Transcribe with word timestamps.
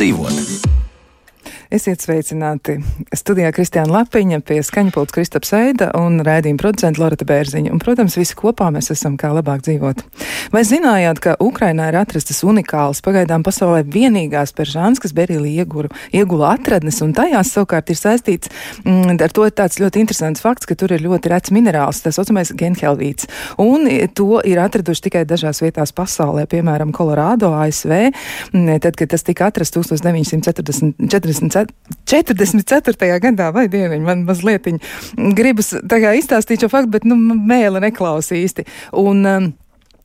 dzīvot! 0.00 0.39
Esiet 1.80 2.02
sveicināti. 2.04 2.74
Studijā 3.16 3.48
Kristiāna 3.56 3.94
Lapiņa, 3.94 4.42
pie 4.44 4.58
skaņpults 4.60 5.14
Kristaps 5.16 5.54
Eida 5.56 5.86
un 5.96 6.18
raidījuma 6.20 6.60
producenta 6.60 7.00
Loreta 7.00 7.24
Bērziņa. 7.24 7.70
Un, 7.72 7.80
protams, 7.80 8.18
visi 8.20 8.36
kopā 8.36 8.66
mēs 8.74 8.90
esam 8.92 9.14
kā 9.16 9.30
labāk 9.32 9.62
dzīvot. 9.64 10.02
Vai 10.52 10.60
zinājāt, 10.68 11.22
ka 11.24 11.38
Ukrainā 11.40 11.86
ir 11.88 11.96
atrastas 12.02 12.42
unikālas, 12.44 13.00
pagaidām 13.00 13.40
pasaulē 13.46 13.80
vienīgās 13.88 14.52
peržānskas 14.58 15.14
berīli 15.16 15.54
iegula 15.56 16.50
atradnes, 16.50 17.00
un 17.00 17.14
tajās 17.16 17.54
savukārt 17.54 17.94
ir 17.94 18.00
saistīts, 18.02 18.52
mm, 18.84 19.16
ar 19.16 19.32
to 19.32 19.48
tāds 19.48 19.80
ļoti 19.80 20.04
interesants 20.04 20.44
fakts, 20.44 20.68
ka 20.68 20.76
tur 20.76 20.92
ir 20.92 21.06
ļoti 21.06 21.32
rets 21.32 21.48
minerāls, 21.54 22.02
tas 22.04 22.20
saucamais 22.20 22.52
genhelvīts. 22.60 23.30
Un 23.56 23.88
to 24.12 24.42
ir 24.44 24.60
atraduši 24.60 25.06
tikai 25.08 25.24
dažās 25.24 25.64
vietās 25.64 25.96
pasaulē, 25.96 26.44
piemēram, 26.44 26.92
Kolorādo, 26.92 27.54
ASV, 27.56 27.96
mm, 28.52 28.84
tad, 28.84 29.00
kad 29.00 29.16
tas 29.16 29.24
tika 29.24 29.48
atrasts 29.48 29.80
1940. 29.80 31.69
44. 32.10 33.18
gadā, 33.22 33.50
vai 33.54 33.66
dieviņ, 33.70 34.04
man 34.06 34.24
mazliet 34.28 34.68
gribas 35.36 35.72
izstāstīt 36.18 36.64
šo 36.64 36.70
faktu, 36.72 36.94
bet, 36.96 37.08
nu, 37.08 37.16
mēle 37.16 37.82
neklausīs 37.82 38.44
īsti. 38.44 38.66
Un, 39.00 39.24
um, 39.26 39.50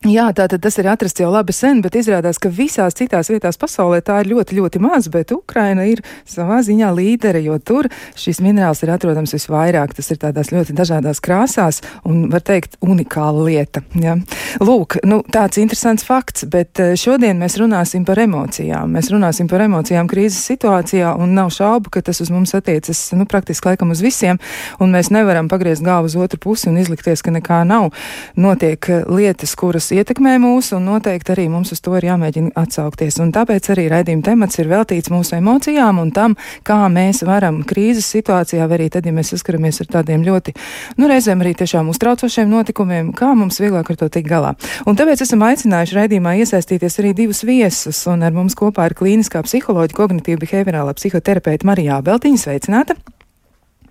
Jā, 0.05 0.27
tātad 0.37 0.61
tas 0.61 0.75
ir 0.77 0.85
atrasts 0.85 1.17
jau 1.17 1.31
labi 1.33 1.53
sen, 1.55 1.79
bet 1.81 1.95
izrādās, 1.97 2.37
ka 2.37 2.51
visās 2.53 2.93
citās 2.93 3.31
vietās 3.31 3.57
pasaulē 3.57 4.03
tā 4.05 4.19
ir 4.21 4.27
ļoti, 4.35 4.53
ļoti 4.59 4.81
maz, 4.83 5.07
bet 5.09 5.31
Ukraina 5.33 5.87
ir 5.89 6.03
savā 6.29 6.59
ziņā 6.61 6.91
līdere, 6.93 7.39
jo 7.41 7.55
tur 7.57 7.89
šis 8.13 8.37
minerāls 8.45 8.83
ir 8.85 8.91
atrodams 8.93 9.33
visvairāk. 9.33 9.95
Tas 9.97 10.11
ir 10.13 10.19
tādās 10.21 10.51
ļoti 10.53 10.75
dažādās 10.77 11.21
krāsās 11.25 11.81
un, 12.05 12.27
var 12.29 12.43
teikt, 12.45 12.77
unikāla 12.85 13.47
lieta. 13.47 13.81
Ja? 13.97 14.13
Lūk, 14.61 14.99
nu, 15.09 15.23
tāds 15.33 15.57
interesants 15.57 16.05
fakts, 16.05 16.45
bet 16.53 16.83
eh, 16.83 16.93
šodien 16.99 17.41
mēs 17.41 17.57
runāsim 17.57 18.05
par 18.05 18.21
emocijām. 18.21 18.93
Mēs 18.93 19.09
runāsim 19.09 19.49
par 19.49 19.65
emocijām 19.65 20.05
krīzes 20.11 20.45
situācijā 20.51 21.15
un 21.17 21.33
nav 21.33 21.49
šaubu, 21.55 21.95
ka 21.97 22.05
tas 22.05 22.21
uz 22.21 22.29
mums 22.29 22.53
attiecas, 22.53 23.07
nu, 23.17 23.25
praktiski 23.25 23.71
laikam 23.71 23.95
uz 23.95 24.05
visiem, 24.05 24.37
un 24.77 24.93
mēs 24.93 25.09
nevaram 25.09 25.49
pagriezt 25.49 25.81
galvu 25.85 26.13
uz 26.13 26.19
otru 26.27 26.43
pusi 26.45 26.69
un 26.69 26.77
izlikties, 26.77 27.25
ka 27.25 27.33
nekā 27.33 27.63
nav. 27.65 27.89
Notiek 28.37 28.93
eh, 28.93 29.03
lietas, 29.09 29.57
kuras 29.57 29.94
ietekmē 29.95 30.35
mūs, 30.43 30.71
un 30.75 30.85
noteikti 30.89 31.33
arī 31.33 31.45
mums 31.51 31.71
uz 31.73 31.81
to 31.83 31.93
ir 31.97 32.05
jāmēģina 32.09 32.53
atsaukties. 32.59 33.17
Un 33.23 33.31
tāpēc 33.35 33.69
arī 33.73 33.85
raidījuma 33.91 34.25
temats 34.25 34.59
ir 34.61 34.69
veltīts 34.71 35.11
mūsu 35.13 35.37
emocijām 35.39 36.01
un 36.03 36.11
tam, 36.15 36.35
kā 36.67 36.77
mēs 36.91 37.23
varam 37.27 37.61
krīzes 37.67 38.07
situācijā, 38.13 38.67
vai 38.67 38.79
arī 38.79 38.89
tad, 38.93 39.07
ja 39.07 39.13
mēs 39.15 39.33
saskaramies 39.33 39.81
ar 39.83 39.91
tādiem 39.97 40.25
ļoti, 40.27 40.55
nu, 40.99 41.09
reizēm 41.11 41.43
arī 41.45 41.55
tiešām 41.61 41.89
uztraucošiem 41.93 42.51
notikumiem, 42.51 43.13
kā 43.15 43.31
mums 43.37 43.61
vieglāk 43.63 43.93
ar 43.93 44.01
to 44.03 44.11
tikt 44.11 44.29
galā. 44.31 44.53
Un 44.85 44.99
tāpēc 44.99 45.25
esam 45.25 45.45
aicinājuši 45.47 45.99
raidījumā 46.01 46.37
iesaistīties 46.43 47.01
arī 47.03 47.15
divus 47.17 47.45
viesus, 47.47 48.03
un 48.11 48.25
ar 48.25 48.35
mums 48.35 48.57
kopā 48.59 48.89
ir 48.89 48.97
klīniskā 48.99 49.45
psiholoģija, 49.47 49.97
kognitīva 49.97 50.43
behaviorālā 50.43 50.95
psihoterapeita 50.99 51.67
Marijā 51.67 52.01
Beltiņa. 52.05 52.43
Sveicināta! 52.45 52.99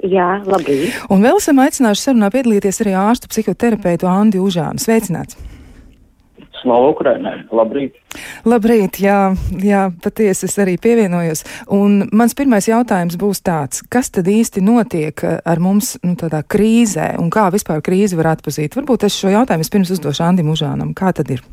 Jā, 0.04 0.42
labi. 0.44 0.90
Un 1.12 1.24
vēl 1.24 1.38
esam 1.40 1.62
aicinājuši 1.64 2.10
sarunā 2.10 2.28
piedalīties 2.34 2.82
arī 2.84 2.92
ārstu 3.06 3.30
psihoterapeitu 3.32 4.10
Andi 4.10 4.42
Užānu. 4.42 4.82
Sveicināts! 4.82 5.53
Slavu 6.64 6.94
Ukrainai! 6.94 7.42
Labrīt! 7.52 7.98
Labrīt, 8.48 8.96
jā, 9.04 9.18
jā, 9.60 9.82
patiesi 10.02 10.46
es 10.48 10.54
arī 10.62 10.78
pievienojos. 10.80 11.44
Un 11.76 12.06
mans 12.16 12.32
pirmais 12.36 12.64
jautājums 12.70 13.18
būs 13.20 13.42
tāds, 13.44 13.82
kas 13.92 14.08
tad 14.14 14.30
īsti 14.32 14.62
notiek 14.64 15.20
ar 15.44 15.60
mums 15.60 15.94
nu, 16.00 16.14
tādā 16.16 16.40
krīzē 16.40 17.14
un 17.20 17.28
kā 17.34 17.50
vispār 17.52 17.84
krīzi 17.84 18.16
var 18.16 18.32
atpazīt? 18.32 18.78
Varbūt 18.78 19.04
es 19.10 19.18
šo 19.20 19.34
jautājumu 19.34 19.66
vispirms 19.66 19.92
uzdošu 19.92 20.24
Andim 20.24 20.48
Užānam. 20.54 20.94
Kā 20.96 21.12
tad 21.12 21.34
ir? 21.36 21.44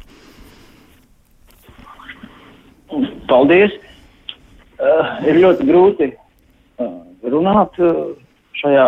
Paldies! 3.27 3.75
Uh, 4.81 5.09
ir 5.27 5.37
ļoti 5.43 5.67
grūti 5.67 6.07
uh, 6.09 6.93
runāt 7.29 7.75
uh, 7.83 8.15
šajā 8.57 8.87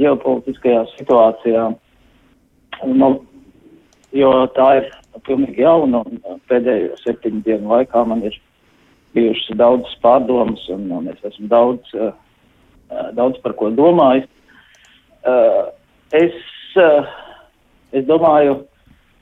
ģeopolitiskajā 0.00 0.86
situācijā. 0.94 1.66
No, 2.94 3.10
jo 4.16 4.30
tā 4.56 4.68
ir 4.78 4.88
pilnīgi 5.26 5.64
jauna, 5.64 6.02
un 6.04 6.20
uh, 6.22 6.38
pēdējo 6.50 6.98
septiņu 7.02 7.42
dienu 7.46 7.72
laikā 7.72 8.04
man 8.08 8.24
ir 8.26 8.36
bijušas 9.16 9.56
daudzas 9.56 9.96
pārdomas, 10.04 10.64
un, 10.72 10.88
un 10.92 11.08
es 11.12 11.20
esmu 11.24 11.48
daudz, 11.52 11.92
uh, 11.96 12.12
uh, 12.90 13.08
daudz 13.16 13.40
par 13.44 13.56
ko 13.58 13.70
domājis. 13.72 14.28
Uh, 15.26 15.72
es, 16.14 16.36
uh, 16.80 17.08
es 17.96 18.04
domāju, 18.08 18.60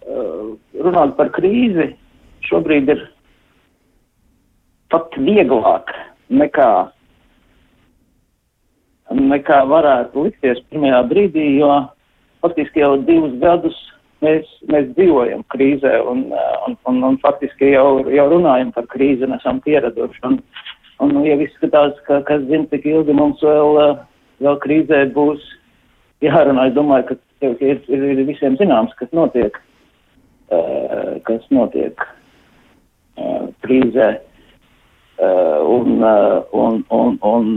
uh, 0.08 0.54
runāt 0.84 1.14
par 1.18 1.30
krīzi 1.36 1.92
šobrīd 2.48 2.90
ir 2.92 3.06
pat 4.92 5.16
vieglāk 5.16 5.90
nekā, 6.28 6.70
nekā 9.14 9.62
varētu 9.70 10.26
likties 10.26 10.60
pirmajā 10.70 11.00
brīdī, 11.10 11.46
jo 11.60 11.70
faktiski 12.44 12.82
jau 12.82 12.96
divus 13.06 13.34
gadus 13.40 13.78
mēs, 14.22 14.48
mēs 14.70 14.90
dzīvojam 14.94 15.44
krīzē 15.52 15.96
un, 16.10 16.26
un, 16.66 16.76
un, 16.90 17.02
un 17.10 17.18
faktiski 17.22 17.72
jau, 17.74 18.04
jau 18.12 18.26
runājam 18.32 18.72
par 18.76 18.88
krīzi 18.92 19.26
un 19.26 19.36
esam 19.38 19.60
pieraduši. 19.64 20.20
Un, 20.28 20.38
un 21.02 21.14
nu, 21.16 21.24
jau 21.28 21.38
izskatās, 21.44 21.96
ka 22.08 22.20
kas 22.28 22.44
zina, 22.48 22.68
cik 22.72 22.86
ilgi 22.90 23.16
mums 23.16 23.42
vēl, 23.44 23.80
vēl 24.44 24.60
krīzē 24.64 25.04
būs 25.16 25.44
jārunā. 26.24 26.68
Es 26.70 26.76
domāju, 26.76 27.14
ka 27.14 27.50
ir, 27.50 27.80
ir, 27.88 28.06
ir 28.14 28.22
visiem 28.28 28.58
zināms, 28.60 28.94
kas 29.00 29.10
notiek, 29.16 29.58
kas 31.26 31.50
notiek 31.54 32.06
krīzē. 33.64 34.14
Un, 35.64 36.00
un, 36.02 36.80
un, 36.90 37.18
un 37.22 37.50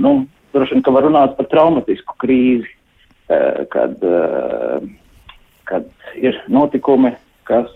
nu, 0.00 0.12
droši 0.54 0.78
vien, 0.78 0.84
ka 0.84 0.94
var 0.94 1.04
runāt 1.04 1.34
par 1.36 1.48
traumatisku 1.50 2.16
krīzi, 2.22 2.70
kad 3.72 4.00
uh, 4.04 4.80
kad 5.72 5.88
ir 6.20 6.36
notikumi, 6.52 7.14
kas 7.48 7.70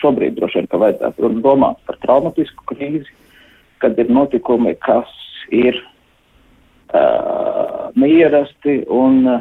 šobrīd 0.00 0.36
droši 0.38 0.60
vien, 0.60 0.68
ka 0.70 0.80
vajadzētu 0.80 1.30
domāt 1.44 1.80
par 1.86 1.98
traumatisku 2.02 2.66
krīzi, 2.72 3.08
kad 3.82 3.98
ir 4.00 4.10
notikumi, 4.12 4.74
kas 4.82 5.10
ir 5.54 5.78
uh, 6.94 7.90
neierasti 7.98 8.80
un, 8.90 9.22
uh, 9.28 9.40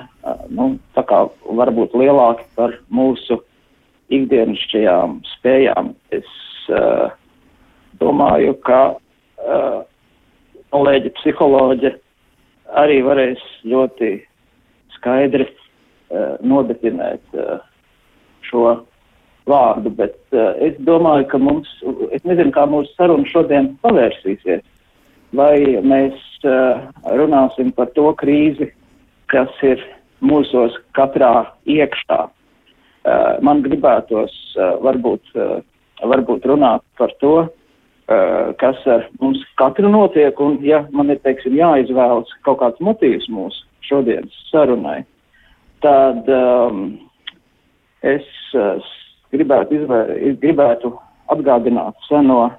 nu, 0.53 0.72
tā 0.97 1.03
kā 1.09 1.25
varbūt 1.59 1.95
lielāki 1.99 2.45
par 2.59 2.75
mūsu 2.94 3.41
ikdienišķajām 4.13 5.19
spējām. 5.35 5.94
Es 6.16 6.29
uh, 6.73 7.09
domāju, 8.01 8.55
ka 8.66 8.81
uh, 8.95 9.79
kolēģi 10.73 11.16
psiholoģi 11.19 11.95
arī 12.79 12.99
varēs 13.05 13.41
ļoti 13.69 14.13
skaidri 14.97 15.47
uh, 15.49 16.38
nodefinēt 16.45 17.38
uh, 17.38 17.59
šo 18.49 18.79
vārdu, 19.49 19.91
bet 19.97 20.17
uh, 20.35 20.51
es 20.61 20.75
domāju, 20.85 21.27
ka 21.31 21.39
mums, 21.41 21.69
es 22.13 22.25
nezinu, 22.27 22.53
kā 22.55 22.65
mūsu 22.69 22.91
saruna 22.97 23.29
šodien 23.29 23.73
pavērsīsies. 23.85 24.65
Vai 25.37 25.55
mēs 25.85 26.17
uh, 26.49 26.89
runāsim 27.13 27.71
par 27.77 27.91
to 27.97 28.09
krīzi, 28.17 28.71
kas 29.29 29.49
ir 29.65 29.81
mūsos 30.25 30.75
katrā 30.97 31.49
iekšā. 31.69 32.19
Uh, 32.25 33.37
man 33.45 33.61
gribētos 33.65 34.33
uh, 34.57 34.75
varbūt, 34.83 35.33
uh, 35.37 35.59
varbūt 36.03 36.45
runāt 36.49 36.83
par 36.99 37.13
to, 37.23 37.35
uh, 37.45 38.49
kas 38.61 38.81
ar 38.89 39.07
mums 39.21 39.41
katru 39.61 39.89
notiek, 39.91 40.39
un 40.41 40.59
ja 40.66 40.83
man 40.91 41.13
ir, 41.13 41.21
teiksim, 41.23 41.55
jāizvēlas 41.57 42.34
kaut 42.47 42.59
kāds 42.63 42.84
motīvs 42.84 43.29
mūsu 43.31 43.66
šodienas 43.85 44.35
sarunai, 44.49 45.03
tad 45.85 46.28
um, 46.34 46.84
es 48.05 48.25
uh, 48.57 48.79
gribētu, 49.34 49.81
izvēr, 49.81 50.13
gribētu 50.41 50.93
atgādināt 51.34 51.97
seno 52.07 52.41
uh, 52.49 52.55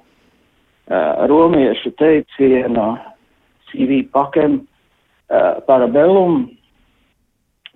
romiešu 1.29 1.91
teicienu 1.99 2.93
CV 3.71 4.03
pakem 4.13 4.61
uh, 4.61 5.59
parabellum, 5.67 6.45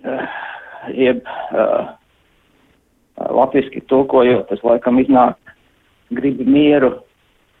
uh, 0.04 0.38
jeb 0.94 1.24
uh, 1.26 1.92
latviski 3.16 3.80
tulkojot, 3.88 4.48
tas 4.50 4.62
laikam 4.64 5.00
iznāk 5.02 5.36
gribi 6.14 6.44
mieru, 6.46 6.92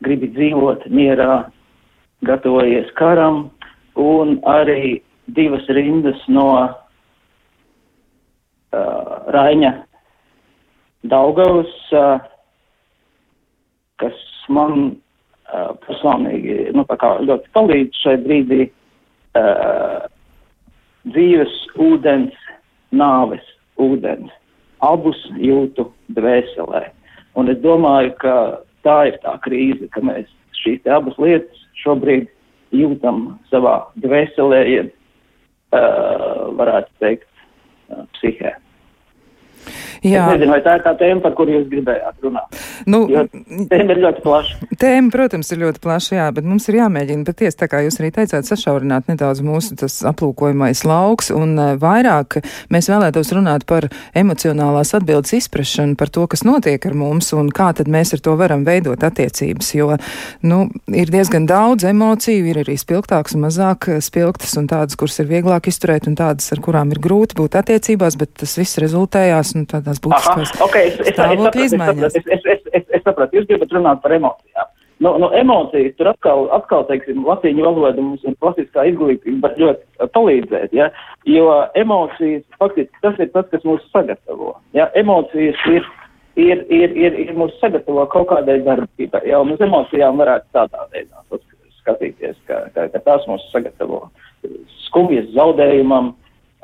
gribi 0.04 0.28
dzīvot 0.36 0.86
mierā, 0.92 1.46
gatavojies 2.26 2.88
karam, 2.96 3.50
un 3.96 4.38
arī 4.48 5.00
divas 5.36 5.66
rindas 5.72 6.20
no 6.28 6.48
uh, 6.62 6.74
Raiņa 9.32 9.72
Daugavas, 11.10 11.72
kas 14.02 14.22
man 14.52 14.96
personīgi 15.86 16.72
nu, 16.74 16.84
ļoti 16.86 17.52
palīdz 17.54 18.00
šai 18.02 18.16
brīdī 18.24 18.66
dzīves 21.06 21.54
ūdens, 21.78 22.34
nāves 22.90 23.46
ūdens. 23.82 24.32
Abus 24.84 25.18
jūtu 25.40 25.88
dvēselē. 26.16 26.86
Un 27.36 27.50
es 27.52 27.60
domāju, 27.62 28.12
ka 28.20 28.34
tā 28.86 28.98
ir 29.10 29.18
tā 29.22 29.36
krīze, 29.44 29.88
ka 29.92 30.02
mēs 30.04 30.28
šīs 30.62 30.86
abas 30.92 31.16
lietas 31.20 31.64
šobrīd 31.82 32.28
jūtam 32.76 33.36
savā 33.50 33.78
dvēselē, 34.02 34.60
ja 34.72 34.84
uh, 34.86 36.52
varētu 36.58 36.92
teikt, 37.02 37.28
uh, 37.90 38.04
psihē. 38.16 38.56
Jā. 40.04 40.26
Es 40.26 40.36
nezinu, 40.36 40.52
vai 40.52 40.60
tā 40.64 40.76
ir 40.78 40.84
tā 40.84 40.92
tēma, 40.98 41.22
par 41.24 41.34
kuru 41.38 41.54
jūs 41.56 41.66
gribējāt 41.70 42.26
runāt. 42.26 42.58
Nu, 42.86 43.02
jo 43.10 43.24
tēma 43.70 43.94
ir 43.94 44.02
ļoti 44.04 44.24
plaša. 44.24 44.68
Tēma, 44.80 45.12
protams, 45.14 45.50
ir 45.54 45.62
ļoti 45.62 45.82
plaša, 45.84 46.16
jā, 46.18 46.26
bet 46.36 46.48
mums 46.48 46.68
ir 46.70 46.80
jāmēģina 46.80 47.26
patiesi, 47.28 47.58
tā 47.60 47.68
kā 47.72 47.82
jūs 47.84 48.00
arī 48.00 48.12
teicāt, 48.16 48.48
sašaurināt 48.48 49.10
nedaudz 49.10 49.42
mūsu 49.46 49.78
tas 49.80 49.98
aplūkojamais 50.08 50.82
lauks, 50.88 51.30
un 51.34 51.54
uh, 51.56 51.72
vairāk 51.80 52.40
mēs 52.72 52.90
vēlētos 52.92 53.32
runāt 53.36 53.66
par 53.68 53.88
emocionālās 54.16 54.94
atbildes 54.96 55.36
izprašanu, 55.40 55.96
par 56.00 56.12
to, 56.12 56.26
kas 56.30 56.44
notiek 56.46 56.82
ar 56.88 56.96
mums, 56.98 57.32
un 57.36 57.50
kā 57.54 57.70
tad 57.76 57.90
mēs 57.92 58.14
ar 58.16 58.24
to 58.24 58.36
varam 58.38 58.66
veidot 58.66 59.04
attiecības, 59.06 59.72
jo, 59.78 59.92
nu, 60.46 60.60
ir 60.92 61.12
diezgan 61.12 61.48
daudz 61.48 61.86
emociju, 61.88 62.46
ir 62.50 62.62
arī 62.64 62.76
spilgtāks 62.80 63.36
un 63.36 63.46
mazāk 63.46 63.90
spilgtas, 64.04 64.56
un 64.60 64.68
tādas, 64.70 64.98
kuras 64.98 65.20
ir 65.22 65.30
vieglāk 65.30 65.70
izturēt, 65.70 66.08
un 66.10 66.16
tādas, 66.18 66.48
ar 66.54 66.62
kurām 66.64 66.92
ir 66.94 67.00
grūti 67.02 67.38
būt 67.38 67.58
attiecībās, 67.60 68.18
bet 68.20 68.34
tas 68.42 68.56
viss 68.58 68.80
rezultējās, 68.82 69.54
nu, 69.58 69.66
tādā 69.70 69.85
tās 69.86 70.00
būtiskās 70.04 70.54
okay, 70.66 70.92
stāvokļa 71.10 71.66
izmaiņas. 71.68 72.16
Es, 72.18 72.26
es, 72.26 72.48
es, 72.54 72.64
es, 72.72 72.88
es, 72.90 73.04
sapratu, 73.04 73.38
jūs 73.38 73.48
gribat 73.50 73.74
runāt 73.76 74.02
par 74.04 74.14
emocijām. 74.16 74.72
No, 75.04 75.12
no 75.20 75.28
emocijas 75.36 75.92
tur 75.98 76.08
atkal, 76.08 76.46
atkal 76.56 76.86
teiksim, 76.88 77.20
latīņu 77.28 77.66
valoda 77.66 78.00
mums 78.00 78.22
un 78.24 78.36
klasiskā 78.40 78.86
izglītība 78.88 79.50
var 79.50 79.58
ļoti 79.60 80.08
palīdzēt, 80.14 80.72
ja? 80.76 80.88
jo 81.28 81.50
emocijas, 81.76 82.46
faktiski 82.56 83.04
tas 83.04 83.20
ir 83.20 83.28
tas, 83.34 83.44
kas 83.52 83.66
mūs 83.68 83.84
sagatavo. 83.92 84.54
Ja? 84.76 84.88
Emocijas 84.96 85.60
ir, 85.68 85.84
ir, 86.40 86.64
ir, 86.72 86.96
ir, 86.96 87.20
ir 87.26 87.34
mūs 87.36 87.52
sagatavo 87.60 88.06
kaut 88.14 88.30
kādai 88.32 88.62
darbībai, 88.64 89.20
ja? 89.28 89.42
un 89.44 89.52
uz 89.52 89.60
emocijām 89.68 90.16
varētu 90.22 90.48
tādā 90.56 90.88
veidā 90.94 91.20
skatīties, 91.86 92.36
ka, 92.48 92.64
ka, 92.74 92.88
ka 92.90 93.02
tās 93.06 93.26
mūs 93.30 93.44
sagatavo 93.52 94.06
skumjas 94.86 95.28
zaudējumam, 95.36 96.12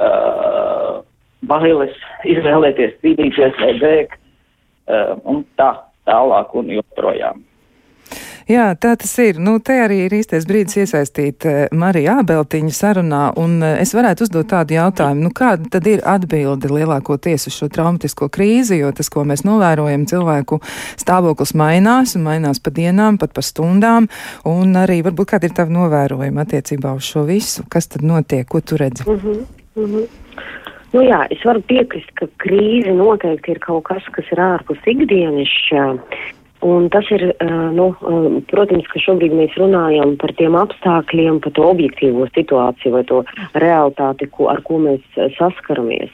uh, 0.01 1.03
bailes, 1.49 1.95
izvēlēties 2.29 2.99
cīnīties 3.03 3.57
vai 3.61 3.73
bēgt, 3.81 4.21
uh, 4.89 5.17
un 5.29 5.45
tā 5.59 5.73
tālāk 6.09 6.55
un 6.59 6.71
joprojām. 6.79 7.43
Jā, 8.51 8.73
tā 8.75 8.97
tas 8.99 9.13
ir. 9.23 9.39
Nu, 9.41 9.55
te 9.63 9.77
arī 9.85 10.03
ir 10.07 10.15
īstais 10.17 10.45
brīdis 10.49 10.83
iesaistīt 10.83 11.47
uh, 11.47 11.59
Mariju 11.79 12.11
Ābeltiņu 12.19 12.73
sarunā, 12.75 13.23
un 13.39 13.61
uh, 13.63 13.77
es 13.81 13.95
varētu 13.95 14.27
uzdot 14.27 14.51
tādu 14.51 14.77
jautājumu, 14.77 15.29
nu 15.29 15.31
kāda 15.35 15.71
tad 15.77 15.87
ir 15.89 16.03
atbilde 16.09 16.71
lielākoties 16.73 17.47
uz 17.49 17.57
šo 17.57 17.71
traumatisko 17.73 18.29
krīzi, 18.35 18.81
jo 18.83 18.91
tas, 18.97 19.11
ko 19.13 19.25
mēs 19.29 19.45
novērojam, 19.47 20.09
cilvēku 20.11 20.59
stāvoklis 21.01 21.55
mainās 21.59 22.17
un 22.19 22.27
mainās 22.27 22.61
pa 22.63 22.75
dienām, 22.75 23.21
pat 23.23 23.35
pa 23.37 23.47
stundām, 23.47 24.11
un 24.49 24.75
arī 24.81 25.01
varbūt 25.07 25.37
kāda 25.37 25.49
ir 25.49 25.57
tava 25.57 25.75
novērojuma 25.79 26.45
attiecībā 26.45 26.97
uz 26.99 27.07
šo 27.15 27.25
visu, 27.31 27.65
kas 27.71 27.89
tad 27.95 28.05
notiek, 28.07 28.49
ko 28.49 28.61
tu 28.61 28.81
redzi? 28.81 29.07
Mm 29.07 29.21
-hmm, 29.21 29.47
mm 29.77 29.95
-hmm. 29.95 30.22
Nu 30.93 31.01
jā, 31.07 31.23
es 31.33 31.41
varu 31.49 31.63
piekrist, 31.65 32.11
ka 32.21 32.29
krīze 32.43 32.93
noteikti 32.93 33.55
ir 33.55 33.61
kaut 33.65 33.87
kas, 33.89 34.05
kas 34.13 34.29
ir 34.35 34.43
ārpus 34.45 34.81
ikdienas. 34.93 35.55
Un 36.63 36.87
tas 36.95 37.09
ir, 37.11 37.25
nu, 37.75 37.89
protams, 38.53 38.87
ka 38.93 39.01
šobrīd 39.03 39.33
mēs 39.35 39.57
runājam 39.59 40.15
par 40.21 40.35
tiem 40.39 40.55
apstākļiem, 40.61 41.41
par 41.43 41.57
to 41.57 41.65
objektīvo 41.73 42.29
situāciju 42.37 42.93
vai 42.95 43.03
to 43.09 43.23
realitāti, 43.59 44.29
ko, 44.37 44.53
ar 44.53 44.63
ko 44.69 44.79
mēs 44.85 45.03
saskaramies. 45.41 46.13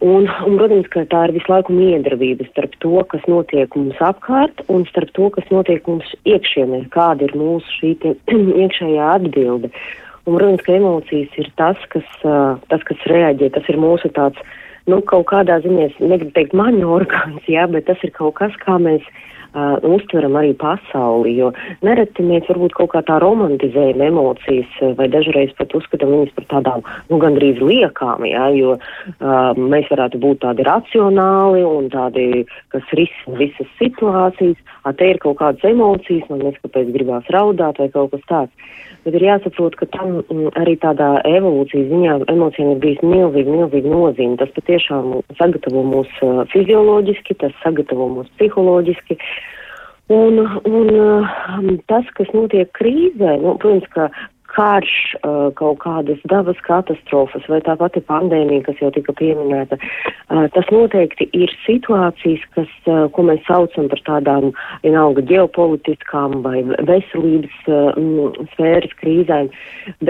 Un, 0.00 0.26
un, 0.26 0.54
protams, 0.56 0.86
ka 0.92 1.04
tā 1.12 1.26
ir 1.28 1.34
visu 1.36 1.52
laiku 1.52 1.74
miedarbība 1.76 2.46
starp 2.48 2.76
to, 2.80 3.02
kas 3.08 3.24
notiek 3.28 3.74
mums 3.76 3.98
apkārt, 4.00 4.62
un 4.72 4.86
starp 4.88 5.12
to, 5.16 5.28
kas 5.34 5.48
notiek 5.52 5.84
mums 5.88 6.08
iekšienē, 6.24 6.86
kāda 6.94 7.28
ir 7.28 7.34
mūsu 7.36 7.74
šī 7.78 7.90
iekšējā 8.64 9.10
atbilde. 9.20 9.68
Un, 10.26 10.36
protams, 10.36 10.64
ka 10.66 10.74
emocijas 10.76 11.36
ir 11.40 11.48
tas, 11.56 11.80
kas, 11.92 12.08
tas, 12.68 12.82
kas 12.88 13.06
reaģē, 13.08 13.50
tas 13.54 13.68
ir 13.72 13.78
mūsu 13.80 14.10
tāds, 14.16 14.40
nu, 14.90 15.00
kaut 15.06 15.28
kādā 15.32 15.60
ziņā, 15.64 15.88
negribu 16.00 16.34
teikt 16.36 16.56
maņu 16.56 16.90
orgāns, 16.98 17.46
jā, 17.48 17.64
bet 17.72 17.88
tas 17.88 18.00
ir 18.04 18.12
kaut 18.16 18.36
kas, 18.40 18.56
kā 18.64 18.76
mēs 18.82 19.06
uh, 19.54 19.76
uztveram 19.86 20.36
arī 20.40 20.52
pasauli, 20.58 21.34
jo 21.38 21.50
nereti 21.86 22.24
mēs 22.26 22.48
varbūt 22.50 22.76
kaut 22.78 22.92
kā 22.94 23.02
tā 23.06 23.18
romantizējam 23.22 24.02
emocijas 24.08 24.80
vai 24.98 25.08
dažreiz 25.12 25.54
pat 25.58 25.74
uzskatām 25.76 26.14
viņas 26.14 26.34
par 26.38 26.48
tādām, 26.54 26.84
nu, 27.10 27.20
gandrīz 27.22 27.62
liekām, 27.64 28.26
jā, 28.28 28.50
jo 28.58 28.76
uh, 28.76 29.56
mēs 29.56 29.90
varētu 29.92 30.20
būt 30.22 30.42
tādi 30.44 30.66
racionāli 30.68 31.64
un 31.66 31.90
tādi, 31.92 32.44
kas 32.74 32.94
risina 32.96 33.40
visas 33.40 33.72
situācijas, 33.80 34.60
a 34.84 34.94
te 34.96 35.12
ir 35.14 35.22
kaut 35.22 35.40
kādas 35.40 35.64
emocijas, 35.66 36.28
man 36.30 36.44
liekas, 36.46 36.62
kāpēc 36.66 36.94
gribās 36.94 37.34
raudāt 37.34 37.82
vai 37.82 37.90
kaut 37.92 38.14
kas 38.14 38.26
tāds 38.30 38.70
bet 39.04 39.16
ir 39.16 39.24
jāsaprot, 39.24 39.76
ka 39.80 39.88
tam 39.94 40.20
mm, 40.20 40.50
arī 40.60 40.76
tādā 40.80 41.08
evolūcijas 41.28 41.88
ziņā 41.90 42.16
emocijām 42.32 42.74
ir 42.74 42.80
bijis 42.82 43.02
milzīgi, 43.04 43.54
milzīgi 43.54 43.92
nozīme. 43.92 44.36
Tas 44.40 44.52
patiešām 44.56 45.12
sagatavo 45.38 45.84
mūs 45.88 46.10
uh, 46.24 46.42
fizioloģiski, 46.52 47.38
tas 47.40 47.56
sagatavo 47.64 48.10
mūs 48.18 48.30
psiholoģiski. 48.36 49.16
Un, 50.10 50.42
un 50.66 50.88
um, 50.98 51.66
tas, 51.86 52.06
kas 52.18 52.30
notiek 52.34 52.70
krīzē, 52.74 53.36
nu, 53.44 53.54
protams, 53.62 53.86
ka 53.94 54.08
karš, 54.50 54.92
uh, 55.22 55.50
kaut 55.54 55.78
kādas 55.84 56.18
dabas 56.30 56.58
katastrofas 56.66 57.46
vai 57.50 57.60
tā 57.62 57.76
pati 57.78 58.02
pandēmija, 58.02 58.64
kas 58.66 58.80
jau 58.82 58.90
tika 58.94 59.14
pieminēta, 59.20 59.78
uh, 59.78 60.48
tas 60.54 60.70
noteikti 60.74 61.28
ir 61.36 61.52
situācijas, 61.62 62.42
kas, 62.56 62.72
uh, 62.90 63.04
ko 63.14 63.26
mēs 63.28 63.44
saucam 63.46 63.86
par 63.92 64.02
tādām, 64.08 64.50
vienalga, 64.82 65.22
ģeopolitiskām 65.30 66.40
vai 66.46 66.64
veselības 66.90 67.60
mm, 67.70 68.48
sfēras 68.56 68.96
krīzēm, 69.02 69.52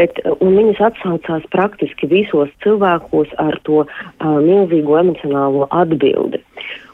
bet, 0.00 0.22
un 0.38 0.56
viņas 0.56 0.84
atsaucās 0.90 1.44
praktiski 1.52 2.08
visos 2.10 2.52
cilvēkos 2.64 3.36
ar 3.42 3.60
to 3.68 3.84
milzīgo 4.20 4.96
emocionālo 5.00 5.68
atbildi. 5.68 6.40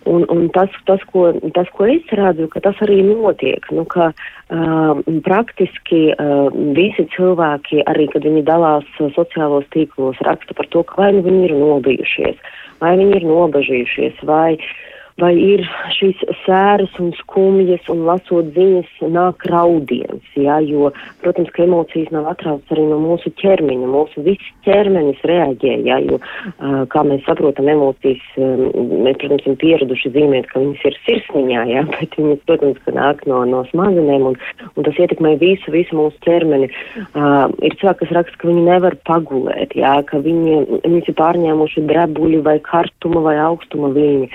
Un, 0.07 0.23
un 0.31 0.47
tas, 0.55 0.71
tas, 0.87 1.03
ko, 1.11 1.33
tas, 1.55 1.71
ko 1.75 1.89
es 1.91 2.11
redzu, 2.15 2.47
ka 2.53 2.63
tas 2.63 2.79
arī 2.85 3.01
notiek, 3.07 3.65
nu, 3.75 3.83
ka 3.91 4.13
uh, 4.13 5.01
praktiski 5.27 6.03
uh, 6.15 6.47
visi 6.77 7.09
cilvēki, 7.17 7.83
arī 7.91 8.07
kad 8.13 8.27
viņi 8.29 8.45
dalās 8.47 8.87
sociālos 9.17 9.67
tīklos, 9.75 10.23
raksta 10.29 10.55
par 10.55 10.71
to, 10.71 10.85
vai 10.95 11.11
nu 11.17 11.25
viņi 11.27 11.49
ir 11.49 11.57
nobijušies, 11.59 12.39
vai 12.85 12.95
viņi 13.03 13.19
ir 13.19 13.27
nobežījušies, 13.27 14.23
vai 14.31 14.55
uh, 14.55 14.71
vai 15.21 15.33
ir 15.41 15.63
šīs 15.97 16.21
sēras 16.45 16.93
un 17.01 17.13
skumjas 17.17 17.87
un 17.93 18.05
lasot 18.09 18.51
ziņas 18.57 18.91
nāk 19.13 19.47
raudiens, 19.49 20.25
jā, 20.37 20.59
jo, 20.69 20.91
protams, 21.23 21.49
ka 21.57 21.65
emocijas 21.65 22.11
nav 22.13 22.29
atrauc 22.35 22.73
arī 22.75 22.85
no 22.91 22.99
mūsu 23.01 23.33
ķermeņa, 23.41 23.89
mūsu 23.89 24.25
viss 24.27 24.51
ķermenis 24.67 25.23
reaģē, 25.29 25.73
jā, 25.89 25.99
jo, 26.05 26.21
kā 26.93 27.05
mēs 27.09 27.25
saprotam, 27.29 27.71
emocijas, 27.73 28.25
mēs, 28.37 29.17
protams, 29.23 29.47
esam 29.47 29.57
pieraduši 29.63 30.13
zīmēt, 30.19 30.51
ka 30.51 30.61
viņas 30.61 30.85
ir 30.91 30.99
sirsniņā, 31.07 31.65
jā, 31.73 31.85
bet 31.95 32.19
viņas, 32.21 32.45
protams, 32.51 32.83
ka 32.85 32.97
nāk 32.97 33.25
no, 33.31 33.41
no 33.49 33.65
smadzenēm 33.71 34.29
un, 34.33 34.39
un 34.75 34.89
tas 34.89 35.01
ietekmē 35.01 35.37
visu, 35.41 35.73
visu 35.73 35.97
mūsu 35.97 36.21
ķermeni. 36.27 36.69
Uh, 37.17 37.49
ir 37.65 37.79
cilvēki, 37.81 38.03
kas 38.05 38.15
raksta, 38.19 38.43
ka 38.43 38.51
viņi 38.51 38.67
nevar 38.69 38.99
pagulēt, 39.09 39.73
jā, 39.79 39.97
ka 40.09 40.21
viņi, 40.25 40.61
viņas 40.85 41.11
ir 41.11 41.19
pārņēmuši 41.23 41.87
drebuļu 41.89 42.45
vai 42.45 42.59
kartuma 42.65 43.25
vai 43.25 43.37
augstuma 43.41 43.95
viņi. 43.97 44.29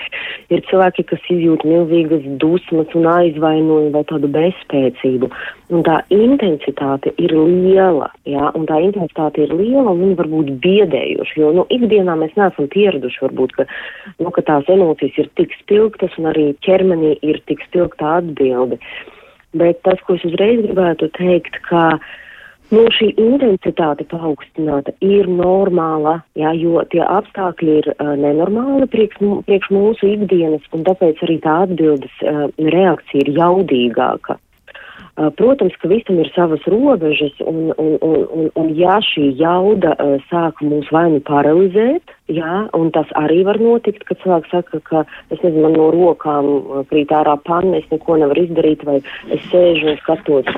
Ir 0.52 0.66
cilvēki, 0.72 1.04
kas 1.10 1.26
izjūt 1.30 1.64
milzīgas 1.68 2.24
dusmas 2.42 2.92
un 2.98 3.08
aizvainojumu 3.12 3.92
vai 3.94 4.02
tādu 4.08 4.30
bezspēcību. 4.32 5.28
Un 5.72 5.84
tā 5.86 5.98
intensitāte 6.12 7.12
ir 7.22 7.34
liela, 7.36 8.08
jā, 8.28 8.48
un 8.58 8.66
tā 8.68 8.80
intensitāte 8.84 9.44
ir 9.44 9.54
liela 9.56 9.92
un 9.92 10.02
viņa 10.02 10.18
var 10.20 10.30
būt 10.32 10.54
biedējoša, 10.64 11.36
jo, 11.40 11.52
nu, 11.60 11.66
ikdienā 11.72 12.16
mēs 12.20 12.34
neesam 12.40 12.68
pieraduši 12.72 13.24
varbūt, 13.26 13.54
ka, 13.58 13.68
nu, 14.18 14.32
ka 14.34 14.44
tās 14.48 14.68
emocijas 14.72 15.20
ir 15.22 15.30
tik 15.40 15.54
spilgtas 15.60 16.16
un 16.20 16.32
arī 16.32 16.50
ķermenī 16.66 17.18
ir 17.22 17.40
tik 17.50 17.64
spilgta 17.68 18.18
atbilde. 18.22 18.80
Bet 19.56 19.82
tas, 19.84 20.00
ko 20.06 20.16
es 20.16 20.24
uzreiz 20.24 20.62
gribētu 20.64 21.10
teikt, 21.18 21.58
ka 21.68 21.90
uh, 21.98 22.12
Nu, 22.72 22.86
šī 22.88 23.10
intensitāte 23.20 24.06
paaugstināta 24.08 24.94
ir 25.04 25.26
normāla, 25.28 26.14
jā, 26.40 26.54
jo 26.56 26.80
tie 26.88 27.02
apstākļi 27.04 27.74
ir 27.82 27.88
uh, 27.92 28.14
nenormāli 28.16 28.86
priekš, 28.88 29.18
priekš 29.44 29.68
mūsu 29.76 30.08
ikdienas, 30.14 30.64
un 30.72 30.86
tāpēc 30.86 31.20
arī 31.26 31.36
tā 31.44 31.58
atbildes 31.66 32.22
uh, 32.24 32.46
reakcija 32.56 33.26
ir 33.26 33.30
jaudīgāka. 33.36 34.38
Uh, 35.12 35.28
protams, 35.36 35.76
ka 35.82 35.90
visam 35.92 36.22
ir 36.22 36.30
savas 36.32 36.64
robežas, 36.72 37.34
un, 37.44 37.74
un, 37.76 37.90
un, 38.00 38.22
un, 38.40 38.48
un 38.56 38.70
ja 38.78 38.96
šī 39.04 39.26
jauda 39.36 39.92
uh, 40.00 40.14
sāk 40.30 40.64
mūs 40.64 40.88
vai 40.96 41.10
nu 41.12 41.20
paralizēt, 41.28 42.14
jā, 42.32 42.54
un 42.78 42.88
tas 42.96 43.12
arī 43.20 43.42
var 43.50 43.60
notikt, 43.60 44.06
kad 44.08 44.22
cilvēks 44.24 44.54
saka, 44.54 44.80
ka, 44.88 45.04
es 45.28 45.44
nezinu, 45.44 45.66
man 45.66 45.76
no 45.76 45.90
rokām 45.92 46.48
krīt 46.88 47.12
ārā 47.12 47.36
panna, 47.44 47.82
es 47.82 47.92
neko 47.92 48.16
nevaru 48.24 48.46
izdarīt, 48.46 48.88
vai 48.88 49.02
es 49.28 49.44
sēžu 49.52 49.92
un 49.92 50.00
skatos 50.06 50.48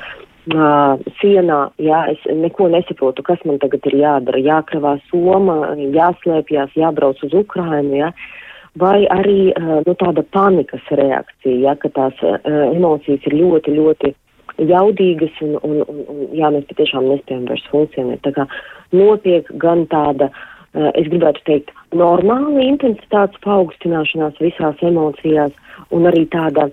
uh, 0.52 1.00
sienā, 1.20 1.58
jā, 1.80 2.00
es 2.12 2.24
neko 2.28 2.68
nesaprotu, 2.72 3.24
kas 3.26 3.42
man 3.48 3.60
tagad 3.62 3.86
ir 3.88 3.96
jādara, 4.00 4.40
jākravā 4.40 4.96
soma, 5.10 5.74
jāslēpjas, 5.78 6.74
jābrauc 6.78 7.22
uz 7.24 7.36
Ukrainu, 7.36 7.94
jā. 8.02 8.10
Vai 8.80 9.04
arī 9.14 9.52
uh, 9.52 9.80
nu, 9.86 9.94
tāda 10.00 10.24
panikas 10.34 10.82
reakcija, 10.90 11.56
ja, 11.62 11.76
ka 11.78 11.92
tās 11.94 12.18
uh, 12.26 12.40
emocijas 12.74 13.24
ir 13.30 13.38
ļoti, 13.38 13.76
ļoti 13.78 14.14
jaudīgas 14.58 15.38
un, 15.42 15.56
un, 15.62 15.80
un, 15.86 16.00
un 16.10 16.24
jā, 16.34 16.50
mēs 16.54 16.66
patiešām 16.70 17.06
nespējam 17.10 17.46
vairs 17.50 17.68
funkcionēt. 17.70 18.22
Tā 18.26 18.34
kā 18.34 18.48
notiek 18.94 19.48
gan 19.62 19.86
tāda, 19.90 20.30
uh, 20.30 20.90
es 20.94 21.06
gribētu 21.10 21.46
teikt, 21.46 21.74
normāla 21.94 22.66
intensitātes 22.66 23.40
paaugstināšanās 23.46 24.42
visās 24.42 24.82
emocijās 24.82 25.54
un 25.94 26.10
arī 26.10 26.26
tāda 26.30 26.68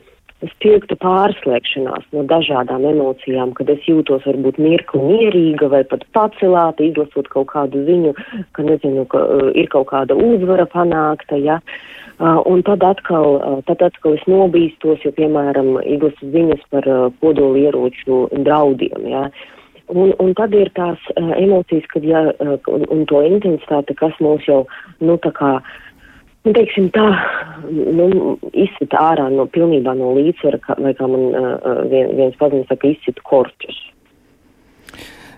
spilgta 0.50 0.96
pārslēgšanās 1.02 2.08
no 2.16 2.24
dažādām 2.30 2.86
emocijām, 2.90 3.54
kad 3.58 3.70
es 3.70 3.84
jūtos 3.90 4.26
varbūt 4.26 4.58
mirkli 4.62 5.02
mierīga 5.04 5.70
vai 5.72 5.84
pat 5.88 6.06
pacelāta, 6.18 6.86
izlasot 6.86 7.30
kaut 7.34 7.52
kādu 7.54 7.84
ziņu, 7.86 8.14
ka 8.58 8.66
nezinu, 8.66 9.06
ka 9.12 9.22
uh, 9.22 9.50
ir 9.58 9.70
kaut 9.74 9.92
kāda 9.94 10.18
uzvara 10.18 10.66
panākta, 10.70 11.38
ja. 11.38 11.62
Uh, 12.22 12.38
un 12.50 12.62
tad 12.66 12.84
atkal, 12.86 13.38
uh, 13.38 13.62
tad 13.70 13.82
atkal 13.86 14.18
es 14.18 14.26
nobīstos, 14.30 15.02
jo, 15.06 15.14
piemēram, 15.18 15.76
izlasu 15.86 16.30
ziņas 16.34 16.66
par 16.74 16.90
kodolieroču 17.22 18.28
draudiem, 18.46 19.10
ja. 19.14 19.28
Un, 19.92 20.14
un 20.24 20.30
tad 20.38 20.54
ir 20.56 20.70
tās 20.72 21.02
emocijas, 21.20 21.84
kad, 21.92 22.06
ja, 22.08 22.30
un, 22.72 22.86
un 22.88 23.02
to 23.10 23.20
intensitāte, 23.28 23.98
kas 24.00 24.16
mūs 24.24 24.46
jau, 24.48 24.62
nu, 25.04 25.18
tā 25.20 25.34
kā, 25.36 25.58
uh, 25.60 25.91
nu, 26.46 26.54
teiksim, 26.58 26.90
tā 26.96 27.06
nu, 27.70 28.38
izsita 28.54 29.02
ārā 29.12 29.28
no 29.34 29.48
pilnībā 29.52 29.94
no 29.98 30.14
līdzsvara, 30.18 30.62
kā, 30.66 30.78
vai 30.82 30.94
kā 30.98 31.10
man 31.10 31.28
uh, 31.32 31.82
vien, 31.92 32.14
viens 32.18 32.38
paziņas 32.40 32.72
saka, 32.72 32.94
izsita 32.96 33.26
korķus. 33.28 33.80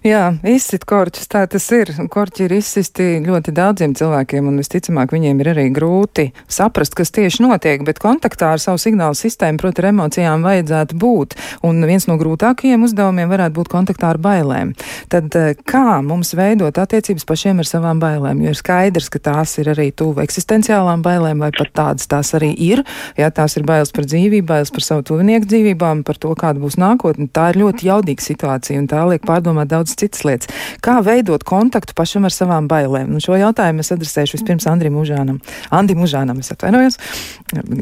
Jā, 0.03 0.33
izsit 0.43 0.83
korķus, 0.83 1.29
tā 1.31 1.45
tas 1.47 1.63
ir. 1.71 1.87
Korķi 2.11 2.41
ir 2.43 2.57
izsisti 2.57 3.05
ļoti 3.23 3.53
daudziem 3.55 3.93
cilvēkiem, 3.95 4.49
un 4.51 4.59
visticamāk 4.59 5.13
viņiem 5.15 5.37
ir 5.39 5.49
arī 5.53 5.63
grūti 5.71 6.25
saprast, 6.51 6.91
kas 6.97 7.13
tieši 7.15 7.45
notiek, 7.45 7.85
bet 7.87 8.01
kontaktā 8.03 8.49
ar 8.51 8.59
savu 8.59 8.81
signālu 8.83 9.15
sistēmu, 9.15 9.61
proti, 9.61 9.79
ar 9.79 9.93
emocijām 9.93 10.43
vajadzētu 10.43 10.97
būt. 10.99 11.37
Un 11.63 11.79
viens 11.87 12.03
no 12.09 12.17
grūtākajiem 12.19 12.83
uzdevumiem 12.83 13.31
varētu 13.31 13.55
būt 13.55 13.71
kontaktā 13.71 14.09
ar 14.11 14.19
bailēm. 14.19 14.73
Tad 15.07 15.37
eh, 15.39 15.53
kā 15.63 16.01
mums 16.03 16.33
veidot 16.35 16.81
attiecības 16.83 17.23
pašiem 17.29 17.63
ar 17.63 17.71
savām 17.71 18.03
bailēm? 18.03 18.43
Jo 18.43 18.51
ir 18.51 18.59
skaidrs, 18.59 19.07
ka 19.07 19.23
tās 19.23 19.55
ir 19.63 19.71
arī 19.71 19.87
tuvu 19.95 20.25
eksistenciālām 20.25 20.99
bailēm, 21.07 21.47
vai 21.47 21.53
pat 21.55 21.71
tādas 21.79 22.11
tās 22.11 22.33
arī 22.35 22.51
ir. 22.59 22.83
Jā, 23.15 23.31
tās 23.31 23.55
ir 23.55 23.63
bailes 23.71 23.95
par 23.95 24.11
dzīvību, 24.11 24.49
bailes 24.51 24.75
par 24.75 24.83
savu 24.83 25.07
tuvinieku 25.13 25.47
dzīvībām, 25.47 26.03
par 26.03 26.19
to, 26.19 26.35
kāda 26.35 26.59
būs 26.59 26.75
nākotne. 26.75 27.31
Tā 27.31 27.53
ir 27.53 27.63
ļoti 27.63 27.87
jaudīga 27.87 28.27
situācija, 28.27 28.83
un 28.83 28.91
tā 28.91 29.07
liek 29.07 29.23
pārdomāt 29.23 29.71
daudz 29.71 29.92
daudz 29.93 30.01
citas 30.01 30.25
lietas. 30.25 30.47
Kā 30.81 31.01
veidot 31.03 31.43
kontaktu 31.43 31.93
pašam 31.95 32.25
ar 32.25 32.33
savām 32.33 32.67
bailēm? 32.67 33.13
Un 33.13 33.21
šo 33.21 33.37
jautājumu 33.37 33.79
es 33.79 33.91
adresēšu 33.91 34.37
vispirms 34.39 34.67
Andrim 34.67 34.97
Užānam. 34.97 35.39
Andim 35.71 36.03
Užānam, 36.03 36.39
es 36.39 36.51
atvainojos, 36.51 36.97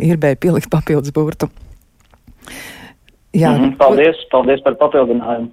ir 0.02 0.18
bēja 0.18 0.40
pielikt 0.40 0.70
papildus 0.70 1.12
burtu. 1.12 1.50
Jā. 3.34 3.52
Mm 3.56 3.64
-hmm, 3.64 3.78
paldies, 3.78 4.18
paldies 4.32 4.62
par 4.62 4.76
papildinājumu. 4.76 5.52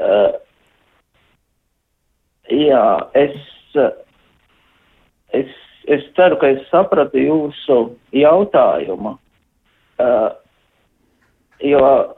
Uh, 0.00 0.32
jā, 2.50 3.08
es, 3.14 3.36
es, 5.32 5.50
es 5.86 6.02
ceru, 6.16 6.36
ka 6.36 6.48
es 6.48 6.66
sapratu 6.70 7.18
jūsu 7.18 7.96
jautājumu, 8.12 9.18
uh, 10.00 10.30
jo 11.60 12.16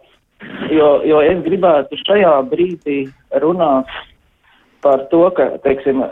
jo, 0.72 0.88
jo 1.06 1.20
es 1.24 1.40
gribētu 1.44 1.98
šajā 2.02 2.34
brīdī 2.50 2.98
runāt 3.42 3.90
par 4.82 5.06
to, 5.12 5.24
ka, 5.36 5.48
teiksim, 5.62 6.02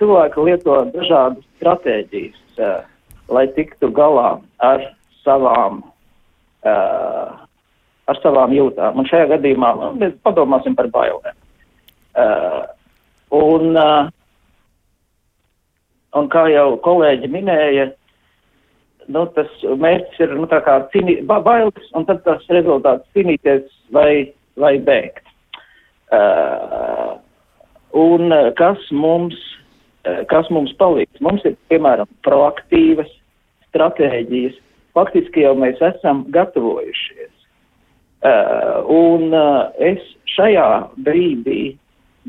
cilvēki 0.00 0.44
lieto 0.44 0.76
dažādas 0.92 1.44
stratēģijas, 1.58 2.40
uh, 2.60 2.80
lai 3.32 3.46
tiktu 3.56 3.90
galā 3.94 4.36
ar 4.64 4.84
savām, 5.24 5.80
uh, 6.68 7.38
ar 8.08 8.20
savām 8.22 8.52
jūtām. 8.56 9.00
Un 9.00 9.08
šajā 9.08 9.30
gadījumā 9.34 9.72
nu, 9.80 9.92
mēs 10.02 10.16
padomāsim 10.26 10.76
par 10.78 10.90
bailēm. 10.92 11.38
Uh, 12.18 12.62
un, 13.38 13.72
uh, 13.78 14.10
un 16.18 16.28
kā 16.32 16.48
jau 16.52 16.68
kolēģi 16.84 17.32
minēja, 17.32 17.90
nu, 19.12 19.24
tas 19.36 19.50
mērķis 19.64 20.20
ir 20.24 20.34
nu, 20.38 20.48
cīnī, 20.92 21.18
ba 21.28 21.40
bailes, 21.44 21.88
un 21.96 22.06
tad 22.08 22.22
tas 22.26 22.44
rezultāts 22.52 23.06
cīnīties 23.16 23.64
vai, 23.94 24.32
vai 24.60 24.76
bēgt. 24.78 25.24
Uh, 26.08 27.18
un 27.92 28.32
uh, 28.32 28.50
kas 28.56 28.80
mums, 28.92 29.36
uh, 30.08 30.22
kas 30.30 30.48
mums 30.54 30.72
palīdz? 30.80 31.20
Mums 31.24 31.44
ir, 31.48 31.56
piemēram, 31.72 32.08
proaktīvas 32.24 33.10
stratēģijas. 33.68 34.56
Faktiski 34.96 35.44
jau 35.44 35.52
mēs 35.60 35.80
esam 35.84 36.24
gatavojušies. 36.34 37.34
Uh, 38.18 38.88
un 38.90 39.36
uh, 39.36 39.68
es 39.78 40.00
šajā 40.34 40.88
brīdī 41.04 41.76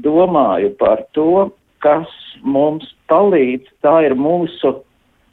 domāju 0.04 0.76
par 0.80 1.02
to, 1.18 1.50
kas 1.84 2.12
mums 2.44 2.86
palīdz. 3.10 3.72
Tā 3.84 3.96
ir 4.06 4.16
mūsu 4.20 4.76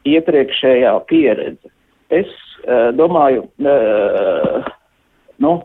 iepriekšējā 0.06 0.92
pieredze. 1.10 1.72
Es 2.14 2.28
uh, 2.66 2.92
domāju, 2.96 3.46
uh, 3.66 4.68
nu, 5.42 5.56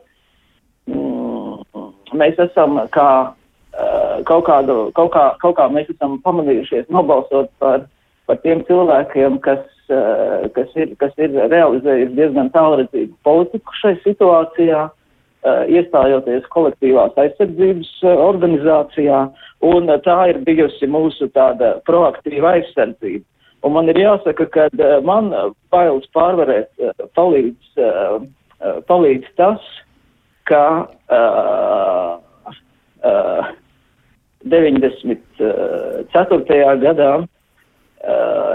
mm, 0.90 1.92
mēs 2.18 2.40
esam 2.42 2.80
kā 2.96 3.10
uh, 3.32 4.18
kaut 4.28 4.48
kādu, 4.50 4.78
kaut 4.98 5.12
kā, 5.14 5.26
kaut 5.44 5.58
kā 5.60 5.68
mēs 5.74 5.92
esam 5.94 6.18
pamanījušies 6.26 6.90
nobalsot 6.94 7.52
par, 7.62 7.86
par 8.30 8.42
tiem 8.46 8.64
cilvēkiem, 8.70 9.38
kas, 9.46 9.62
uh, 9.94 10.48
kas, 10.56 10.74
ir, 10.76 10.96
kas 11.02 11.14
ir 11.22 11.38
realizējuši 11.52 12.18
diezgan 12.18 12.52
tālredzīgu 12.56 13.14
politiku 13.28 13.78
šai 13.82 13.96
situācijā, 14.06 14.88
uh, 14.90 15.64
iestājoties 15.70 16.48
kolektīvās 16.54 17.18
aizsardzības 17.22 17.92
uh, 18.06 18.16
organizācijā, 18.30 19.26
un 19.72 19.90
uh, 19.90 20.00
tā 20.06 20.18
ir 20.34 20.42
bijusi 20.48 20.90
mūsu 20.90 21.30
tāda 21.36 21.78
proaktīva 21.86 22.58
aizsardzība. 22.58 23.26
Un 23.62 23.76
man 23.76 23.90
ir 23.92 24.00
jāsaka, 24.02 24.48
ka 24.50 24.64
uh, 24.74 24.98
man 25.06 25.30
bailes 25.74 26.08
pārvarēt 26.16 26.72
uh, 26.82 26.94
palīdz, 27.18 27.62
palīdz 28.90 29.26
tas, 29.38 29.62
ka 30.50 30.64
uh, 31.10 32.18
uh, 33.06 33.44
94. 34.44 36.78
gadā 36.82 37.22
uh, 37.22 37.28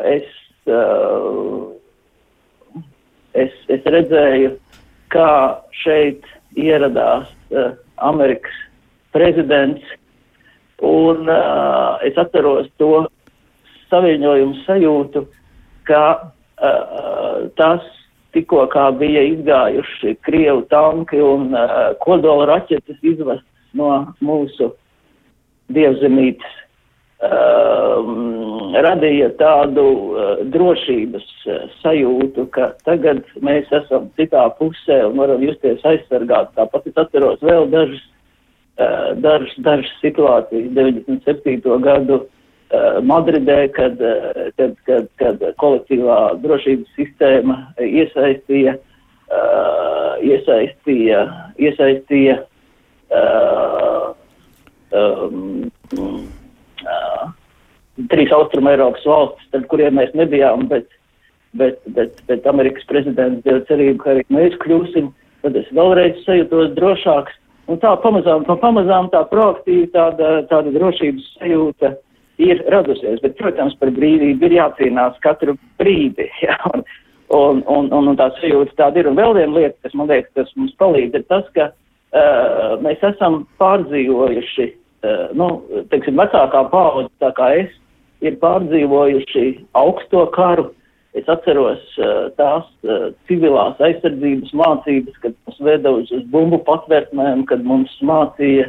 es, 0.05 0.25
uh, 0.67 1.71
es, 3.35 3.51
es 3.69 3.83
redzēju, 3.85 4.59
kā 5.15 5.61
šeit 5.85 6.23
ieradās 6.59 7.29
uh, 7.55 7.71
Amerikas 8.03 8.57
prezidents, 9.15 9.83
un 10.83 11.29
uh, 11.31 12.03
es 12.05 12.19
atceros 12.21 12.69
to 12.81 13.07
saviņojumu 13.93 14.63
sajūtu, 14.65 15.27
ka 15.87 16.03
uh, 16.23 17.47
tas 17.59 17.85
tikko 18.37 18.67
kā 18.73 18.91
bija 18.99 19.23
izgājuši 19.33 20.17
Krievu 20.27 20.67
tanki 20.73 21.21
un 21.23 21.53
uh, 21.55 21.95
kodola 22.03 22.49
raķetes 22.53 22.99
izvestas 23.03 23.45
no 23.77 23.91
mūsu 24.25 24.71
dievzemītes, 25.73 26.59
uh, 27.27 28.11
radīja 28.87 29.31
tādu 29.41 29.87
uh, 29.87 30.43
drošības 30.53 31.27
uh, 31.47 31.65
sajūtu, 31.83 32.47
ka 32.55 32.71
tagad 32.87 33.25
mēs 33.45 33.71
esam 33.81 34.11
citā 34.21 34.47
pusē 34.61 35.03
un 35.09 35.19
varam 35.23 35.43
justies 35.45 35.85
aizsargāti. 35.89 36.55
Tāpat 36.59 36.93
es 36.93 37.03
atceros 37.03 37.43
vēl 37.45 37.69
dažas, 37.73 38.05
uh, 38.79 39.11
dažas, 39.25 39.57
dažas 39.67 39.93
situācijas 40.05 40.73
97. 40.77 41.81
gadu 41.85 42.25
Madridē, 43.03 43.69
kad, 43.73 44.01
eh, 44.01 44.51
kad, 44.57 44.75
kad, 44.87 45.07
kad 45.21 45.43
kolektīvā 45.63 46.19
drošības 46.43 46.89
sistēma 46.99 47.59
iesaistīja, 47.79 48.75
uh, 49.31 50.17
iesaistīja, 50.19 51.21
iesaistīja 51.63 52.41
uh, 53.15 54.09
um, 54.91 55.71
uh, 55.95 57.29
trīs 58.11 58.35
Austrum 58.35 58.67
Eiropas 58.71 59.07
valstis, 59.07 59.47
starp 59.51 59.69
kuriem 59.71 59.99
mēs 60.01 60.11
nebijām, 60.19 60.67
bet, 60.73 60.89
bet, 61.55 61.79
bet, 61.95 62.19
bet 62.27 62.49
Amerikas 62.51 62.87
prezidents 62.91 63.45
deva 63.47 63.63
cerību, 63.71 64.01
ka 64.03 64.17
arī 64.17 64.27
mēs 64.35 64.59
kļūsim, 64.65 65.13
tad 65.47 65.59
es 65.63 65.71
vēlreiz 65.71 66.19
sajūtos 66.27 66.75
drošāks. 66.75 67.39
Un 67.71 67.81
tā 67.83 67.97
pamazām, 67.99 68.45
pamazām 68.47 69.09
tā 69.11 69.25
proaktīva 69.31 69.89
tāda, 69.95 70.35
tāda 70.51 70.71
drošības 70.75 71.31
sajūta 71.39 71.97
ir 72.43 72.63
radusies. 72.73 73.21
Bet, 73.23 73.37
protams, 73.41 73.77
par 73.81 73.93
brīvību 73.97 74.49
ir 74.49 74.59
jācīnās 74.59 75.19
katru 75.25 75.57
brīdi. 75.81 76.29
Jā, 76.45 76.59
un, 76.73 76.85
un, 77.31 77.65
un, 77.67 77.91
un, 78.03 78.15
tā 78.19 78.31
sajūta 78.41 78.77
tāda 78.83 79.03
ir. 79.03 79.11
Un 79.11 79.19
vēl 79.19 79.37
viena 79.39 79.59
lieta, 79.59 79.79
kas 79.87 79.97
man 79.99 80.11
liekas, 80.13 80.33
kas 80.39 80.55
mums 80.59 80.77
palīdz, 80.83 81.19
ir 81.19 81.27
tas, 81.33 81.49
ka 81.57 81.71
uh, 81.73 82.77
mēs 82.85 83.03
esam 83.07 83.45
pārdzīvojuši, 83.63 84.71
uh, 84.71 85.27
nu, 85.39 85.51
teiksim, 85.93 86.19
vecākā 86.21 86.67
paudze, 86.73 87.13
tā 87.25 87.33
kā 87.39 87.53
es, 87.65 87.77
ir 88.25 88.39
pārdzīvojuši 88.43 89.47
augsto 89.79 90.27
karu, 90.37 90.71
Es 91.17 91.29
atceros 91.33 91.81
uh, 91.97 92.27
tās 92.37 92.67
uh, 92.85 93.07
civilās 93.29 93.79
aizsardzības 93.81 94.51
mācības, 94.53 95.15
kad 95.23 95.33
mums 95.47 95.61
veda 95.65 95.93
uz, 95.97 96.11
uz 96.13 96.27
bumbu 96.29 96.59
patvērtnēm, 96.67 97.47
kad 97.49 97.63
mums 97.65 97.95
mācīja, 98.05 98.67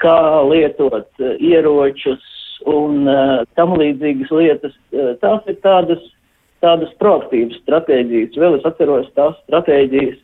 kā 0.00 0.16
lietot 0.48 1.10
uh, 1.20 1.34
ieročus 1.36 2.24
un 2.70 3.08
uh, 3.08 3.40
tam 3.58 3.74
līdzīgas 3.80 4.32
lietas. 4.34 4.76
Uh, 4.92 5.14
tās 5.22 5.46
ir 5.50 5.58
tādas, 5.64 6.04
tādas 6.64 6.92
proaktīvas 7.02 7.58
stratēģijas. 7.62 8.38
Vēl 8.40 8.58
es 8.58 8.68
atceros 8.68 9.10
tās 9.18 9.36
stratēģijas 9.44 10.20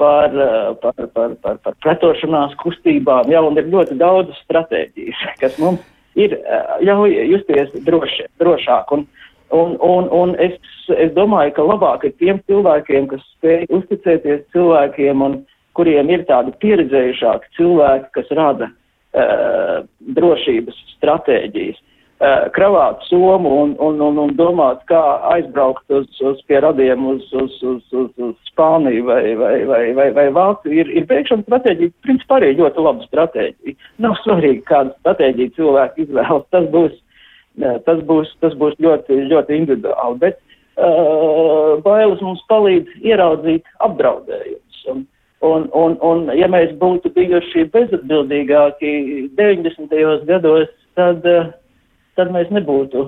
par, 0.00 0.32
par, 0.80 0.94
par, 1.14 1.34
par, 1.44 1.56
par 1.64 1.74
pretošanās 1.84 2.56
kustībām. 2.62 3.28
Jā, 3.32 3.42
un 3.44 3.58
ir 3.60 3.68
ļoti 3.72 3.98
daudz 4.00 4.32
stratēģijas, 4.46 5.24
kas 5.42 5.58
mums 5.60 5.84
ir 6.18 6.36
ļauj 6.84 7.14
justies 7.30 7.72
droši, 7.86 8.26
drošāk. 8.40 8.92
Un, 8.96 9.06
un, 9.54 9.76
un, 9.84 10.08
un 10.14 10.34
es, 10.42 10.56
es 10.96 11.12
domāju, 11.16 11.54
ka 11.56 11.68
labāk 11.68 12.08
ir 12.08 12.16
tiem 12.22 12.42
cilvēkiem, 12.50 13.10
kas 13.12 13.24
spēj 13.36 13.68
uzticēties 13.78 14.46
cilvēkiem 14.54 15.24
un 15.26 15.40
kuriem 15.78 16.10
ir 16.10 16.26
tādi 16.28 16.52
pieredzējušāki 16.64 17.54
cilvēki, 17.58 18.10
kas 18.16 18.32
rada 18.36 18.70
uh, 19.14 19.86
drošības 20.16 20.82
stratēģijas. 20.96 21.78
Uh, 22.20 22.50
kravāt 22.52 23.00
somu 23.08 23.48
un, 23.62 23.70
un, 23.80 24.00
un, 24.04 24.18
un 24.20 24.32
domāt, 24.36 24.82
kā 24.90 25.00
aizbraukt 25.30 25.88
uz, 25.96 26.08
uz 26.20 26.42
pie 26.44 26.58
radiem 26.60 27.06
uz, 27.08 27.22
uz, 27.32 27.54
uz, 27.64 27.80
uz, 27.96 28.10
uz 28.20 28.50
Spāniju 28.50 29.06
vai, 29.08 29.22
vai, 29.40 29.54
vai, 29.64 29.84
vai, 29.96 30.08
vai 30.18 30.26
Vāciju, 30.36 30.74
ir, 30.82 30.90
ir 31.00 31.06
bēgšana 31.08 31.46
stratēģija, 31.46 31.94
principā 32.04 32.36
arī 32.36 32.50
ļoti 32.58 32.84
laba 32.84 33.08
stratēģija. 33.08 33.88
Nav 34.04 34.18
svarīgi, 34.20 34.60
kādu 34.68 34.92
stratēģiju 34.98 35.54
cilvēki 35.56 36.04
izvēlas, 36.04 36.44
tas 36.52 36.68
būs, 36.74 36.98
tas 37.88 38.04
būs, 38.10 38.34
tas 38.44 38.58
būs 38.60 38.76
ļoti, 38.84 39.22
ļoti 39.32 39.56
individuāli, 39.62 40.20
bet 40.26 40.36
uh, 40.76 41.80
bailes 41.86 42.20
mums 42.26 42.44
palīdz 42.52 43.00
ieraudzīt 43.00 43.64
apdraudējumus. 43.88 44.84
Un, 44.92 45.06
Un, 45.40 45.70
un, 45.72 45.94
un, 46.04 46.26
ja 46.36 46.50
mēs 46.52 46.74
būtu 46.76 47.14
bijuši 47.16 47.64
bezatbildīgāki 47.72 48.90
90. 49.38 49.94
gados, 50.28 50.68
tad 50.98 51.24
uh, 51.24 51.48
tad 52.20 52.32
mēs 52.34 52.50
nebūtu 52.52 53.06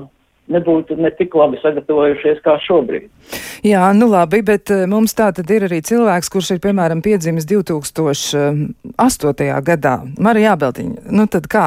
nebūtu 0.51 0.97
ne 0.99 1.11
tik 1.15 1.35
labi 1.39 1.61
sagatavojušies 1.63 2.43
kā 2.45 2.59
šobrīd. 2.67 3.07
Jā, 3.63 3.93
nu 3.95 4.09
labi, 4.11 4.41
bet 4.43 4.73
eh, 4.75 4.87
mums 4.91 5.15
tā 5.15 5.29
tad 5.35 5.51
ir 5.55 5.63
arī 5.69 5.79
cilvēks, 5.87 6.29
kurš 6.33 6.51
ir, 6.57 6.61
piemēram, 6.65 6.99
piedzimis 7.05 7.45
2008. 7.47 9.61
gadā. 9.63 9.95
Marija 10.19 10.51
Jābeltiņa, 10.53 10.95
nu 11.15 11.27
tad 11.31 11.47
kā 11.51 11.67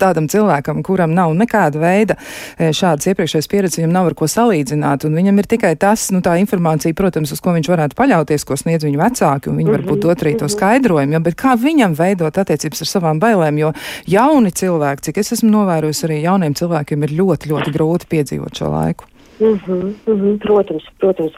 tādam 0.00 0.28
cilvēkam, 0.32 0.82
kuram 0.86 1.12
nav 1.16 1.34
nekāda 1.36 1.78
veida 1.82 2.14
eh, 2.16 2.72
šādas 2.72 3.06
iepriekšējas 3.12 3.50
pieredzes, 3.52 3.78
viņam 3.82 3.94
nav 3.98 4.04
ar 4.10 4.14
ko 4.16 4.26
salīdzināt, 4.32 5.00
un 5.04 5.12
viņam 5.20 5.36
ir 5.42 5.46
tikai 5.52 5.74
tas, 5.76 6.00
nu 6.14 6.20
tā 6.24 6.32
informācija, 6.40 6.96
protams, 6.96 7.32
uz 7.36 7.40
ko 7.44 7.50
viņš 7.58 7.68
varētu 7.74 7.94
paļauties, 8.00 8.42
ko 8.48 8.54
sniedz 8.56 8.82
viņu 8.88 8.98
vecāki, 9.02 9.44
un 9.52 9.56
viņi 9.60 9.68
mm 9.68 9.74
-hmm. 9.74 9.76
varbūt 9.76 9.98
dot 10.08 10.18
arī 10.24 10.32
to 10.38 10.48
mhm. 10.48 10.54
skaidrojumu, 10.56 11.12
ja, 11.12 11.20
bet 11.20 11.36
kā 11.36 11.52
viņam 11.60 11.92
veidot 12.00 12.34
attiecības 12.38 12.80
ar 12.80 12.88
savām 12.94 13.16
bailēm, 13.20 13.56
jo 13.60 13.68
jauni 14.08 14.50
cilvēki, 14.50 15.02
cik 15.10 15.16
es 15.20 15.32
esmu 15.36 15.50
novērojusi, 15.52 16.04
arī 16.08 16.16
jauniem 16.24 16.56
cilvēkiem 16.56 16.98
ir 17.04 17.10
ļoti, 17.20 17.44
ļoti 17.52 17.70
grūti 17.76 18.05
piedzīvot 18.10 18.58
šo 18.58 18.70
laiku. 18.72 19.04
Mm 19.40 19.58
-hmm, 19.58 19.82
mm 20.06 20.20
-hmm, 20.20 20.38
protams, 20.38 20.84
protams. 20.98 21.32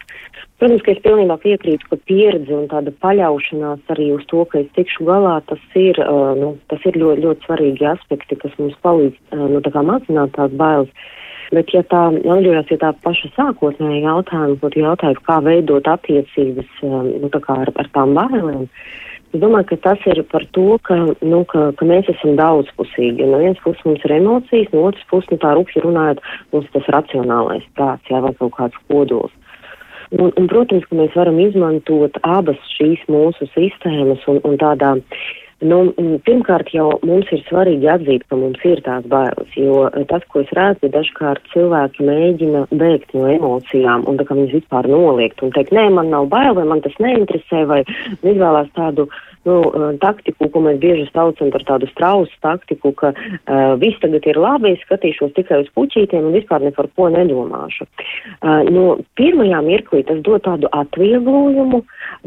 Protams, 0.59 0.83
ka 0.83 0.91
es 0.91 0.99
pilnībā 0.99 1.37
piekrītu, 1.39 1.85
ka 1.91 1.97
pieredze 2.07 2.55
un 2.55 2.67
tāda 2.69 2.91
paļaušanās 3.03 3.81
arī 3.95 4.07
uz 4.15 4.25
to, 4.27 4.45
ka 4.45 4.59
es 4.59 4.67
tikšu 4.77 5.05
galā, 5.05 5.41
tas 5.47 5.59
ir, 5.75 5.99
uh, 6.01 6.35
nu, 6.39 6.59
tas 6.69 6.81
ir 6.85 6.95
ļoti, 7.03 7.23
ļoti 7.25 7.41
svarīgi 7.47 7.87
aspekti, 7.95 8.37
kas 8.37 8.53
mums 8.59 8.75
palīdz 8.83 9.17
uh, 9.33 9.39
nu, 9.51 9.83
mazināt 9.83 10.31
tās 10.33 10.51
bailes. 10.51 10.89
Bet, 11.51 11.75
ja 11.75 11.83
tā 11.83 12.03
atļaujas, 12.35 12.71
ja 12.71 12.77
tā 12.77 12.93
paša 13.03 13.29
sākotnēja 13.37 14.01
jautājuma 14.11 14.61
būtu 14.63 14.79
jautājums, 14.79 15.23
kā 15.29 15.37
veidot 15.45 15.87
attiecības 15.87 16.71
uh, 16.83 17.03
nu, 17.23 17.29
tā 17.29 17.41
ar, 17.47 17.69
ar 17.75 17.89
tām 17.93 18.15
bailēm, 18.15 18.63
uh, 18.63 18.69
Es 19.29 19.43
domāju, 19.43 19.67
ka 19.69 19.77
tas 19.85 20.05
ir 20.09 20.23
par 20.31 20.47
to, 20.57 20.79
ka, 20.89 20.97
nu, 21.21 21.43
ka, 21.51 21.67
ka 21.77 21.89
mēs 21.89 22.09
esam 22.09 22.39
daudzpusīgi. 22.39 23.27
No 23.29 23.43
vienas 23.43 23.61
puses 23.65 23.85
mums 23.85 24.07
ir 24.07 24.15
emocijas, 24.17 24.71
no 24.73 24.87
otras 24.89 25.05
puses, 25.11 25.29
nu, 25.35 25.41
tā 25.43 25.53
rupši 25.59 25.85
runājot, 25.85 26.23
mums 26.55 26.71
tas 26.73 26.89
racionālais 26.97 27.67
prāts, 27.77 28.09
jā, 28.09 28.23
vai 28.25 28.33
kaut 28.41 28.55
kāds 28.57 28.81
kodols. 28.89 29.35
Un, 30.17 30.31
un, 30.31 30.47
protams, 30.49 30.87
ka 30.89 30.97
mēs 30.97 31.13
varam 31.19 31.37
izmantot 31.43 32.17
abas 32.25 32.61
šīs 32.79 33.03
mūsu 33.13 33.45
sistēmas 33.53 34.25
un, 34.33 34.41
un 34.49 34.57
tādā 34.57 34.95
uh, 34.97 35.27
Nu, 35.59 35.79
pirmkārt, 36.23 36.69
jau 36.71 37.01
mums 37.03 37.31
ir 37.35 37.41
svarīgi 37.49 37.89
atzīt, 37.91 38.23
ka 38.31 38.37
mums 38.39 38.63
ir 38.63 38.79
tās 38.87 39.07
bailes, 39.11 39.57
jo 39.59 39.89
tas, 40.07 40.23
ko 40.31 40.45
es 40.45 40.53
redzu, 40.55 40.87
dažkārt 40.95 41.51
cilvēki 41.51 42.07
mēģina 42.07 42.61
bēgt 42.71 43.17
no 43.19 43.27
emocijām 43.33 44.07
un 44.07 44.21
tā 44.21 44.29
kā 44.29 44.37
viņas 44.39 44.55
vispār 44.55 44.87
noliegt 44.87 45.43
un 45.43 45.51
teikt, 45.57 45.75
nē, 45.75 45.89
man 45.97 46.13
nav 46.15 46.29
bail, 46.31 46.55
vai 46.55 46.67
man 46.69 46.85
tas 46.85 46.95
neinteresē, 47.03 47.65
vai 47.67 47.81
izvēlās 48.23 48.71
tādu 48.79 49.09
nu, 49.49 49.57
taktiku, 50.03 50.47
ko 50.53 50.63
mēs 50.63 50.79
bieži 50.83 51.09
saucam 51.11 51.51
par 51.55 51.65
tādu 51.67 51.89
strausu 51.91 52.35
taktiku, 52.45 52.93
ka 52.95 53.11
uh, 53.15 53.75
viss 53.81 53.99
tagad 54.03 54.27
ir 54.31 54.39
labi, 54.39 54.77
es 54.77 54.85
skatīšos 54.87 55.35
tikai 55.35 55.63
uz 55.65 55.71
puķītiem 55.75 56.29
un 56.29 56.37
vispār 56.37 56.63
ne 56.67 56.73
par 56.77 56.87
ko 56.95 57.09
nedomāšu. 57.15 57.89
Uh, 58.39 58.63
no 58.71 58.87
pirmajā 59.19 59.63
mirklī 59.67 60.05
tas 60.07 60.23
dod 60.27 60.45
tādu 60.47 60.71
atvieglojumu, 60.71 61.83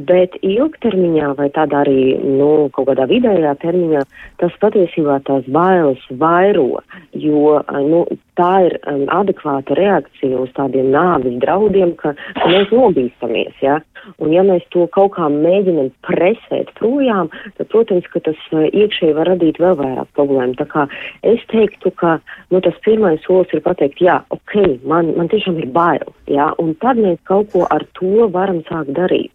bet 0.10 0.36
ilgtermiņā 0.44 1.34
vai 1.40 1.48
tādā 1.56 1.86
arī, 1.86 2.02
nu, 2.20 2.52
kaut 2.76 2.90
kādā 2.92 3.08
vidē 3.08 3.21
vidējā 3.22 3.54
termiņā 3.62 4.04
tas 4.42 4.58
patiesībā 4.62 5.20
tās 5.28 5.46
bailes 5.52 6.02
vairo, 6.22 6.82
jo 7.14 7.62
nu, 7.86 8.04
tā 8.42 8.52
ir 8.68 8.78
um, 8.90 9.06
adekvāta 9.14 9.78
reakcija 9.78 10.40
uz 10.42 10.52
tādiem 10.58 10.90
nāvis 10.94 11.38
draudiem, 11.44 11.94
ka, 12.00 12.16
ka 12.40 12.50
mēs 12.50 12.74
nobīstamies. 12.74 13.54
Ja? 13.64 13.80
Un 14.24 14.34
ja 14.34 14.44
mēs 14.46 14.66
to 14.74 14.88
kaut 14.96 15.14
kā 15.18 15.28
mēģinam 15.32 15.92
presēt 16.08 16.72
projām, 16.80 17.30
tad, 17.58 17.70
protams, 17.74 18.08
ka 18.14 18.24
tas 18.26 18.40
uh, 18.56 18.66
iekšēji 18.68 19.18
var 19.18 19.30
radīt 19.34 19.62
vēl 19.62 19.78
vairāk 19.82 20.10
problēmu. 20.18 20.58
Tā 20.60 20.68
kā 20.72 20.88
es 21.34 21.44
teiktu, 21.54 21.94
ka 22.02 22.18
nu, 22.54 22.64
tas 22.66 22.78
pirmais 22.86 23.22
solis 23.28 23.54
ir 23.54 23.64
pateikt, 23.66 24.02
jā, 24.02 24.22
ok, 24.34 24.58
man, 24.90 25.14
man 25.20 25.30
tiešām 25.32 25.62
ir 25.62 25.70
bail, 25.76 26.08
ja? 26.32 26.52
un 26.62 26.74
tad 26.82 27.02
mēs 27.02 27.22
kaut 27.30 27.54
ko 27.54 27.68
ar 27.70 27.86
to 28.00 28.30
varam 28.34 28.64
sākt 28.70 28.96
darīt. 28.98 29.34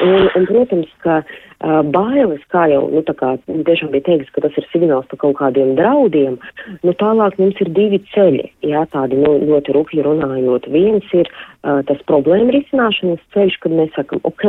Un, 0.00 0.30
un, 0.32 0.46
protams, 0.48 0.88
ka 1.04 1.18
uh, 1.20 1.80
bailes, 1.92 2.40
kā 2.52 2.64
jau 2.72 2.86
nu, 2.92 3.02
kā, 3.04 3.34
tiešām 3.44 3.90
bija 3.92 4.06
teikts, 4.06 4.30
ka 4.32 4.44
tas 4.46 4.56
ir 4.56 4.66
signāls 4.72 5.08
par 5.10 5.20
kaut 5.20 5.36
kādiem 5.40 5.74
draudiem, 5.76 6.38
nu, 6.80 6.94
tālāk 7.02 7.36
mums 7.40 7.60
ir 7.60 7.68
divi 7.76 8.00
ceļi, 8.14 8.19
jā, 8.66 8.82
tādi 8.92 9.18
nu, 9.20 9.36
ļoti 9.50 9.74
rupji 9.76 10.04
runājot. 10.06 10.68
Viens 10.72 11.06
ir 11.16 11.30
uh, 11.30 11.80
tas 11.88 12.02
problēma 12.10 12.54
risināšanas 12.56 13.22
ceļš, 13.34 13.58
kad 13.62 13.76
mēs 13.76 13.94
sakam, 13.96 14.22
ok, 14.28 14.46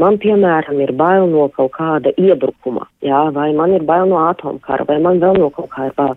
man 0.00 0.20
piemēram 0.22 0.80
ir 0.84 0.94
bail 0.98 1.28
no 1.32 1.48
kaut 1.54 1.74
kāda 1.78 2.14
iebrukuma, 2.16 2.86
jā, 3.04 3.26
vai 3.36 3.50
man 3.56 3.74
ir 3.76 3.86
bail 3.88 4.08
no 4.10 4.22
atomkara, 4.28 4.86
vai 4.88 5.00
man 5.04 5.22
vēl 5.24 5.40
no 5.42 5.50
kaut 5.54 5.70
kā 5.74 5.90
ir 5.90 5.98
bail 5.98 6.16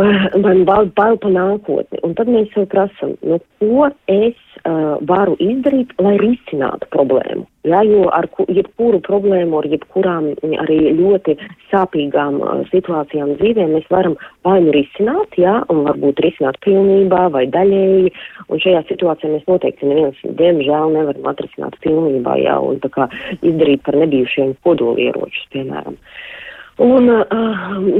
man 0.44 0.64
bail, 0.68 0.90
bail 0.96 1.16
pa 1.20 1.30
nākotni. 1.32 2.00
Un 2.06 2.14
tad 2.18 2.30
mēs 2.30 2.50
sev 2.54 2.66
prasam, 2.72 3.14
nu, 3.26 3.38
ko 3.60 3.88
es 4.10 4.38
uh, 4.62 4.96
varu 5.08 5.36
izdarīt, 5.42 5.94
lai 6.02 6.16
risinātu 6.20 6.88
problēmu. 6.94 7.46
Jā, 7.68 7.82
jo 7.84 8.06
ar 8.16 8.28
ku, 8.32 8.46
jebkuru 8.48 9.02
problēmu, 9.04 9.58
ar 9.60 9.68
jebkurām 9.68 10.30
arī 10.62 10.78
ļoti 10.96 11.36
sāpīgām 11.72 12.40
uh, 12.40 12.62
situācijām 12.72 13.34
dzīvē 13.40 13.68
mēs 13.74 13.88
varam 13.92 14.16
vai 14.46 14.58
nu 14.64 14.74
risināt, 14.76 15.36
jā, 15.40 15.58
un 15.72 15.84
varbūt 15.88 16.24
risināt 16.24 16.60
pilnībā 16.64 17.26
vai 17.34 17.46
daļēji, 17.52 18.12
un 18.48 18.64
šajā 18.64 18.84
situācijā 18.88 19.32
mēs 19.34 19.48
noteikti 19.50 19.90
neviens, 19.90 20.20
diemžēl, 20.40 20.96
nevaram 20.96 21.32
atrisināt 21.34 21.76
pilnībā, 21.84 22.38
jā, 22.40 22.56
un 22.64 22.80
tā 22.84 22.92
kā 22.96 23.10
izdarīt 23.40 23.84
par 23.84 24.00
nebijušiem 24.00 24.56
kodolieročus, 24.64 25.50
piemēram. 25.52 26.00
Uh, 26.00 26.38
Un, 26.80 27.08
uh, 27.08 27.26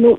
nu, 0.01 0.19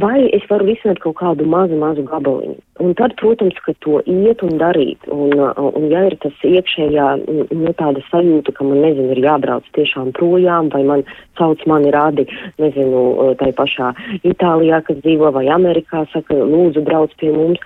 vai 0.00 0.22
es 0.32 0.44
varu 0.48 0.64
risināt 0.64 0.96
kaut 1.02 1.18
kādu 1.18 1.44
mazu, 1.44 1.76
mazu 1.76 2.06
gabaliņu. 2.08 2.54
Un 2.80 2.94
tad, 2.96 3.12
protams, 3.20 3.58
ka 3.66 3.74
to 3.84 3.98
iet 4.08 4.40
un 4.46 4.54
darīt. 4.62 5.04
Un, 5.12 5.34
uh, 5.36 5.58
un 5.76 5.90
ja 5.92 6.06
ir 6.08 6.16
tas 6.22 6.46
iekšējā, 6.48 7.08
nu, 7.28 7.74
tāda 7.76 8.00
sajūta, 8.06 8.54
ka 8.56 8.64
man, 8.64 8.80
nezinu, 8.86 9.12
ir 9.12 9.20
jābrauc 9.26 9.68
tiešām 9.76 10.14
projām, 10.16 10.70
vai 10.72 10.80
man 10.88 11.04
sauc 11.36 11.60
mani 11.68 11.92
radi, 11.92 12.24
nezinu, 12.56 13.34
tai 13.42 13.50
pašā 13.60 13.92
Itālijā, 14.22 14.80
kas 14.88 15.02
dzīvo, 15.04 15.28
vai 15.36 15.44
Amerikā, 15.52 16.06
saka, 16.14 16.40
lūdzu, 16.48 16.86
brauc 16.88 17.12
pie 17.20 17.34
mums 17.36 17.60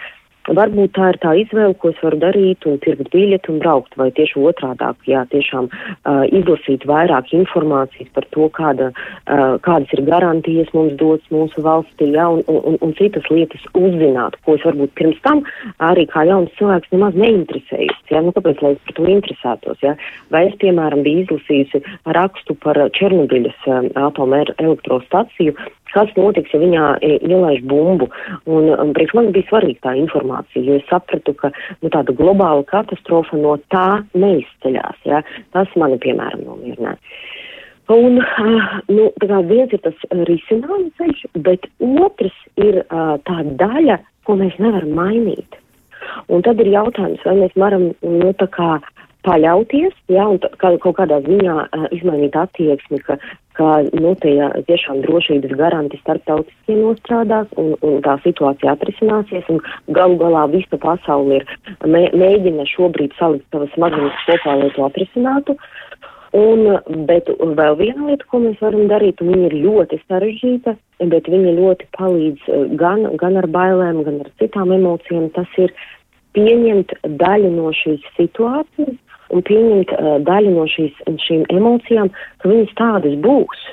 Varbūt 0.50 0.96
tā 0.96 1.12
ir 1.12 1.18
tā 1.22 1.32
izvēle, 1.38 1.74
ko 1.78 1.92
es 1.92 1.98
varu 2.02 2.18
darīt 2.18 2.66
un 2.66 2.78
pirkt 2.82 3.12
biļeti 3.12 3.52
un 3.52 3.60
braukt, 3.62 3.94
vai 4.00 4.08
tieši 4.10 4.40
otrādāk, 4.42 4.96
jā, 5.06 5.22
tiešām 5.30 5.68
uh, 5.70 6.24
izlasīt 6.34 6.82
vairāk 6.88 7.30
informācijas 7.36 8.10
par 8.16 8.26
to, 8.34 8.48
kāda, 8.56 8.88
uh, 8.90 9.54
kādas 9.62 9.92
ir 9.94 10.02
garantijas 10.08 10.72
mums 10.74 10.96
dots 10.98 11.30
mūsu 11.30 11.62
valstī, 11.62 12.10
jā, 12.16 12.26
un, 12.26 12.42
un, 12.50 12.78
un 12.82 12.94
citas 12.98 13.28
lietas 13.30 13.62
uzzināt, 13.78 14.34
ko 14.42 14.56
es 14.58 14.66
varbūt 14.66 14.96
pirms 14.98 15.20
tam 15.22 15.44
arī 15.78 16.08
kā 16.10 16.24
jauns 16.26 16.50
cilvēks 16.58 16.90
nemaz 16.90 17.14
neinteresējos, 17.22 18.02
jā, 18.10 18.24
nu 18.26 18.34
kāpēc, 18.34 18.64
lai 18.66 18.74
es 18.74 18.82
par 18.88 18.98
to 18.98 19.06
interesētos, 19.14 19.78
jā, 19.86 19.94
vai 20.34 20.48
es, 20.48 20.58
piemēram, 20.64 21.04
biju 21.06 21.22
izlasījusi 21.22 21.84
rakstu 22.18 22.58
par 22.66 22.82
Černobiļas 22.98 23.70
uh, 23.70 23.86
atomelektrostaciju, 24.08 25.54
kas 25.92 26.08
notiks, 26.16 26.48
ja 26.54 26.58
viņā 26.62 26.84
ielaiž 27.04 27.66
bumbu. 27.68 28.08
Un, 28.48 28.70
un 28.72 28.94
priekš 28.96 29.12
man 29.18 29.28
bija 29.34 29.44
svarīga 29.50 29.90
tā 29.90 29.92
informācija 30.00 30.31
informāciju, 30.32 30.64
jo 30.64 30.78
es 30.80 30.88
sapratu, 30.88 31.34
ka 31.34 31.50
nu, 31.82 31.90
tāda 31.90 32.12
globāla 32.12 32.64
katastrofa 32.64 33.36
no 33.36 33.56
tā 33.70 34.02
neizceļās. 34.14 35.04
Ja? 35.04 35.22
Tas 35.52 35.68
mani, 35.76 35.98
piemēram, 35.98 36.44
nomierināja. 36.46 36.98
Un, 37.92 38.18
uh, 38.22 38.78
nu, 38.88 39.10
viens 39.48 39.72
ir 39.72 39.80
tas 39.82 39.94
risinājuma 40.10 40.90
ceļš, 40.98 41.26
bet 41.44 41.66
otrs 41.80 42.36
ir 42.56 42.84
uh, 42.86 43.18
tā 43.26 43.42
daļa, 43.58 43.98
ko 44.24 44.36
mēs 44.38 44.56
nevaram 44.58 44.94
mainīt. 44.96 45.58
Un 46.32 46.42
tad 46.42 46.60
ir 46.60 46.70
jautājums, 46.72 47.20
vai 47.24 47.36
mēs 47.42 47.52
varam 47.56 47.90
nu, 48.02 48.32
kā, 48.54 48.78
paļauties, 49.26 49.94
ja, 50.10 50.26
un 50.26 50.40
kaut 50.58 50.96
kādā 50.98 51.20
ziņā 51.24 51.54
uh, 51.62 51.86
izmainīt 51.94 52.36
attieksmi, 52.38 52.98
ka, 53.06 53.16
ka 53.58 53.68
nu, 53.94 54.14
tie 54.22 54.48
tiešām 54.68 55.02
drošības 55.06 55.54
garanti 55.60 56.00
starptautiskie 56.02 56.78
nostrādās 56.78 57.50
un, 57.60 57.74
un 57.86 58.00
tā 58.04 58.16
situācija 58.24 58.74
atrisināsies, 58.74 59.46
un 59.52 59.62
galu 59.94 60.18
galā 60.22 60.48
visa 60.52 60.78
pasaule 60.80 61.40
ir 61.40 61.46
mē, 61.86 62.08
mēģina 62.18 62.66
šobrīd 62.72 63.14
salikt 63.18 63.46
savas 63.54 63.70
smadzenes 63.76 64.26
kopā, 64.26 64.58
lai 64.58 64.72
to 64.76 64.86
atrisinātu. 64.88 65.58
Un, 66.32 66.64
bet 67.04 67.26
vēl 67.28 67.74
viena 67.76 68.06
lieta, 68.08 68.24
ko 68.30 68.38
mēs 68.40 68.56
varam 68.64 68.86
darīt, 68.88 69.20
un 69.20 69.34
viņa 69.34 69.48
ir 69.50 69.56
ļoti 69.66 69.98
sarežģīta, 70.06 70.72
bet 71.12 71.28
viņa 71.28 71.52
ļoti 71.58 71.88
palīdz 71.92 72.46
gan, 72.80 73.04
gan 73.20 73.36
ar 73.36 73.50
bailēm, 73.52 74.00
gan 74.06 74.22
ar 74.24 74.30
citām 74.40 74.72
emocijām, 74.72 75.28
tas 75.36 75.58
ir 75.60 75.74
pieņemt 76.32 76.94
daļu 77.20 77.52
no 77.52 77.68
šīs 77.76 78.06
situācijas 78.16 78.96
un 79.32 79.44
pieņemt 79.48 79.94
uh, 79.96 80.16
daļu 80.26 80.56
no 80.56 80.66
šīs, 80.70 80.98
šīm 81.26 81.46
emocijām, 81.52 82.10
ka 82.42 82.50
viņas 82.52 82.76
tādas 82.78 83.16
būs. 83.24 83.70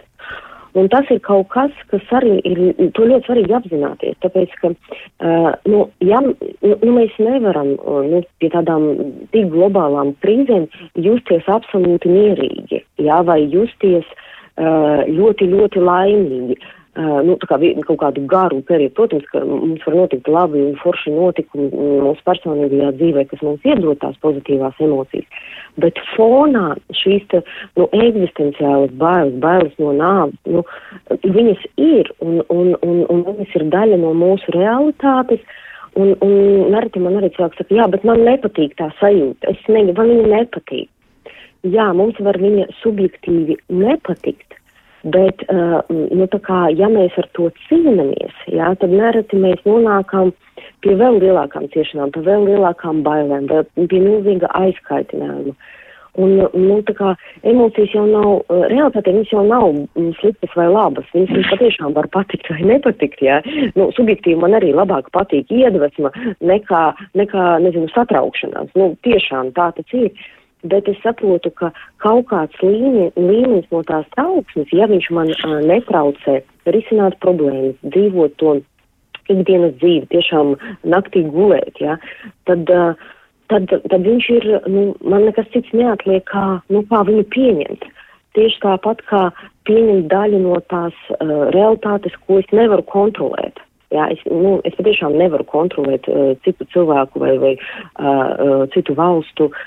Un 0.78 0.86
tas 0.94 1.08
ir 1.10 1.18
kaut 1.26 1.48
kas, 1.50 1.74
kas 1.90 2.12
arī 2.14 2.36
ir 2.46 2.60
ļoti 2.94 3.26
svarīgi 3.26 3.56
apzināties. 3.58 4.18
Tāpēc, 4.22 4.54
ka 4.62 4.70
uh, 4.70 5.50
nu, 5.66 5.88
ja, 6.06 6.22
nu, 6.22 6.76
nu, 6.76 6.92
mēs 6.94 7.16
nevaram 7.18 7.74
uh, 7.76 8.04
nu, 8.06 8.22
pie 8.42 8.52
tādām 8.54 8.90
tik 9.34 9.50
globālām 9.54 10.14
krīzēm 10.24 10.70
justies 11.02 11.50
absolūti 11.50 12.14
mierīgi, 12.14 12.84
jā, 13.02 13.22
vai 13.26 13.42
justies 13.50 14.06
uh, 14.06 15.02
ļoti, 15.10 15.50
ļoti 15.56 15.88
laimīgi. 15.90 16.60
Uh, 16.60 16.76
nu, 17.00 17.36
kā, 17.48 17.58
kaut 17.88 18.00
kādu 18.02 18.24
garu 18.28 18.60
periodu. 18.68 18.94
Protams, 18.98 19.28
ka 19.32 19.42
mums 19.46 19.86
var 19.88 19.96
notikt 20.02 20.28
labi 20.28 20.62
un 20.66 20.76
forši 20.82 21.14
notikumi 21.14 21.70
mūsu 22.04 22.26
personīgajā 22.28 22.92
dzīvē, 22.98 23.26
kas 23.30 23.44
mums 23.46 23.66
iedod 23.68 24.00
tās 24.02 24.18
pozitīvās 24.26 24.82
emocijas. 24.84 25.40
Bet 25.80 26.02
fonā 26.16 26.74
šīs 27.00 27.24
te, 27.32 27.42
nu, 27.80 27.88
eksistenciālas 27.96 28.92
bailes, 29.00 29.40
bailes 29.40 29.80
no 29.80 29.94
nāves, 29.96 30.36
nu, 30.50 30.66
viņas 31.24 31.66
ir 31.80 32.12
un, 32.26 32.42
un, 32.52 32.76
un, 32.84 33.02
un 33.08 33.26
viņas 33.32 33.58
ir 33.60 33.68
daļa 33.78 34.04
no 34.04 34.14
mūsu 34.18 34.56
realitātes. 34.58 35.44
Un, 35.98 36.14
un 36.22 36.70
nereti 36.70 37.02
man 37.02 37.18
arī 37.18 37.32
cilvēks 37.34 37.64
saka, 37.64 37.74
jā, 37.74 37.88
bet 37.90 38.04
man 38.06 38.22
nepatīk 38.22 38.76
tā 38.78 38.92
sajūta. 39.00 39.56
Es 39.56 39.64
negribu, 39.72 39.98
man 39.98 40.12
viņa 40.12 40.28
nepatīk. 40.36 40.90
Jā, 41.68 41.90
mums 41.98 42.20
var 42.24 42.38
viņa 42.40 42.70
subjektīvi 42.80 43.58
nepatikt, 43.74 44.59
Bet, 45.04 45.46
uh, 45.48 45.80
nu, 45.88 46.28
kā, 46.44 46.60
ja 46.76 46.90
mēs 46.92 47.16
ar 47.22 47.28
to 47.38 47.48
cīnāmies, 47.70 48.36
jā, 48.52 48.74
tad 48.82 48.92
nereti 48.92 49.40
mēs 49.40 49.62
nonākam 49.64 50.34
pie 50.84 50.96
vēl 51.00 51.22
lielākām 51.24 51.70
ciešanām, 51.72 52.12
pie 52.12 52.24
vēl 52.26 52.48
lielākām 52.50 53.04
bailēm, 53.06 53.48
pie 53.80 54.02
milzīga 54.04 54.52
aizkaitinājuma. 54.60 55.56
Un, 56.20 56.34
nu, 56.52 56.80
kā 56.98 57.14
emocijas 57.48 57.94
jau 57.94 58.04
nav, 58.10 58.42
uh, 58.50 58.64
realitāte 58.68 59.14
viņas 59.14 59.32
jau 59.32 59.44
nav 59.48 59.68
mm, 59.70 60.10
sliktas 60.20 60.56
vai 60.58 60.66
labas, 60.68 61.08
viņas 61.14 61.32
mums 61.36 61.52
patiešām 61.54 61.96
var 61.96 62.10
patikt 62.12 62.50
vai 62.52 62.66
nepatikt, 62.74 63.22
jā. 63.24 63.38
Nu, 63.78 63.88
subjektīvi 63.96 64.42
man 64.42 64.58
arī 64.58 64.74
labāk 64.76 65.08
patīk 65.16 65.54
iedvesma 65.54 66.12
nekā, 66.44 66.82
nekā, 67.20 67.46
nezinu, 67.64 67.88
satraukšanās. 67.94 68.74
Nu, 68.76 68.92
tiešām 69.08 69.54
tā 69.56 69.70
tas 69.78 69.96
ir 69.96 70.12
bet 70.64 70.88
es 70.88 70.98
saprotu, 71.04 71.52
ka 71.56 71.72
kaut 72.04 72.28
kāds 72.32 72.64
līmenis, 72.64 73.14
līmenis 73.16 73.70
no 73.72 73.84
tās 73.88 74.08
trauksmes, 74.16 74.72
ja 74.76 74.90
viņš 74.92 75.12
man 75.16 75.32
uh, 75.36 75.60
netraucē 75.64 76.40
risināt 76.74 77.20
problēmas, 77.24 77.78
dzīvot 77.86 78.36
to 78.42 78.58
ikdienas 79.30 79.78
dzīvi, 79.80 80.10
tiešām 80.12 80.56
naktī 80.90 81.24
gulēt, 81.30 81.80
ja, 81.80 81.96
tad, 82.50 82.68
uh, 82.74 83.00
tad, 83.52 83.72
tad 83.72 84.04
viņš 84.04 84.30
ir, 84.36 84.50
nu, 84.68 84.90
man 85.06 85.30
nekas 85.30 85.48
cits 85.54 85.72
neatliek, 85.76 86.26
kā, 86.30 86.60
nu, 86.74 86.84
kā 86.92 87.06
viņu 87.08 87.26
pieņemt. 87.36 87.88
Tieši 88.38 88.60
tāpat 88.62 89.02
kā 89.10 89.24
pieņemt 89.66 90.06
daļu 90.12 90.44
no 90.44 90.60
tās 90.70 90.98
uh, 91.16 91.50
realitātes, 91.56 92.14
ko 92.28 92.44
es 92.44 92.52
nevaru 92.54 92.86
kontrolēt. 92.90 93.64
Jā, 93.90 94.06
es, 94.14 94.20
nu, 94.30 94.60
es 94.70 94.76
patiešām 94.78 95.16
nevaru 95.18 95.48
kontrolēt 95.50 96.06
uh, 96.12 96.36
citu 96.46 96.68
cilvēku 96.76 97.24
vai, 97.24 97.34
vai 97.42 97.56
uh, 97.56 98.04
uh, 98.06 98.66
citu 98.76 98.94
valstu 98.98 99.48
uh, 99.50 99.64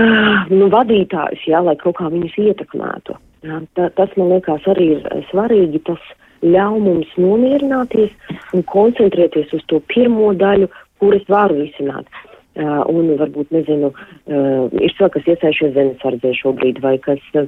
nu, 0.58 0.68
vadītājus, 0.72 1.46
jā, 1.48 1.60
lai 1.64 1.76
kaut 1.80 1.98
kā 2.00 2.10
viņus 2.12 2.38
ietekmētu. 2.46 3.16
Jā, 3.42 3.62
ta, 3.76 3.88
tas 3.98 4.12
man 4.18 4.34
liekas 4.36 4.66
arī 4.70 4.92
ir 4.96 5.24
svarīgi. 5.30 5.82
Tas 5.88 6.02
ļauj 6.42 6.82
mums 6.82 7.16
nomierināties 7.18 8.12
un 8.54 8.64
koncentrēties 8.70 9.54
uz 9.56 9.64
to 9.70 9.80
pirmo 9.92 10.32
daļu, 10.38 10.70
kur 11.02 11.16
es 11.18 11.26
varu 11.30 11.62
risināt. 11.62 12.06
Uh, 12.52 12.82
un 12.92 13.14
varbūt, 13.16 13.48
nezinu, 13.54 13.88
uh, 13.94 14.66
ir 14.76 14.92
cilvēki, 14.92 15.14
kas 15.14 15.28
iesaistījušies 15.30 15.72
zemesardzē 15.72 16.34
šobrīd 16.36 16.82
vai 16.84 16.98
kas 17.00 17.22
uh, 17.40 17.46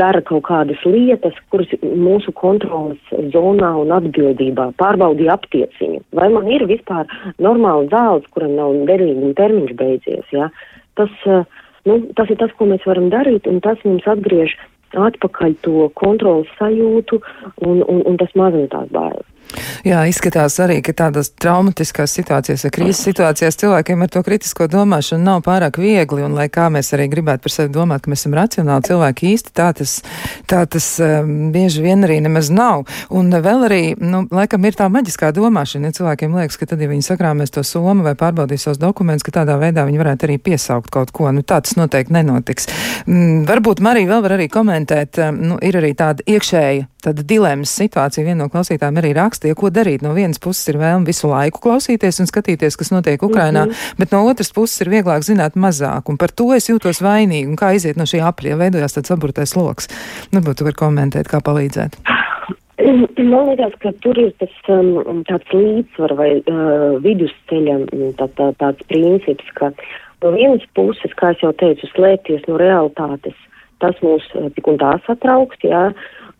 dara 0.00 0.18
kaut 0.26 0.42
kādas 0.48 0.82
lietas, 0.82 1.38
kuras 1.54 1.70
mūsu 1.80 2.34
kontrolas 2.34 2.98
zonā 3.30 3.70
un 3.78 3.94
atbildībā 3.94 4.72
pārbaudīja 4.82 5.36
aptieciņu. 5.38 6.02
Vai 6.18 6.26
man 6.34 6.50
ir 6.50 6.66
vispār 6.66 7.06
normāls 7.38 7.86
zāles, 7.94 8.26
kuram 8.34 8.58
nav 8.58 8.74
derīguma 8.90 9.30
termiņš 9.38 9.78
beidzies, 9.78 10.26
jā? 10.34 10.50
Ja? 10.50 10.71
Tas, 11.00 11.12
eh, 11.26 11.44
nu, 11.88 11.98
tas 12.16 12.30
ir 12.30 12.38
tas, 12.40 12.52
ko 12.58 12.68
mēs 12.70 12.84
varam 12.88 13.10
darīt, 13.12 13.48
un 13.50 13.60
tas 13.64 13.80
mums 13.84 14.06
atgriež 14.06 14.56
atpakaļ 14.98 15.58
to 15.66 15.88
kontrolas 15.98 16.50
sajūtu, 16.58 17.20
un, 17.66 17.82
un, 17.82 18.02
un 18.08 18.18
tas 18.20 18.34
mazina 18.38 18.70
tās 18.72 18.90
bailes. 18.92 19.28
Jā, 19.84 20.04
izskatās 20.08 20.54
arī, 20.62 20.78
ka 20.84 20.94
tādas 20.96 21.32
traumatiskās 21.42 22.14
situācijās 22.16 22.62
vai 22.64 22.70
krīzes 22.72 23.02
situācijās 23.08 23.58
cilvēkiem 23.60 24.04
ar 24.04 24.10
to 24.14 24.22
kritisko 24.24 24.68
domāšanu 24.70 25.26
nav 25.26 25.42
pārāk 25.44 25.76
viegli, 25.82 26.22
un 26.24 26.36
lai 26.38 26.46
kā 26.52 26.68
mēs 26.72 26.92
arī 26.96 27.08
gribētu 27.12 27.44
par 27.44 27.52
sevi 27.52 27.72
domāt, 27.74 28.04
ka 28.04 28.12
mēs 28.12 28.22
esam 28.22 28.36
racionāli 28.38 28.86
cilvēki 28.88 29.32
īsti, 29.32 29.52
tā 29.58 29.68
tas, 29.76 29.96
tā 30.48 30.62
tas 30.70 30.86
um, 31.02 31.50
bieži 31.54 31.84
vien 31.84 32.06
arī 32.06 32.20
nemaz 32.24 32.48
nav. 32.54 32.86
Un 33.12 33.32
vēl 33.34 33.66
arī, 33.68 33.82
nu, 34.00 34.22
laikam 34.32 34.64
ir 34.68 34.78
tā 34.78 34.88
maģiskā 34.92 35.32
domāšana, 35.36 35.90
ja 35.90 35.98
cilvēkiem 35.98 36.38
liekas, 36.38 36.60
ka 36.60 36.70
tad, 36.72 36.80
ja 36.80 36.88
viņi 36.88 37.06
sakrāmēs 37.10 37.52
to 37.52 37.66
somu 37.66 38.06
vai 38.06 38.14
pārbaudīs 38.18 38.68
savus 38.68 38.80
dokumentus, 38.80 39.26
ka 39.26 39.36
tādā 39.42 39.58
veidā 39.60 39.84
viņi 39.88 40.00
varētu 40.00 40.30
arī 40.30 40.38
piesaukt 40.40 40.92
kaut 40.94 41.12
ko. 41.12 41.28
Nu, 41.34 41.44
tā 41.44 41.60
tas 41.64 41.76
noteikti 41.76 42.14
nenotiks. 42.16 42.70
Mm, 43.04 43.42
varbūt 43.50 43.82
Marija 43.84 44.14
vēl 44.14 44.24
var 44.24 44.38
arī 44.38 44.48
komentēt, 44.52 44.81
um, 44.90 45.38
nu, 45.52 45.56
ir 45.62 45.76
arī 45.78 45.92
tāda 45.98 46.24
iekšēja, 46.26 46.86
tāda 47.04 47.24
dilemmas 47.28 47.72
situācija. 47.78 48.24
Viena 48.26 48.44
no 48.44 48.48
klausītājiem 48.52 48.98
arī 49.00 49.12
raksta, 49.18 49.50
ja 49.50 49.58
ko 49.58 49.70
darīt. 49.70 50.02
No 50.02 50.14
vienas 50.16 50.42
puses 50.42 50.68
ir 50.72 50.80
vēlme 50.80 51.06
visu 51.08 51.30
laiku 51.30 51.62
klausīties 51.62 52.22
un 52.22 52.30
skatīties, 52.30 52.78
kas 52.80 52.92
notiek 52.94 53.22
Ukrainā, 53.22 53.66
mm 53.66 53.70
-hmm. 53.70 53.98
bet 53.98 54.12
no 54.12 54.24
otras 54.26 54.52
puses 54.52 54.80
ir 54.80 54.90
vieglāk 54.90 55.22
zināt 55.22 55.54
mazāk. 55.54 56.08
Un 56.08 56.16
par 56.16 56.30
to 56.30 56.52
es 56.54 56.70
jūtos 56.70 57.02
vainīgi. 57.02 57.48
Un 57.48 57.56
kā 57.56 57.74
iziet 57.74 57.96
no 57.96 58.04
šī 58.04 58.22
apļa, 58.22 58.58
veidojās 58.58 58.96
tāds 58.96 59.08
saburtais 59.08 59.56
loks. 59.56 59.88
Varbūt 60.32 60.58
tu 60.58 60.64
vari 60.64 60.76
komentēt, 60.76 61.28
kā 61.28 61.38
palīdzēt. 61.40 61.96
Man 62.82 63.46
liekas, 63.48 63.74
ka 63.78 63.92
tur 64.02 64.18
ir 64.18 64.32
tas 64.40 64.54
um, 64.68 65.22
tāds 65.28 65.52
līdzsvar 65.54 66.14
vai 66.18 66.30
uh, 66.40 66.98
vidusceļa 67.04 67.76
tā, 68.18 68.26
tā, 68.38 68.48
tāds 68.58 68.82
princips, 68.88 69.46
ka 69.54 69.70
no 70.22 70.32
vienas 70.34 70.64
puses, 70.74 71.14
kā 71.18 71.34
jau 71.42 71.52
teicu, 71.52 71.86
slēpties 71.92 72.46
no 72.48 72.58
realitātes, 72.60 73.36
tas 73.82 73.98
mūs 74.04 74.26
uh, 74.38 74.48
tik 74.54 74.70
un 74.70 74.80
tā 74.80 74.94
satrauks, 75.06 75.60
jā, 75.66 75.84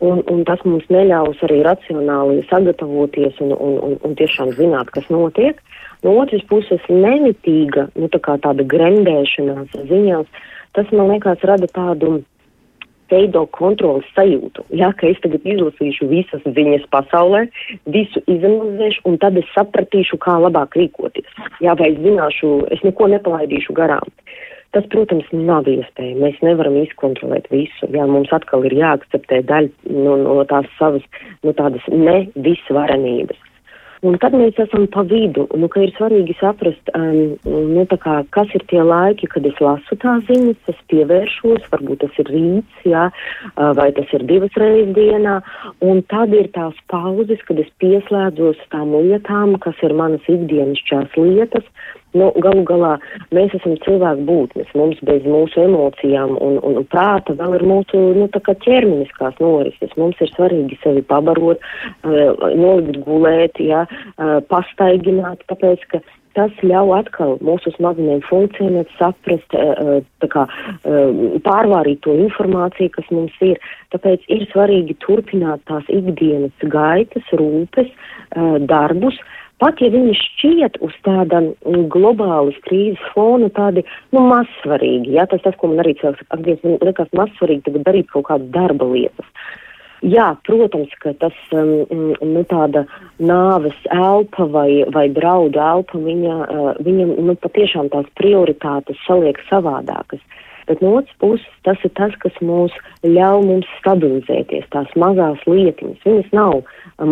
un, 0.03 0.23
un 0.31 0.43
tas 0.49 0.63
mums 0.67 0.89
neļaus 0.93 1.43
arī 1.47 1.61
racionāli 1.67 2.43
sagatavoties 2.51 3.39
un, 3.45 3.55
un, 3.55 3.79
un, 3.89 3.95
un 4.07 4.19
tiešām 4.19 4.55
zināt, 4.59 4.91
kas 4.95 5.09
notiek. 5.13 5.61
No 6.03 6.17
otras 6.19 6.43
puses, 6.51 6.83
nemitīga, 6.91 7.87
nu 7.95 8.09
tā 8.11 8.19
kā 8.23 8.35
tāda 8.43 8.67
grendēšanās 8.67 9.77
ziņās, 9.91 10.45
tas 10.75 10.91
man 10.91 11.13
liekas 11.13 11.45
rada 11.47 11.69
tādu 11.71 12.23
veido 13.13 13.45
kontrolas 13.53 14.09
sajūtu. 14.17 14.65
Jā, 14.81 14.91
ka 14.97 15.11
es 15.11 15.21
tagad 15.25 15.45
izlasīšu 15.49 16.09
visas 16.11 16.45
ziņas 16.47 16.89
pasaulē, 16.95 17.45
visu 17.93 18.23
izanalizēšu, 18.31 19.05
un 19.09 19.19
tad 19.23 19.37
es 19.41 19.49
sapratīšu, 19.57 20.19
kā 20.23 20.39
labāk 20.41 20.79
rīkoties. 20.81 21.29
Jā, 21.65 21.77
vai 21.79 21.93
es 21.93 22.01
zināšu, 22.03 22.55
es 22.75 22.83
neko 22.87 23.11
nepalaidīšu 23.13 23.77
garām. 23.77 24.09
Tas, 24.73 24.87
protams, 24.93 25.29
nav 25.37 25.69
iespējams. 25.69 26.21
Mēs 26.23 26.39
nevaram 26.41 26.79
izkontrolēt 26.81 27.51
visu. 27.53 27.89
Jā, 27.93 28.07
mums 28.09 28.33
atkal 28.33 28.65
ir 28.65 28.77
jāakceptē 28.79 29.43
daļa 29.51 29.93
no, 29.93 30.17
no 30.25 30.45
tās 30.49 30.69
savas, 30.79 31.05
no 31.45 31.53
tādas 31.59 31.85
ne 31.93 32.23
visvarenības. 32.41 33.41
Un 34.03 34.17
tad 34.19 34.35
mēs 34.35 34.57
esam 34.59 34.89
pa 34.91 35.05
vidu, 35.07 35.45
nu, 35.55 35.69
ka 35.71 35.79
ir 35.85 35.93
svarīgi 35.95 36.35
saprast, 36.41 36.89
um, 36.99 37.37
nu, 37.47 37.85
kā, 37.87 38.17
kas 38.35 38.51
ir 38.59 38.65
tie 38.73 38.81
laiki, 38.83 39.29
kad 39.31 39.45
es 39.47 39.61
lasu 39.63 39.95
tās 40.03 40.25
ziņas, 40.27 40.59
es 40.73 40.81
pievēršos, 40.91 41.69
varbūt 41.71 42.03
tas 42.03 42.19
ir 42.19 42.33
rīts, 42.35 42.81
jā, 42.83 43.05
vai 43.79 43.87
tas 43.95 44.11
ir 44.19 44.27
divas 44.27 44.59
reizes 44.59 44.91
dienā, 44.97 45.37
un 45.87 46.03
tad 46.11 46.35
ir 46.35 46.51
tās 46.57 46.75
pauzes, 46.91 47.47
kad 47.47 47.63
es 47.63 47.71
pieslēdzos 47.79 48.67
tām 48.75 48.91
lietām, 48.97 49.55
kas 49.63 49.79
ir 49.87 49.95
manas 49.95 50.27
ikdienišķās 50.27 51.15
lietas, 51.23 51.71
Nu, 52.13 52.29
galu 52.45 52.63
galā 52.69 52.93
mēs 53.33 53.55
esam 53.57 53.79
cilvēku 53.87 54.27
būtnes. 54.29 54.73
Mums 54.77 55.01
bez 55.09 55.25
mūsu 55.25 55.65
emocijām 55.65 56.35
un, 56.37 56.59
un, 56.61 56.81
un 56.83 56.89
prāta 56.93 57.37
vēl 57.39 57.57
ir 57.57 57.65
mūsu 57.69 58.01
nu, 58.19 58.29
ķermeniskās 58.33 59.39
norises. 59.41 59.95
Mums 59.97 60.21
ir 60.21 60.33
svarīgi 60.35 60.77
sevi 60.83 61.05
pabarot, 61.09 61.63
uh, 61.63 62.51
nolikt 62.59 63.01
gulēt, 63.07 63.63
ja, 63.65 63.87
uh, 63.89 64.41
pastaigināt, 64.53 65.47
tāpēc, 65.49 65.89
ka 65.89 66.03
tas 66.37 66.53
ļauj 66.65 66.93
atkal 66.99 67.35
mūsu 67.45 67.73
smadzenēm 67.79 68.21
funkcionēt, 68.29 68.93
saprast, 69.01 69.57
uh, 69.57 70.05
kā, 70.33 70.47
pārvārīt 71.49 72.05
to 72.05 72.17
informāciju, 72.27 72.93
kas 72.93 73.09
mums 73.13 73.37
ir. 73.45 73.61
Tāpēc 73.93 74.29
ir 74.33 74.45
svarīgi 74.53 75.01
turpināt 75.05 75.65
tās 75.69 75.89
ikdienas 75.93 76.69
gaitas, 76.73 77.25
rūpes, 77.37 77.89
darbus, 78.69 79.19
pat 79.63 79.81
ja 79.83 79.91
viņi 79.95 80.15
šķiet 80.19 80.79
uz 80.83 80.95
tāda 81.07 81.41
mm, 81.47 81.87
globālas 81.93 82.59
krīzes 82.67 83.03
fona 83.15 83.51
tādi, 83.55 83.85
nu, 84.15 84.25
mazsvarīgi, 84.27 85.15
jā, 85.17 85.27
tas 85.31 85.45
tas, 85.47 85.57
ko 85.59 85.71
man 85.71 85.85
arī 85.85 85.95
cilvēks 86.01 86.29
ak, 86.35 86.47
man 86.67 86.79
liekas 86.83 87.13
mazsvarīgi 87.19 87.69
tagad 87.69 87.87
darīt 87.89 88.11
kaut 88.13 88.27
kādas 88.31 88.51
darba 88.55 88.91
lietas. 88.91 89.29
Jā, 90.03 90.33
protams, 90.43 90.91
ka 90.99 91.13
tas, 91.15 91.35
um, 91.55 92.11
nu, 92.19 92.41
tāda 92.51 92.83
nāves 93.23 93.85
elpa 93.95 94.49
vai, 94.51 94.83
vai 94.91 95.07
draudu 95.15 95.63
elpa, 95.63 96.01
viņa, 96.11 96.39
uh, 96.43 96.71
viņa, 96.83 97.07
nu, 97.23 97.37
patiešām 97.39 97.93
tās 97.93 98.09
prioritātes 98.19 98.99
saliek 99.07 99.39
savādākas. 99.47 100.19
Uh, 100.19 100.41
bet 100.73 100.81
no 100.81 100.97
otras 101.03 101.21
puses 101.21 101.61
tas 101.67 101.79
ir 101.85 101.93
tas, 101.99 102.15
kas 102.25 102.41
mūs 102.41 102.73
ļauj 103.05 103.45
mums 103.47 103.69
stabilizēties, 103.79 104.67
tās 104.73 104.91
mazās 104.97 105.45
lietiņas, 105.47 106.03
viņas 106.09 106.35
nav 106.37 106.63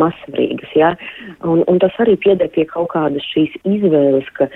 mazsvarīgas, 0.01 0.75
ja? 0.79 0.94
un, 1.44 1.62
un 1.68 1.81
tas 1.83 1.96
arī 2.03 2.16
pieder 2.25 2.51
pie 2.55 2.66
kaut 2.70 2.92
kādas 2.94 3.27
šīs 3.35 3.53
izvēles, 3.68 4.27
ka, 4.38 4.49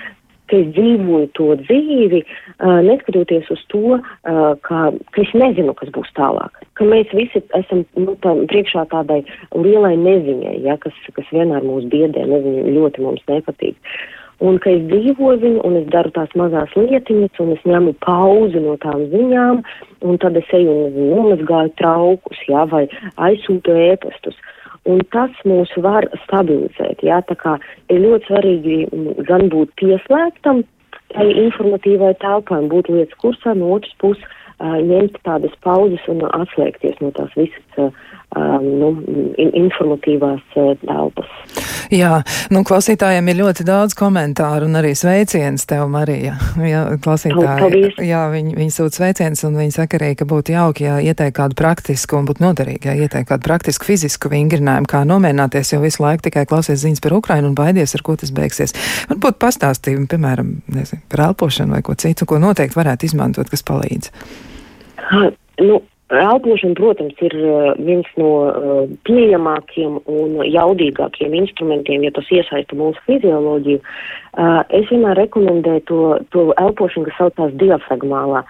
ka 0.49 0.59
es 0.61 0.73
dzīvoju 0.77 1.31
to 1.37 1.51
dzīvi, 1.67 2.23
uh, 2.25 2.81
neskatoties 2.88 3.53
uz 3.53 3.62
to, 3.73 4.01
uh, 4.01 4.51
ka, 4.67 4.88
ka 5.12 5.23
es 5.23 5.37
nezinu, 5.37 5.77
kas 5.79 5.93
būs 5.95 6.11
tālāk. 6.19 6.64
Ka 6.79 6.88
mēs 6.88 7.12
visi 7.17 7.45
esam 7.61 7.85
nu, 8.01 8.17
tā, 8.25 8.35
priekšā 8.51 8.88
tādai 8.95 9.23
lielai 9.55 9.95
neziņai, 10.01 10.59
ja, 10.67 10.81
kas, 10.83 10.97
kas 11.17 11.31
vienmēr 11.35 11.67
mūs 11.67 11.88
biedē, 11.93 12.27
nezinu, 12.31 12.69
ļoti 12.81 13.05
mums 13.05 13.25
nepatīk. 13.31 13.79
Uh, 13.79 14.24
un 14.45 14.59
ka 14.63 14.73
es 14.75 14.83
dzīvoju 14.91 15.41
viņu, 15.43 15.63
un 15.67 15.79
es 15.81 15.87
daru 15.93 16.13
tās 16.17 16.33
mazās 16.39 16.73
lietiņas, 16.79 17.41
un 17.45 17.55
es 17.55 17.63
ņemu 17.69 17.95
pauzi 18.05 18.61
no 18.65 18.77
tām 18.83 19.07
ziņām, 19.13 19.63
un 20.05 20.21
tad 20.23 20.37
es 20.41 20.51
eju 20.59 20.75
un 20.89 20.99
nomazgāju 21.13 21.73
traukus, 21.81 22.45
jā, 22.51 22.67
vai 22.73 22.85
aizsūtu 23.29 23.79
ēpastus. 23.89 24.39
Un 24.85 25.01
tas 25.15 25.33
mūs 25.49 25.71
var 25.81 26.05
stabilizēt, 26.27 27.01
jā, 27.07 27.23
tā 27.25 27.37
kā 27.41 27.57
ir 27.89 28.03
ļoti 28.05 28.29
svarīgi 28.29 28.79
gan 29.31 29.49
būt 29.53 29.73
pieslēgtam, 29.81 30.61
tai 31.15 31.29
informatīvai 31.47 32.13
telpai 32.21 32.65
un 32.65 32.73
būt 32.73 32.91
lietas 32.93 33.21
kursā, 33.23 33.55
no 33.57 33.71
otras 33.79 33.95
puses 34.03 34.25
uh, 34.25 34.77
ņemt 34.85 35.17
tādas 35.25 35.55
pauzes 35.65 36.05
un 36.13 36.21
atslēgties 36.29 37.01
no 37.01 37.15
tās 37.17 37.33
visas 37.39 37.81
uh, 37.81 38.05
um, 38.37 38.66
nu, 38.81 38.90
informatīvās 39.38 40.59
uh, 40.59 40.75
telpas. 40.83 41.31
Jā, 41.92 42.23
nu, 42.55 42.62
klausītājiem 42.66 43.29
ir 43.31 43.38
ļoti 43.42 43.66
daudz 43.66 43.94
komentāru 43.99 44.68
un 44.68 44.79
arī 44.81 44.94
sveiciens 44.99 45.66
tev, 45.68 45.85
Marija. 45.92 46.37
Jā, 46.59 46.85
klausītāji, 47.05 47.92
jā, 48.09 48.23
viņi, 48.33 48.55
viņi 48.57 48.75
sūta 48.75 49.01
sveiciens 49.01 49.44
un 49.47 49.59
viņi 49.61 49.77
saka 49.77 49.99
arī, 50.01 50.12
ka 50.18 50.27
būtu 50.29 50.55
jauki, 50.55 50.87
ja 50.88 50.97
ieteikt 51.05 51.37
kādu 51.38 51.59
praktisku 51.59 52.18
un 52.18 52.29
būtu 52.31 52.44
noderīgi, 52.44 52.88
ja 52.88 53.07
ieteikt 53.07 53.31
kādu 53.31 53.47
praktisku 53.47 53.88
fizisku 53.88 54.33
vingrinājumu, 54.33 54.88
kā 54.90 55.05
nomierināties, 55.09 55.75
jo 55.75 55.83
visu 55.85 56.03
laiku 56.05 56.29
tikai 56.29 56.47
klausies 56.51 56.83
ziņas 56.85 57.05
par 57.05 57.18
Ukrainu 57.18 57.53
un 57.53 57.59
baidies, 57.59 57.94
ar 57.97 58.05
ko 58.07 58.16
tas 58.20 58.33
beigsies. 58.35 58.77
Varbūt 59.12 59.40
pastāstījumi, 59.44 60.09
piemēram, 60.11 60.57
nezinu, 60.75 61.05
par 61.12 61.29
elpošanu 61.29 61.77
vai 61.77 61.85
ko 61.85 61.97
citu, 62.01 62.29
ko 62.29 62.40
noteikti 62.42 62.81
varētu 62.81 63.11
izmantot, 63.11 63.53
kas 63.53 63.66
palīdz. 63.66 64.11
Ha, 65.05 65.29
nu, 65.62 65.83
Elpošana, 66.12 66.77
protams, 66.77 67.17
ir 67.25 67.33
uh, 67.40 67.71
viens 67.81 68.09
no 68.21 68.31
uh, 68.45 68.83
pieejamākiem 69.09 69.97
un 70.05 70.35
jaudīgākiem 70.45 71.33
instrumentiem, 71.38 72.05
ja 72.05 72.12
tas 72.12 72.29
iesaista 72.29 72.77
mūsu 72.77 73.01
fizioloģiju. 73.07 73.81
Uh, 73.81 74.61
es 74.77 74.85
vienmēr 74.93 75.17
rekomendēju 75.23 75.85
to, 75.88 76.01
to 76.37 76.45
elpošanu, 76.61 77.09
kas 77.09 77.17
saucās 77.23 77.57
diafragmālā. 77.62 78.45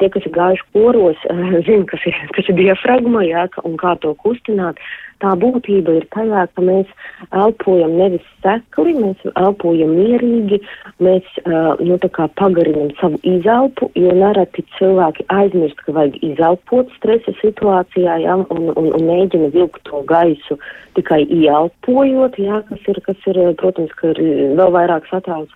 Tie, 0.00 0.08
kas 0.10 0.26
ir 0.26 0.34
gājuši 0.34 0.66
koros, 0.74 1.22
zina, 1.68 1.86
kas 1.86 2.08
ir, 2.10 2.18
kas 2.34 2.50
ir 2.50 2.58
diafragma, 2.58 3.22
jā, 3.28 3.46
un 3.62 3.78
kā 3.78 3.94
to 4.02 4.16
kustināt. 4.18 4.82
Tā 5.22 5.32
būtība 5.34 5.96
ir 5.98 6.04
tajā, 6.14 6.44
ka 6.54 6.62
mēs 6.62 6.90
elpojam 7.34 7.96
nevis 7.98 8.26
sekli, 8.44 8.92
mēs 8.94 9.24
elpojam 9.32 9.96
mierīgi, 9.96 10.60
mēs 11.02 11.26
uh, 11.42 11.74
nu, 11.82 11.98
pagarinam 12.38 12.92
savu 13.00 13.18
izelpu, 13.26 13.90
jo 13.98 14.12
nereti 14.14 14.62
cilvēki 14.76 15.26
aizmirst, 15.34 15.82
ka 15.82 15.96
vajag 15.96 16.20
izelpot 16.30 16.92
stresa 16.98 17.34
situācijā, 17.40 18.20
ja, 18.22 18.38
un, 18.38 18.70
un, 18.76 18.92
un 18.94 19.08
mēģina 19.10 19.50
vilkt 19.56 19.82
to 19.90 20.04
gaisu 20.06 20.58
tikai 20.94 21.24
ieelpojot, 21.26 22.38
ja, 22.38 22.62
kas 22.70 22.86
ir, 22.92 23.02
kas 23.06 23.28
ir, 23.30 23.42
protams, 23.58 23.94
ka 23.98 24.14
ir 24.14 24.22
vēl 24.58 24.74
vairāk 24.78 25.10
satrauc 25.10 25.50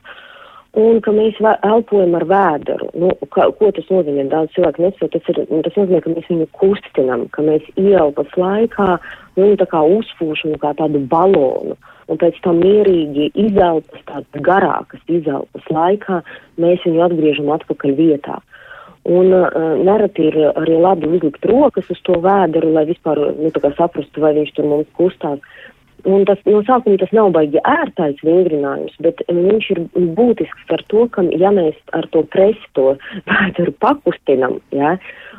un 0.78 1.00
ka 1.04 1.12
mēs 1.12 1.36
elpojam 1.42 2.14
ar 2.16 2.24
vēderu. 2.28 2.88
Nu, 2.96 3.12
ka, 3.34 3.48
ko 3.58 3.70
tas 3.76 3.88
nozīmē? 3.92 4.24
Daudz 4.32 4.54
cilvēku 4.56 4.84
nesaprot. 4.86 5.12
Tas, 5.12 5.28
ir, 5.28 5.40
tas 5.66 5.76
nozīmē, 5.76 6.00
ka 6.04 6.12
mēs 6.14 6.28
viņu 6.30 6.46
kustinam, 6.56 7.26
ka 7.34 7.44
mēs 7.44 7.66
ieelpas 7.76 8.32
laikā 8.40 8.96
viņu 9.36 9.58
tā 9.60 9.66
kā 9.68 9.82
uzpūšam 9.98 10.56
kā 10.62 10.72
tādu 10.80 11.02
balonu. 11.12 11.76
Un 12.10 12.20
pēc 12.20 12.40
tam 12.44 12.62
mierīgi 12.64 13.30
izelpas, 13.38 14.00
tādas 14.08 14.46
garākas 14.48 15.04
izelpas 15.12 15.68
laikā, 15.70 16.22
mēs 16.60 16.88
viņu 16.88 17.04
atgriežam 17.04 17.52
atpakaļ 17.54 17.94
vietā. 18.00 18.40
Un 19.02 19.32
uh, 19.34 19.54
nereti 19.82 20.28
ir 20.30 20.36
arī 20.52 20.76
labi 20.78 21.08
uzlikt 21.10 21.42
rokas 21.50 21.88
uz 21.90 21.98
to 22.06 22.20
vēderu, 22.22 22.70
lai 22.76 22.84
vispār 22.86 23.18
nu, 23.34 23.50
saprastu, 23.74 24.22
vai 24.22 24.30
viņš 24.36 24.52
tur 24.54 24.68
mums 24.70 24.92
kustās. 24.94 25.42
Un 26.08 26.24
tas 26.26 26.40
no 26.48 26.58
sākuma 26.66 26.98
tas 26.98 27.12
nav 27.14 27.28
baigi 27.34 27.60
ērtais 27.62 28.18
vingrinājums, 28.26 28.94
bet 29.04 29.20
viņš 29.28 29.66
ir 29.74 29.80
būtisks 30.18 30.72
ar 30.74 30.82
to, 30.90 31.04
ka 31.14 31.22
ja 31.38 31.52
mēs 31.54 31.76
ar 31.94 32.08
to 32.10 32.24
presi 32.32 32.70
to 32.74 32.96
vēduru 33.30 33.74
pakustinam, 33.84 34.56
ja, 34.74 34.96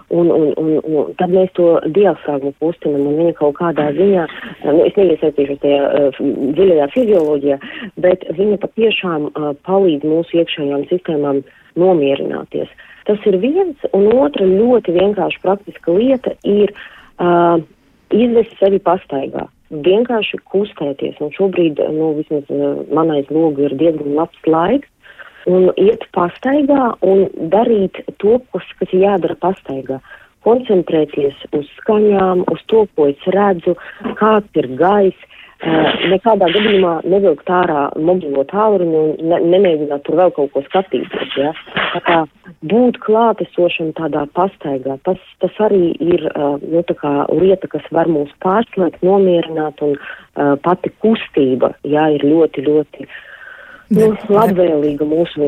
un, 0.08 0.30
un, 0.32 0.45
un, 0.62 0.69
un 0.80 1.10
tad 1.19 1.34
mēs 1.36 1.52
to 1.60 1.67
diafragmu 1.97 2.54
kustinam 2.63 3.10
un 3.10 3.19
viņa 3.19 3.34
kaut 3.41 3.58
kādā 3.60 3.89
ziņā, 3.97 4.23
nu, 4.69 4.86
es 4.86 4.95
neiesaistīšos 4.99 5.60
tajā 5.65 5.82
uh, 5.84 6.21
dziļajā 6.56 6.88
fizioloģijā, 6.93 7.58
bet 8.06 8.23
viņa 8.38 8.60
patiešām 8.63 9.28
uh, 9.28 9.52
palīdz 9.67 10.08
mūsu 10.08 10.39
iekšējām 10.43 10.86
sistēmām 10.93 11.41
nomierināties. 11.80 12.71
Tas 13.04 13.19
ir 13.28 13.36
viens, 13.43 13.84
un 13.91 14.08
otra 14.15 14.47
ļoti 14.47 14.95
vienkārši 14.95 15.43
praktiska 15.43 15.97
lieta 15.97 16.38
ir 16.47 16.71
uh, 16.71 17.60
izvest 18.15 18.56
sevi 18.62 18.80
pastaigā 18.80 19.49
vienkārši 19.86 20.40
kustēties. 20.52 21.20
Un 21.24 21.32
šobrīd, 21.36 21.82
nu, 21.96 22.14
vismaz 22.20 22.50
eh, 22.50 22.82
manais 22.94 23.30
logu 23.34 23.68
ir 23.68 23.78
diezgan 23.80 24.16
labs 24.20 24.50
laiks. 24.50 24.90
Un 25.50 25.74
iet 25.76 26.06
pastaigā 26.16 26.94
un 27.04 27.26
darīt 27.52 28.00
to, 28.24 28.38
kas, 28.54 28.68
kas 28.80 28.94
jādara 28.96 29.36
pastaigā. 29.42 30.00
Koncentrēties 30.48 31.36
uz 31.56 31.68
skaņām, 31.82 32.46
uz 32.52 32.64
to, 32.72 32.86
ko 32.96 33.10
es 33.12 33.28
redzu, 33.36 33.76
kāds 34.20 34.60
ir 34.60 34.70
gaiss, 34.80 35.28
nekādā 36.12 36.49
gadījumā 36.54 36.93
nevilkt 37.08 37.49
ārā 37.49 37.88
mobilo 37.95 38.43
tālruni 38.49 38.99
un 38.99 39.30
ne, 39.32 39.39
nemēģināt 39.56 40.06
tur 40.08 40.19
vēl 40.19 40.34
kaut 40.36 40.54
ko 40.54 40.63
skatīties. 40.67 41.36
Ja? 41.39 41.54
Tā 41.93 42.02
kā 42.08 42.19
būt 42.69 42.99
klātesošam 43.04 43.93
tādā 43.97 44.26
pastaigā, 44.38 44.97
tas, 45.08 45.19
tas 45.43 45.60
arī 45.63 45.93
ir 46.04 46.26
nu, 46.36 46.84
lieta, 47.39 47.69
kas 47.71 47.86
var 47.91 48.12
mūs 48.12 48.32
pārslēgt, 48.43 49.04
nomierināt 49.06 49.84
un 49.86 49.95
pati 50.63 50.91
kustība, 51.04 51.73
jā, 51.88 52.10
ir 52.15 52.26
ļoti, 52.28 52.65
ļoti 52.67 53.08
uh, 53.08 53.21
nu, 53.91 54.10
labvēlīga 54.32 55.08
mūsu 55.08 55.48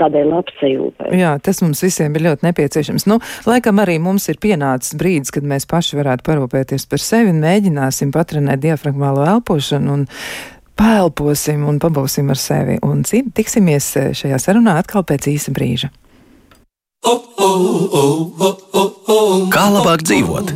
tādai 0.00 0.24
labsajūtai. 0.28 1.12
Jā, 1.18 1.34
tas 1.44 1.62
mums 1.64 1.82
visiem 1.84 2.14
ir 2.16 2.26
ļoti 2.26 2.48
nepieciešams. 2.48 3.06
Nu, 3.10 3.20
laikam 3.48 3.82
arī 3.82 3.98
mums 4.02 4.28
ir 4.32 4.40
pienācis 4.42 4.96
brīdis, 4.98 5.32
kad 5.34 5.46
mēs 5.46 5.68
paši 5.70 6.00
varētu 6.00 6.26
parūpēties 6.28 6.88
par 6.90 7.02
sevi 7.02 7.32
un 7.32 7.42
mēģināsim 7.44 8.12
patrenēt 8.14 8.62
diafragmālo 8.64 9.26
elpošanu 9.36 9.96
un 9.98 10.06
paelposim 10.78 11.66
un 11.68 11.80
pabūsim 11.82 12.30
ar 12.32 12.40
sevi. 12.40 12.78
Un 12.82 13.04
tiksimies 13.06 13.92
šajā 14.18 14.40
sarunā 14.42 14.78
atkal 14.80 15.06
pēc 15.06 15.30
īsa 15.34 15.54
brīža. 15.54 15.92
Kā 19.52 19.64
labāk 19.74 20.04
dzīvot? 20.06 20.54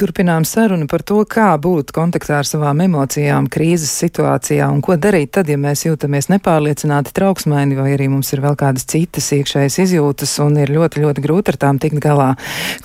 Turpinām 0.00 0.46
sarunu 0.48 0.86
par 0.88 1.02
to, 1.04 1.18
kā 1.28 1.50
būt 1.60 1.90
kontaktā 1.92 2.38
ar 2.40 2.46
savām 2.48 2.78
emocijām 2.80 3.50
krīzes 3.52 3.90
situācijā 4.00 4.64
un 4.72 4.78
ko 4.80 4.94
darīt 4.96 5.34
tad, 5.36 5.50
ja 5.52 5.58
mēs 5.60 5.82
jūtamies 5.84 6.30
nepārliecināti, 6.32 7.12
trauksmaini 7.12 7.76
vai 7.76 7.90
arī 7.98 8.06
mums 8.08 8.32
ir 8.32 8.40
vēl 8.40 8.56
kādas 8.56 8.88
citas 8.88 9.28
iekšējas 9.36 9.76
izjūtas 9.84 10.32
un 10.40 10.56
ir 10.62 10.72
ļoti, 10.72 11.02
ļoti 11.04 11.24
grūti 11.26 11.52
ar 11.52 11.58
tām 11.66 11.80
tikt 11.82 12.00
galā. 12.00 12.30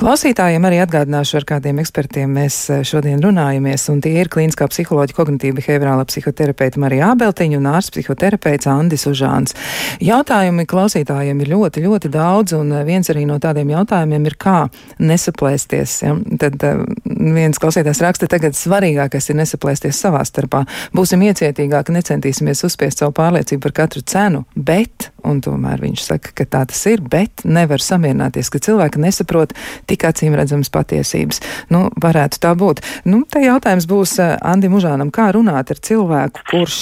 Klausītājiem 0.02 0.68
arī 0.68 0.82
atgādināšu, 0.84 1.38
ar 1.40 1.48
kādiem 1.54 1.80
ekspertiem 1.86 2.34
mēs 2.36 2.58
eh, 2.76 2.84
šodien 2.84 3.24
runājamies, 3.24 3.88
un 3.96 4.04
tie 4.04 4.18
ir 4.20 4.32
klīniskā 4.36 4.68
psiholoģija, 4.74 5.16
kognitīva 5.16 5.62
behaviorāla 5.62 6.04
psihoterapeita 6.12 6.84
Marija 6.84 7.14
Ābeltiņa 7.14 7.62
un 7.62 7.72
ārsts 7.78 7.96
psihoterapeits 7.96 8.68
Andis 8.74 9.08
Užāns. 9.08 9.56
Jautājumi 10.04 10.68
klausītājiem 10.68 11.46
ir 11.46 11.54
ļoti, 11.56 11.88
ļoti 11.88 12.12
daudz, 12.12 12.60
un 12.60 12.76
viens 12.84 13.08
arī 13.16 13.24
no 13.32 13.40
tādiem 13.40 13.72
jautājumiem 13.78 14.28
ir, 14.28 14.36
kā 14.36 14.60
nesaplēsties. 15.00 15.98
Ja? 16.10 16.20
Tad, 16.44 16.60
eh, 16.60 16.86
viens 17.06 17.60
klausītājs 17.62 18.02
raksta, 18.04 18.28
tagad 18.30 18.58
svarīgākais 18.58 19.30
ir 19.30 19.38
nesaplēsties 19.40 20.00
savā 20.02 20.24
starpā. 20.26 20.64
Būsim 20.96 21.22
iecietīgāki, 21.28 21.94
necentīsimies 21.96 22.64
uzspiest 22.68 23.02
savu 23.02 23.14
pārliecību 23.18 23.62
par 23.68 23.76
katru 23.84 24.02
cenu, 24.10 24.44
bet, 24.56 25.10
un 25.26 25.42
tomēr 25.46 25.84
viņš 25.86 26.06
saka, 26.08 26.34
ka 26.38 26.48
tā 26.50 26.64
tas 26.72 26.82
ir, 26.90 27.04
bet 27.06 27.46
nevar 27.46 27.84
samierināties, 27.84 28.50
ka 28.54 28.62
cilvēki 28.66 29.04
nesaprot 29.06 29.54
tik 29.90 30.08
acīm 30.10 30.38
redzamas 30.38 30.74
patiesības. 30.74 31.42
Nu, 31.74 31.88
varētu 32.02 32.42
tā 32.42 32.56
būt. 32.58 32.82
Nu, 33.06 33.22
te 33.30 33.44
jautājums 33.46 33.88
būs 33.90 34.18
uh, 34.24 34.36
Andim 34.42 34.78
Užānam, 34.78 35.14
kā 35.14 35.30
runāt 35.36 35.74
ar 35.74 35.82
cilvēku, 35.86 36.48
kurš, 36.50 36.80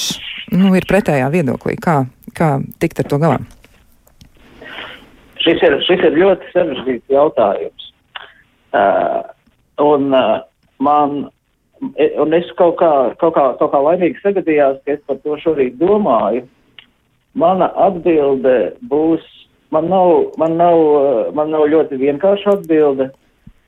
nu, 0.56 0.72
ir 0.78 0.88
pretējā 0.90 1.28
viedoklī, 1.34 1.76
kā, 1.82 2.04
kā 2.38 2.56
tikt 2.80 3.04
ar 3.04 3.12
to 3.12 3.20
galā? 3.22 3.44
Šis 5.44 5.60
ir, 5.60 5.76
šis 5.84 6.04
ir 6.08 6.20
ļoti 6.22 6.52
sarežģīts 6.54 7.12
jautājums. 7.12 7.90
Uh, 8.74 9.20
Un 9.82 10.14
uh, 10.14 10.42
man, 10.78 11.30
e, 11.98 12.10
un 12.22 12.34
es 12.38 12.50
kaut 12.60 12.78
kā, 12.82 12.92
kaut 13.22 13.34
kā, 13.38 13.46
kaut 13.60 13.72
kā 13.74 13.82
laimīgi 13.82 14.22
sagadījās, 14.22 14.82
ka 14.86 14.98
es 14.98 15.02
par 15.08 15.18
to 15.24 15.38
šorīt 15.42 15.80
domāju. 15.82 16.46
Mana 17.34 17.72
atbilde 17.82 18.76
būs, 18.92 19.24
man 19.74 19.90
nav, 19.90 20.36
man 20.38 20.58
nav, 20.62 20.78
uh, 20.78 21.34
man 21.34 21.50
nav 21.54 21.66
ļoti 21.74 21.98
vienkārša 22.02 22.60
atbilde, 22.60 23.10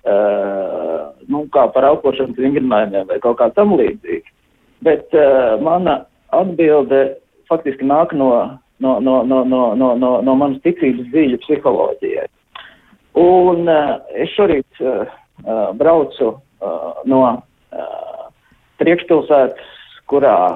uh, 0.05 1.09
nu, 1.25 1.45
kā 1.53 1.65
par 1.73 1.89
aukošanas 1.89 2.37
vingrinājumiem 2.37 3.09
vai 3.09 3.19
kaut 3.23 3.39
kā 3.41 3.49
tam 3.57 3.73
līdzīgi. 3.79 4.29
Bet 4.85 5.09
uh, 5.17 5.57
mana 5.65 6.03
atbilde 6.35 7.15
faktiski 7.49 7.85
nāk 7.87 8.13
no, 8.13 8.29
no, 8.79 8.99
no, 8.99 9.23
no, 9.23 9.43
no, 9.43 9.61
no, 9.73 9.93
no, 9.97 10.15
no 10.21 10.35
manas 10.37 10.61
ticības 10.65 11.09
dzīļu 11.09 11.41
psiholoģijai. 11.45 12.27
Un 13.21 13.69
uh, 13.71 13.95
es 14.19 14.33
šorīt 14.35 14.83
uh, 14.83 15.05
uh, 15.43 15.73
braucu 15.77 16.31
uh, 16.35 17.01
no 17.09 17.21
uh, 17.25 18.29
priekšpilsētas, 18.81 19.73
kurā 20.09 20.55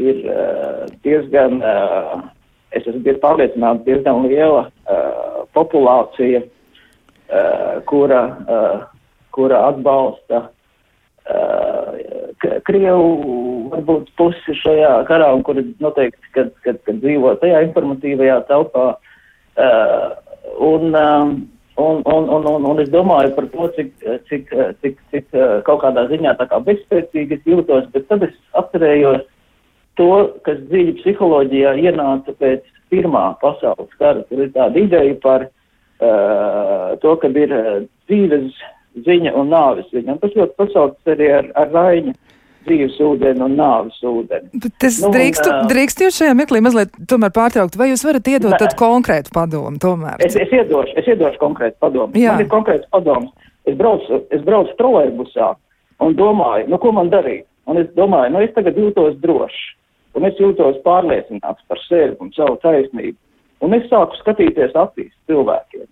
ir 0.00 0.22
uh, 0.28 0.86
diezgan, 1.04 1.60
uh, 1.64 2.22
es 2.76 2.86
esmu 2.86 3.16
pārliecināts, 3.22 3.84
diezgan 3.88 4.28
liela 4.28 4.68
uh, 4.68 5.42
populācija, 5.56 6.44
uh, 6.46 7.76
kura, 7.90 8.22
uh, 8.46 8.80
kura 9.34 9.66
atbalsta 9.72 10.44
uh, 10.46 11.70
Krievu 12.64 13.68
varbūt 13.70 14.08
pusi 14.16 14.54
šajā 14.62 14.92
karā, 15.08 15.28
un 15.36 15.42
kuri 15.44 15.66
noteikti, 15.82 16.32
kad, 16.34 16.52
kad, 16.64 16.78
kad 16.86 17.00
dzīvo 17.02 17.34
tajā 17.42 17.60
informatīvajā 17.66 18.38
telpā. 18.48 18.86
Uh, 19.60 20.14
un, 20.70 20.94
um, 20.96 21.34
Un, 21.80 22.00
un, 22.04 22.28
un, 22.36 22.46
un, 22.50 22.64
un 22.72 22.80
es 22.82 22.90
domāju 22.92 23.32
par 23.36 23.46
to, 23.52 23.68
cik, 23.76 23.92
cik, 24.28 24.50
cik, 24.82 24.98
cik 25.12 25.36
kaut 25.66 25.80
kādā 25.84 26.06
ziņā 26.10 26.34
tā 26.36 26.46
kā 26.50 26.58
bezspēcīgi 26.66 27.38
es 27.38 27.46
jūtos, 27.48 27.86
bet 27.94 28.08
tad 28.10 28.26
es 28.26 28.34
atcerējos 28.60 29.22
to, 30.00 30.10
kas 30.46 30.58
dziļi 30.68 30.98
psiholoģijā 31.00 31.76
ienāca 31.84 32.34
pēc 32.40 32.66
pirmā 32.92 33.24
pasaules 33.40 33.94
kara. 34.00 34.24
Tur 34.28 34.44
ir 34.44 34.52
tāda 34.54 34.82
ideja 34.82 35.16
par 35.22 35.46
uh, 35.46 36.98
to, 37.02 37.14
ka 37.22 37.30
ir 37.32 37.54
dzīves 38.08 38.60
ziņa 39.06 39.34
un 39.38 39.52
nāves 39.54 39.88
ziņa. 39.94 40.16
Un 40.16 40.22
tas 40.22 40.36
ļoti 40.36 40.56
pasaucas 40.58 41.14
arī 41.14 41.30
ar, 41.38 41.50
ar 41.60 41.72
Raiņu 41.74 42.16
dzīves 42.66 42.98
ūdeni 43.04 43.44
un 43.44 43.56
nāves 43.58 43.98
ūdeni. 44.06 44.50
Bet 44.64 44.86
es 44.88 45.00
nu, 45.02 45.10
drīkstu, 45.14 45.48
un, 45.50 45.68
drīkstu 45.70 46.06
jūs 46.06 46.18
šajā 46.20 46.36
meklī 46.38 46.62
mazliet 46.64 46.92
tomēr 47.10 47.32
pārtraukt, 47.36 47.78
vai 47.80 47.90
jūs 47.90 48.04
varat 48.06 48.30
iedot 48.32 48.56
tādu 48.56 48.78
konkrētu 48.80 49.32
padomu 49.34 49.80
tomēr? 49.82 50.20
Es, 50.26 50.36
es 50.38 50.52
iedošu, 50.54 50.96
es 51.00 51.10
iedošu 51.10 51.40
konkrētu 51.42 51.78
padomu. 51.82 52.16
Jā. 52.20 52.34
Man 52.36 52.44
ir 52.44 52.50
konkrēts 52.52 52.88
padoms. 52.92 53.32
Es 53.68 53.76
braucu, 53.76 54.22
es 54.34 54.44
braucu 54.46 54.74
trolēbusā 54.78 55.52
un 56.04 56.16
domāju, 56.16 56.68
nu 56.72 56.80
ko 56.80 56.92
man 56.96 57.12
darīt? 57.12 57.46
Un 57.70 57.78
es 57.78 57.90
domāju, 57.94 58.32
nu 58.34 58.42
es 58.42 58.52
tagad 58.56 58.78
jūtos 58.80 59.18
drošs. 59.22 59.60
Un 60.18 60.26
es 60.26 60.38
jūtos 60.42 60.80
pārliecināts 60.82 61.62
par 61.70 61.78
sevi 61.86 62.16
un 62.18 62.32
savu 62.34 62.56
taisnību. 62.64 63.18
Un 63.62 63.76
es 63.76 63.84
sāku 63.92 64.16
skatīties 64.18 64.74
acīs 64.78 65.12
cilvēkiem. 65.30 65.86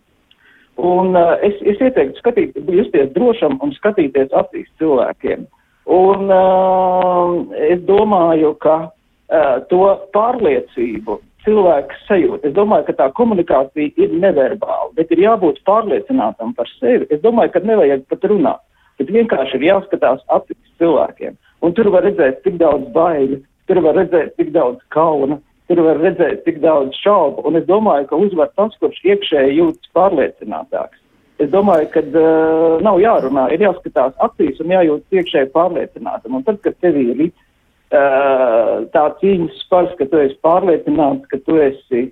Un 0.78 1.16
uh, 1.18 1.36
es, 1.42 1.58
es 1.66 1.80
ieteiktu 1.82 2.20
skatīt, 2.22 2.58
justies 2.70 3.10
drošam 3.14 3.58
un 3.64 3.74
skatīties 3.76 4.34
acīs 4.40 4.68
cilvēkiem. 4.80 5.46
Un 5.88 6.28
uh, 6.28 7.38
es 7.64 7.80
domāju, 7.88 8.52
ka 8.60 8.76
uh, 8.88 9.56
to 9.70 9.86
pārliecību 10.12 11.16
cilvēks 11.46 12.02
sajūt. 12.08 12.44
Es 12.44 12.54
domāju, 12.56 12.88
ka 12.90 12.96
tā 12.98 13.08
komunikācija 13.16 13.94
ir 13.96 14.12
neverbāla, 14.20 14.90
bet 14.98 15.12
ir 15.14 15.22
jābūt 15.24 15.62
pārliecinātam 15.68 16.52
par 16.58 16.68
sevi. 16.76 17.08
Es 17.14 17.22
domāju, 17.24 17.54
ka 17.54 17.64
nevajag 17.64 18.04
pat 18.12 18.26
runāt, 18.28 18.60
bet 19.00 19.12
vienkārši 19.14 19.56
ir 19.56 19.68
jāskatās 19.70 20.20
acīs 20.34 20.76
cilvēkiem. 20.82 21.38
Un 21.64 21.74
tur 21.74 21.88
var 21.94 22.04
redzēt 22.06 22.42
tik 22.44 22.60
daudz 22.60 22.90
baiļu, 22.94 23.40
tur 23.70 23.82
var 23.84 23.96
redzēt 23.98 24.36
tik 24.36 24.52
daudz 24.54 24.84
kauna, 24.94 25.40
tur 25.68 25.82
var 25.88 26.00
redzēt 26.04 26.44
tik 26.44 26.60
daudz 26.64 26.96
šaubu. 27.00 27.44
Un 27.48 27.60
es 27.60 27.66
domāju, 27.68 28.10
ka 28.10 28.20
uzvar 28.28 28.52
tas, 28.60 28.76
kurš 28.82 29.00
iekšēji 29.08 29.58
jūtas 29.62 29.92
pārliecinātāks. 29.96 31.00
Es 31.38 31.50
domāju, 31.52 31.86
ka 31.94 32.02
uh, 32.02 32.80
nav 32.82 32.98
jārunā, 32.98 33.46
ir 33.54 33.62
jāskatās 33.62 34.16
acīs 34.26 34.58
un 34.62 34.72
jājūt 34.74 35.18
iekšēji 35.20 35.52
pārliecinātam. 35.54 36.40
Un 36.40 36.46
tad, 36.46 36.58
kad 36.64 36.74
tev 36.82 36.98
ir 36.98 37.28
uh, 37.28 38.82
tā 38.90 39.04
cīņas 39.20 39.62
spars, 39.62 39.94
ka 40.00 40.08
tu 40.10 40.18
esi 40.24 40.34
pārliecināts, 40.42 41.28
ka 41.30 41.38
tu 41.46 41.60
esi 41.62 42.08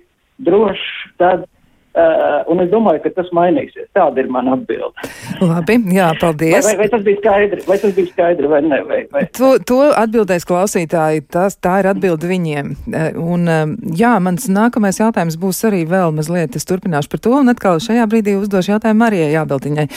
drošs, 0.47 0.87
tad 1.19 1.43
Uh, 1.97 2.43
un 2.53 2.61
es 2.61 2.67
domāju, 2.69 3.01
ka 3.01 3.09
tas 3.15 3.29
mainīsies. 3.33 3.87
Tāda 3.97 4.21
ir 4.21 4.27
mana 4.29 4.53
atbilde. 4.53 5.07
Labi, 5.41 5.79
jā, 5.95 6.11
paldies. 6.21 6.59
Vai, 6.59 6.75
vai, 6.75 6.75
vai 6.83 6.87
tas 6.91 7.05
bija 7.07 7.17
skaidri, 7.23 7.63
vai 7.65 7.77
tas 7.81 7.95
bija 7.95 8.11
skaidri 8.11 8.51
vai 8.51 8.59
ne? 8.61 8.77
Vai, 8.85 8.99
vai? 9.13 9.23
To, 9.37 9.55
to 9.65 9.79
atbildēs 9.97 10.45
klausītāji, 10.45 11.23
tas, 11.33 11.57
tā 11.57 11.79
ir 11.81 11.89
atbilde 11.89 12.29
viņiem. 12.29 12.69
Uh, 12.91 13.17
un 13.33 13.49
uh, 13.49 13.63
jā, 13.97 14.11
mans 14.21 14.45
nākamais 14.45 15.01
jautājums 15.01 15.39
būs 15.41 15.63
arī 15.71 15.81
vēl 15.89 16.13
mazliet, 16.13 16.59
es 16.59 16.69
turpināšu 16.69 17.09
par 17.15 17.23
to, 17.25 17.33
un 17.39 17.49
atkal 17.53 17.81
šajā 17.81 18.05
brīdī 18.11 18.37
uzdošu 18.37 18.75
jautājumu 18.75 19.01
Marijai 19.01 19.33
Jābeltiņai. 19.33 19.87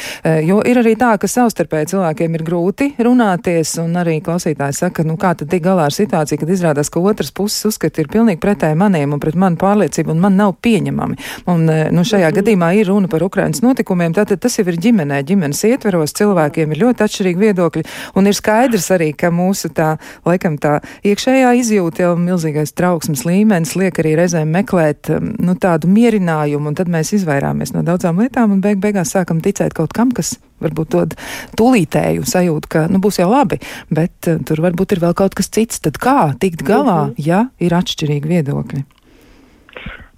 Jo 0.47 0.61
ir 0.67 0.81
arī 0.81 0.95
tā, 0.99 1.13
ka 1.21 1.29
savstarpēji 1.31 1.93
cilvēkiem 1.93 2.37
ir 2.37 2.45
grūti 2.47 2.91
runāties, 3.03 3.75
un 3.83 3.97
arī 4.01 4.19
klausītāji 4.25 4.77
saka, 4.77 5.05
nu 5.07 5.17
kā 5.21 5.33
tad 5.39 5.51
tik 5.53 5.65
galā 5.65 5.89
ar 5.89 5.95
situāciju, 5.95 6.41
kad 6.43 6.53
izrādās, 6.53 6.91
ka 6.93 7.03
otras 7.05 7.33
puses 7.35 7.69
uzskati 7.71 8.05
ir 8.05 8.11
pilnīgi 8.13 8.41
pretēji 8.43 8.79
maniem 8.79 9.17
un 9.17 9.23
pret 9.23 9.39
manu 9.41 9.61
pārliecību, 9.61 10.15
un 10.15 10.25
man 10.25 10.39
nav 10.41 10.57
pieņemami. 10.65 11.19
Un, 11.51 11.69
nu, 11.95 12.05
šajā 12.07 12.31
gadījumā 12.37 12.73
ir 12.79 12.91
runa 12.91 13.09
par 13.11 13.23
Ukrainas 13.27 13.63
notikumiem, 13.65 14.15
tātad 14.17 14.41
tas 14.43 14.59
jau 14.59 14.67
ir 14.71 14.79
ģimenē, 14.81 15.21
ģimenes 15.27 15.63
ietveros, 15.69 16.15
cilvēkiem 16.19 16.75
ir 16.75 16.83
ļoti 16.85 17.07
atšķirīgi 17.07 17.43
viedokļi, 17.45 17.85
un 18.19 18.31
ir 18.31 18.37
skaidrs 18.37 18.91
arī, 18.97 19.11
ka 19.17 19.33
mūsu 19.35 19.73
tā, 19.77 19.95
laikam 20.29 20.59
tā 20.61 20.79
iekšējā 21.07 21.55
izjūta 21.61 22.07
jau 22.07 22.13
milzīgais 22.21 22.75
trauksmes 22.79 23.25
līmenis 23.29 23.77
liek 23.81 24.03
arī 24.03 24.17
reizēm 24.21 24.53
meklēt, 24.55 25.11
um, 25.15 25.33
nu, 25.41 25.57
tādu 25.61 25.91
mierinājumu, 25.91 26.71
un 26.71 26.79
tad 26.79 26.93
mēs 26.93 27.15
izvairāmies 27.19 27.75
no 27.77 27.85
daudzām 27.87 28.23
lietām, 28.23 28.57
un 28.57 28.63
beig 28.65 28.81
beigās 28.83 29.15
sākam 29.17 29.43
ticēt 29.45 29.77
kaut 29.77 29.95
kam, 29.97 30.15
kas 30.15 30.37
varbūt 30.61 30.93
dod 30.93 31.17
tūlītēju 31.57 32.27
sajūtu, 32.29 32.71
ka 32.71 32.87
nu, 32.93 33.01
būs 33.03 33.21
jau 33.23 33.31
labi, 33.33 33.61
bet 33.93 34.31
uh, 34.31 34.41
tur 34.47 34.63
varbūt 34.67 34.97
ir 34.97 35.05
vēl 35.05 35.17
kaut 35.19 35.37
kas 35.39 35.51
cits. 35.53 35.81
Tad 35.81 36.01
kā 36.01 36.33
tikt 36.41 36.65
galā, 36.67 37.11
mhm. 37.11 37.21
ja 37.25 37.47
ir 37.63 37.77
atšķirīgi 37.77 38.37
viedokļi? 38.37 38.87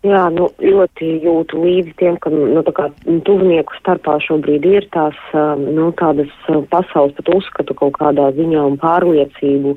Jā, 0.03 0.23
nu, 0.35 0.49
ļoti 0.59 1.09
jūtu 1.23 1.61
līdzi 1.63 1.93
tiem, 2.01 2.17
ka 2.19 2.31
nu, 2.35 2.63
kā, 2.75 2.89
tuvnieku 3.27 3.77
starpā 3.79 4.17
šobrīd 4.25 4.65
ir 4.67 4.89
tās 4.91 5.19
nu, 5.63 5.93
tādas 6.01 6.33
pasaules 6.73 7.15
pat 7.21 7.31
uzskatu 7.31 7.77
kaut 7.79 7.95
kādā 8.01 8.33
ziņā 8.35 8.65
un 8.67 8.81
pārliecību. 8.83 9.77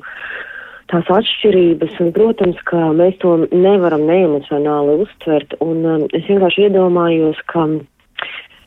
Tās 0.90 1.06
atšķirības, 1.14 1.94
un, 2.02 2.10
protams, 2.14 2.58
ka 2.66 2.90
mēs 2.98 3.14
to 3.22 3.36
nevaram 3.54 4.02
neemocionāli 4.06 4.98
uztvert, 5.06 5.54
un 5.62 5.86
um, 5.94 6.04
es 6.14 6.26
vienkārši 6.26 6.68
iedomājos, 6.68 7.38
ka, 7.50 7.64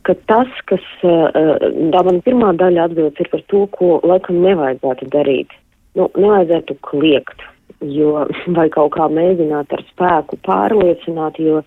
ka 0.08 0.16
tas, 0.32 0.52
kas, 0.72 0.84
uh, 1.08 1.32
tā 1.92 2.04
man 2.08 2.20
pirmā 2.24 2.56
daļa 2.60 2.88
atbildes 2.88 3.24
ir 3.24 3.32
par 3.36 3.44
to, 3.52 3.66
ko 3.76 3.94
laikam 4.08 4.40
nevajadzētu 4.48 5.12
darīt. 5.16 5.56
Nu, 6.00 6.08
nevajadzētu 6.16 6.76
kliegt, 6.88 7.48
jo, 7.82 8.26
vai 8.58 8.68
kaut 8.74 8.94
kā 8.98 9.10
mēģināt 9.12 9.76
ar 9.76 9.84
spēku 9.92 10.40
pārliecināt, 10.48 11.40
jo 11.42 11.62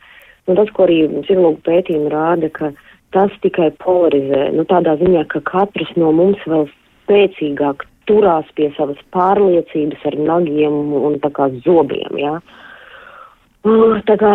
nu, 0.49 0.57
tas, 0.57 0.71
ko 0.75 0.87
arī 0.87 1.05
psihologu 1.23 1.63
pētījumi 1.69 2.13
rāda, 2.13 2.51
ka 2.53 2.73
tas 3.13 3.33
tikai 3.45 3.71
polarizē, 3.85 4.49
nu, 4.57 4.67
tādā 4.69 4.97
ziņā, 5.01 5.27
ka 5.33 5.43
katrs 5.49 5.93
no 6.01 6.13
mums 6.17 6.41
vēl 6.49 6.69
spēcīgāk 6.73 7.87
turās 8.11 8.49
pie 8.57 8.73
savas 8.77 8.99
pārliecības 9.15 10.07
ar 10.11 10.19
nagiem 10.19 10.95
un 10.99 11.19
tā 11.23 11.31
kā 11.35 11.49
zobiem, 11.67 12.19
jā. 12.19 12.37
Uh, 13.63 14.01
tā 14.09 14.17
kā 14.19 14.33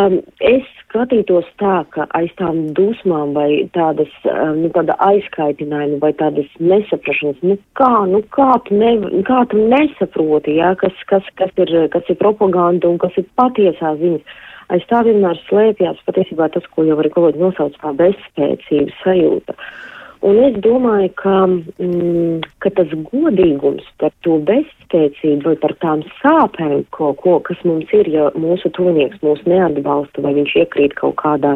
es 0.48 0.68
skatītos 0.88 1.48
tā, 1.62 1.82
ka 1.94 2.08
aiz 2.18 2.32
tām 2.40 2.70
dusmām 2.78 3.34
vai 3.36 3.68
tādas, 3.76 4.12
nu, 4.58 4.72
tāda 4.76 4.96
aizkaitinājuma 5.04 6.00
vai 6.02 6.14
tādas 6.18 6.48
nesaprašanas, 6.60 7.44
nu 7.44 7.58
kā, 7.80 7.92
nu 8.10 8.24
kā 8.34 8.54
tu, 8.68 8.78
ne, 8.80 8.96
kā 9.28 9.44
tu 9.52 9.62
nesaproti, 9.74 10.58
jā, 10.62 10.74
kas, 10.80 10.96
kas, 11.12 11.28
kas, 11.40 11.52
ir, 11.66 11.76
kas 11.94 12.08
ir 12.10 12.20
propaganda 12.22 12.90
un 12.90 12.98
kas 13.04 13.18
ir 13.20 13.28
patiesā 13.40 13.98
ziņas. 14.00 14.40
Aiz 14.76 14.84
tā 14.90 15.00
vienmēr 15.08 15.38
slēpjas 15.46 16.02
patiesībā 16.08 16.50
tas, 16.52 16.66
ko 16.76 16.84
jau 16.84 16.98
arī 17.00 17.12
kolēģi 17.14 17.40
nosauc 17.40 17.78
kā 17.80 17.94
bezspēcības 18.02 18.98
sajūta. 19.06 19.56
Uh, 19.56 19.97
Un 20.26 20.40
es 20.42 20.56
domāju, 20.66 21.12
ka, 21.20 21.36
mm, 21.46 22.42
ka 22.64 22.72
tas 22.74 22.90
godīgums 23.12 23.86
par 24.02 24.10
to 24.26 24.40
bezspēcību 24.48 25.46
vai 25.46 25.56
par 25.62 25.76
tām 25.84 26.02
sāpēm, 26.24 26.88
ko, 26.96 27.12
ko, 27.22 27.38
kas 27.46 27.62
mums 27.68 27.92
ir, 27.94 28.10
ja 28.10 28.32
mūsu 28.34 28.72
tuvinieks 28.74 29.22
mūs 29.22 29.44
neatbalsta 29.46 30.26
vai 30.26 30.34
viņš 30.40 30.56
iekrīt 30.64 30.98
kaut 30.98 31.20
kādā 31.22 31.54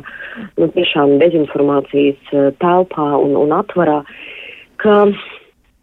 nu, 0.60 0.70
tiešām 0.78 1.18
dezinformācijas 1.24 2.34
eh, 2.38 2.50
telpā 2.62 3.10
un, 3.18 3.34
un 3.42 3.58
atvarā, 3.58 4.04
ka, 4.84 5.02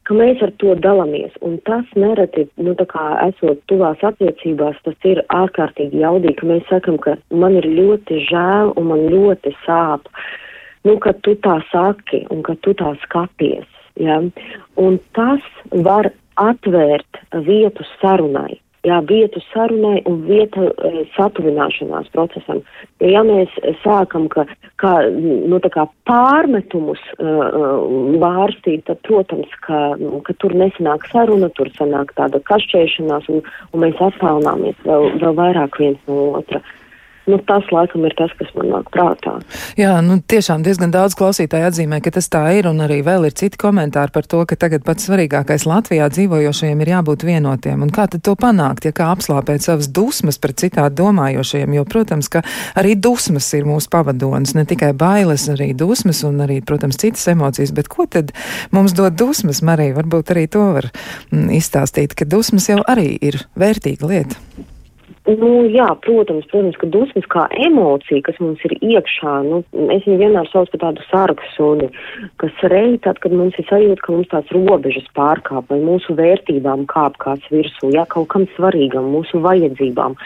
ka 0.07 0.19
mēs 0.23 0.47
ar 0.47 0.55
to 0.63 0.79
dalāmies. 0.79 1.35
Un 1.43 1.59
tas 1.67 1.87
nereti, 1.99 2.47
nu, 2.63 2.79
tā 2.79 2.87
kā 2.87 3.09
esot 3.27 3.65
tuvās 3.67 4.07
attiecībās, 4.07 4.79
tas 4.87 5.09
ir 5.11 5.25
ārkārtīgi 5.35 6.05
jaudīgi, 6.07 6.39
ka 6.39 6.53
mēs 6.55 6.69
sakam, 6.71 7.03
ka 7.03 7.19
man 7.35 7.59
ir 7.59 7.67
ļoti 7.67 8.23
žēl 8.31 8.77
un 8.79 8.95
man 8.95 9.09
ļoti 9.11 9.59
sāp. 9.67 10.07
Uh, 10.07 10.37
nu, 10.87 10.99
ka 11.03 11.15
tu 11.25 11.35
tā 11.45 11.59
saki 11.73 12.25
un 12.35 12.45
ka 12.47 12.57
tu 12.63 12.75
tā 12.79 12.95
skaties. 13.05 13.67
Ja? 13.99 14.21
Un 14.79 15.03
tas 15.17 15.45
var 15.73 16.13
atvērt 16.39 17.23
vietu 17.47 17.87
sarunai. 17.99 18.61
Jā, 18.87 19.01
vietu 19.03 19.41
sarunai 19.51 20.05
un 20.07 20.21
vietu 20.29 20.69
e, 20.71 21.03
satuvināšanās 21.17 22.07
procesam. 22.15 22.61
Ja 23.03 23.25
mēs 23.27 23.51
sākam, 23.83 24.29
ka, 24.31 24.45
kā, 24.79 24.93
nu, 25.11 25.59
kā 25.59 25.85
pārmetumus 26.07 27.03
uh, 27.19 27.43
vārstīt, 28.23 28.87
tad, 28.87 29.03
protams, 29.05 29.51
ka, 29.67 29.99
nu, 29.99 30.23
ka 30.25 30.33
tur 30.39 30.55
nesanāk 30.57 31.09
saruna, 31.11 31.51
tur 31.59 31.73
sanāk 31.75 32.15
tāda 32.17 32.39
kašķēšanās, 32.49 33.27
un, 33.35 33.43
un 33.75 33.83
mēs 33.83 33.99
attālināmies 33.99 34.79
vēl, 34.87 35.11
vēl 35.25 35.39
vairāk 35.43 35.83
viens 35.83 36.07
no 36.07 36.29
otra. 36.39 36.63
Uh, 36.63 36.88
Nu, 37.29 37.37
tas, 37.45 37.67
laikam, 37.75 38.07
ir 38.09 38.15
tas, 38.17 38.33
kas 38.39 38.49
man 38.57 38.71
nāk 38.73 38.87
prātā. 38.95 39.35
Jā, 39.77 39.99
nu, 40.05 40.17
tiešām 40.33 40.63
diezgan 40.65 40.93
daudz 40.95 41.13
klausītāju 41.19 41.67
atzīmē, 41.69 41.99
ka 42.01 42.13
tas 42.17 42.31
tā 42.33 42.41
ir, 42.57 42.69
un 42.71 42.81
arī 42.81 43.03
vēl 43.05 43.27
ir 43.29 43.35
citi 43.37 43.61
komentāri 43.61 44.15
par 44.15 44.25
to, 44.25 44.41
ka 44.49 44.57
tagad 44.57 44.87
pats 44.87 45.05
svarīgākais 45.05 45.67
Latvijā 45.69 46.07
dzīvojošajiem 46.15 46.81
ir 46.85 46.93
jābūt 46.95 47.27
vienotiem. 47.29 47.85
Un 47.85 47.93
kā 47.93 48.07
tad 48.09 48.25
to 48.25 48.33
panākt, 48.39 48.89
ja 48.89 48.95
kā 48.97 49.11
apslāpēt 49.13 49.67
savas 49.67 49.91
dusmas 49.93 50.41
pret 50.41 50.57
citādi 50.65 50.97
domājošajiem, 51.03 51.77
jo, 51.77 51.85
protams, 51.93 52.31
ka 52.33 52.43
arī 52.81 52.97
dusmas 52.97 53.51
ir 53.59 53.69
mūsu 53.69 53.93
pavadonis, 53.93 54.57
ne 54.57 54.65
tikai 54.69 54.95
bailes, 54.97 55.51
arī 55.53 55.75
dusmas 55.77 56.25
un 56.25 56.41
arī, 56.47 56.63
protams, 56.65 56.97
citas 57.03 57.29
emocijas, 57.29 57.75
bet 57.77 57.93
ko 57.93 58.09
tad 58.09 58.33
mums 58.73 58.97
dod 58.97 59.21
dusmas, 59.21 59.61
Marija? 59.61 59.99
Varbūt 60.01 60.33
arī 60.33 60.49
to 60.49 60.65
var 60.79 60.89
mm, 60.89 61.53
izstāstīt, 61.61 62.17
ka 62.17 62.25
dusmas 62.25 62.73
jau 62.73 62.81
arī 62.89 63.13
ir 63.21 63.43
vērtīga 63.61 64.09
lieta. 64.09 64.77
Nu, 65.29 65.49
jā, 65.69 65.87
protams, 66.07 66.47
protams, 66.49 66.77
ka 66.81 66.89
dusmas 66.89 67.27
kā 67.29 67.45
emocija, 67.67 68.23
kas 68.25 68.39
mums 68.41 68.63
ir 68.65 68.73
iekšā, 68.79 69.33
nu, 69.45 69.61
es 69.93 70.07
viņu 70.07 70.21
vienmēr 70.23 70.49
saucu 70.49 70.73
par 70.73 70.87
tādu 70.87 71.05
sargu 71.11 71.49
suni, 71.53 71.89
kas 72.41 72.63
reizē 72.73 73.03
tad, 73.05 73.21
kad 73.21 73.35
mums 73.37 73.59
ir 73.61 73.67
sajūta, 73.69 74.05
ka 74.07 74.15
mums 74.15 74.31
tās 74.33 74.53
robežas 74.57 75.09
pārkāp 75.19 75.69
vai 75.69 75.83
mūsu 75.85 76.17
vērtībām 76.17 76.87
kāp 76.89 77.19
kāds 77.21 77.45
virsū, 77.53 77.91
jā, 77.93 78.07
kaut 78.09 78.31
kam 78.33 78.47
svarīgam, 78.55 79.11
mūsu 79.13 79.43
vajadzībām. 79.45 80.17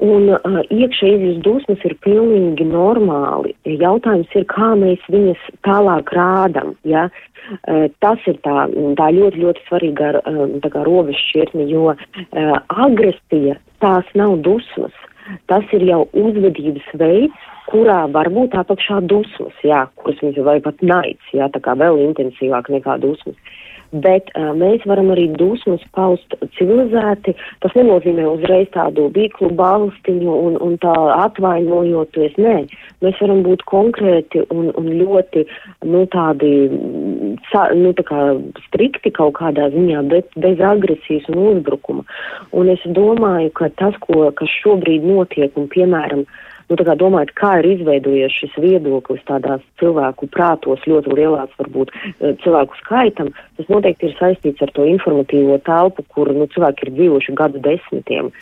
Un 0.00 0.30
uh, 0.32 0.60
iekšā 0.72 1.10
izjūtas 1.10 1.40
dusmas 1.44 1.82
ir 1.84 1.92
pilnīgi 2.04 2.64
normāli. 2.64 3.52
Jautājums 3.68 4.30
ir, 4.38 4.46
kā 4.48 4.70
mēs 4.80 5.02
viņas 5.12 5.42
tālāk 5.66 6.12
rādam. 6.16 6.72
Ja? 6.88 7.08
Uh, 7.68 7.88
tas 8.00 8.22
ir 8.30 8.38
tā, 8.46 8.68
tā 8.96 9.08
ļoti, 9.16 9.42
ļoti 9.42 9.66
svarīga 9.66 10.12
uh, 10.22 10.78
robežšķirtne, 10.88 11.66
jo 11.68 11.90
uh, 11.92 12.54
agresija 12.70 13.58
tās 13.84 14.10
nav 14.18 14.38
dusmas. 14.46 14.96
Tas 15.46 15.64
ir 15.76 15.84
jau 15.86 16.02
uzvedības 16.16 16.86
veids, 16.98 17.48
kurā 17.70 18.02
var 18.10 18.30
būt 18.34 18.56
apakšā 18.58 19.00
dusmas, 19.10 19.54
jā, 19.62 19.84
kuras 20.00 20.18
mums 20.24 20.38
vai 20.46 20.58
pat 20.64 20.80
naids, 20.82 21.34
jā, 21.36 21.46
tā 21.54 21.62
kā 21.62 21.76
vēl 21.78 22.00
intensīvāk 22.08 22.70
nekā 22.72 22.98
dusmas. 23.02 23.36
Bet 23.90 24.28
uh, 24.38 24.52
mēs 24.54 24.84
varam 24.86 25.08
arī 25.10 25.24
dusmas 25.34 25.82
paust 25.96 26.36
civilizēti. 26.54 27.34
Tas 27.62 27.74
nenozīmē 27.74 28.22
uzreiz 28.30 28.68
tādu 28.70 29.08
bīklu 29.10 29.50
balstiņu 29.58 30.30
un, 30.46 30.58
un 30.62 30.76
tā 30.78 30.94
atvainojoties. 31.24 32.36
Nē, 32.38 32.54
mēs 33.02 33.18
varam 33.18 33.42
būt 33.42 33.64
konkrēti 33.66 34.44
un, 34.54 34.70
un 34.78 34.86
ļoti, 35.00 35.42
nu, 35.90 36.04
tādi, 36.14 36.52
nu, 37.78 37.94
kā 38.06 38.20
strikti 38.66 39.12
kaut 39.14 39.34
kādā 39.40 39.70
ziņā, 39.74 40.04
bet 40.12 40.30
bez 40.36 40.60
agresijas 40.60 41.28
un 41.32 41.40
uzbrukuma. 41.54 42.06
Un 42.52 42.70
es 42.72 42.84
domāju, 42.86 43.50
ka 43.58 43.70
tas, 43.80 43.96
ko, 44.06 44.28
kas 44.36 44.52
šobrīd 44.62 45.06
notiek 45.06 45.56
un, 45.58 45.68
piemēram, 45.72 46.26
uh, 46.26 46.49
nu, 46.70 46.78
domājot, 47.02 47.34
kā 47.38 47.56
ir 47.60 47.68
izveidojies 47.74 48.36
šis 48.38 48.54
viedoklis 48.62 49.22
tādās 49.28 49.64
cilvēku 49.82 50.30
prātos 50.34 50.86
ļoti 50.86 51.16
lielās, 51.18 51.52
varbūt, 51.58 51.92
eh, 52.20 52.36
cilvēku 52.44 52.78
skaitam, 52.80 53.32
tas 53.58 53.68
noteikti 53.68 54.10
ir 54.10 54.16
saistīts 54.20 54.62
ar 54.62 54.72
to 54.74 54.86
informatīvo 54.86 55.60
telpu, 55.66 56.06
kur 56.08 56.32
nu, 56.32 56.46
cilvēki 56.46 56.86
ir 56.86 56.94
dzīvojuši 56.96 57.38
gadu 57.42 57.62
desmitiem. 57.66 58.32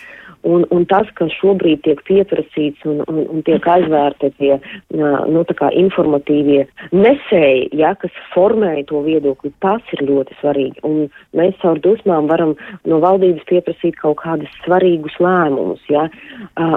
Un, 0.46 0.62
un 0.70 0.84
tas, 0.86 1.08
kas 1.18 1.32
šobrīd 1.40 1.80
tiek 1.82 1.98
pieprasīts 2.06 2.84
un, 2.86 3.00
un, 3.10 3.24
un 3.34 3.42
tiek 3.42 3.64
aizvērti 3.66 4.30
tie 4.38 4.52
nu, 4.94 5.42
informatīvie 5.82 6.60
nesēji, 6.94 7.64
ja, 7.80 7.94
kas 7.98 8.14
formēja 8.34 8.86
to 8.86 9.02
viedokli, 9.02 9.50
tas 9.64 9.82
ir 9.96 10.04
ļoti 10.06 10.38
svarīgi. 10.38 10.84
Un 10.86 11.08
mēs 11.34 11.58
caur 11.62 11.82
dusmām 11.82 12.30
varam 12.30 12.54
no 12.86 13.00
valdības 13.02 13.48
pieprasīt 13.50 13.98
kaut 13.98 14.20
kādus 14.22 14.52
svarīgus 14.62 15.18
lēmumus. 15.18 15.82
Ja. 15.90 16.06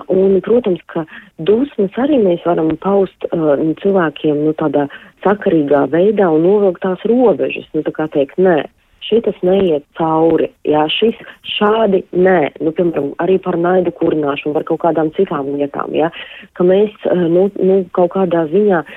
Un, 0.10 0.40
protams, 0.42 0.82
ka 0.90 1.06
dusmas 1.48 1.96
arī 2.02 2.20
mēs 2.22 2.44
varam 2.48 2.74
paust 2.82 3.28
cilvēkiem 3.82 4.44
nu, 4.46 4.54
tādā 4.58 4.88
sakarīgā 5.26 5.86
veidā 5.94 6.30
un 6.34 6.46
novilkt 6.46 6.84
tās 6.86 7.04
robežas. 7.10 7.68
Nu, 7.76 7.84
tā 7.88 7.94
kā 7.96 8.08
teikt, 8.14 8.40
nē 8.42 8.64
šitas 9.12 9.36
neiet 9.44 9.84
cauri, 9.98 10.48
jā, 10.68 10.86
šis 10.94 11.18
šādi 11.58 12.04
nē, 12.16 12.54
nu, 12.64 12.72
piemēram, 12.78 13.12
arī 13.24 13.40
par 13.44 13.58
naidu 13.60 13.92
kurināšanu, 13.98 14.54
par 14.56 14.66
kaut 14.70 14.84
kādām 14.86 15.10
citām 15.18 15.50
lietām, 15.58 15.92
jā, 15.98 16.12
ka 16.56 16.64
mēs, 16.64 16.94
eh, 17.10 17.26
nu, 17.34 17.50
nu 17.60 17.82
kaut 17.98 18.14
kādā 18.16 18.46
ziņā 18.54 18.84
uh, 18.86 18.94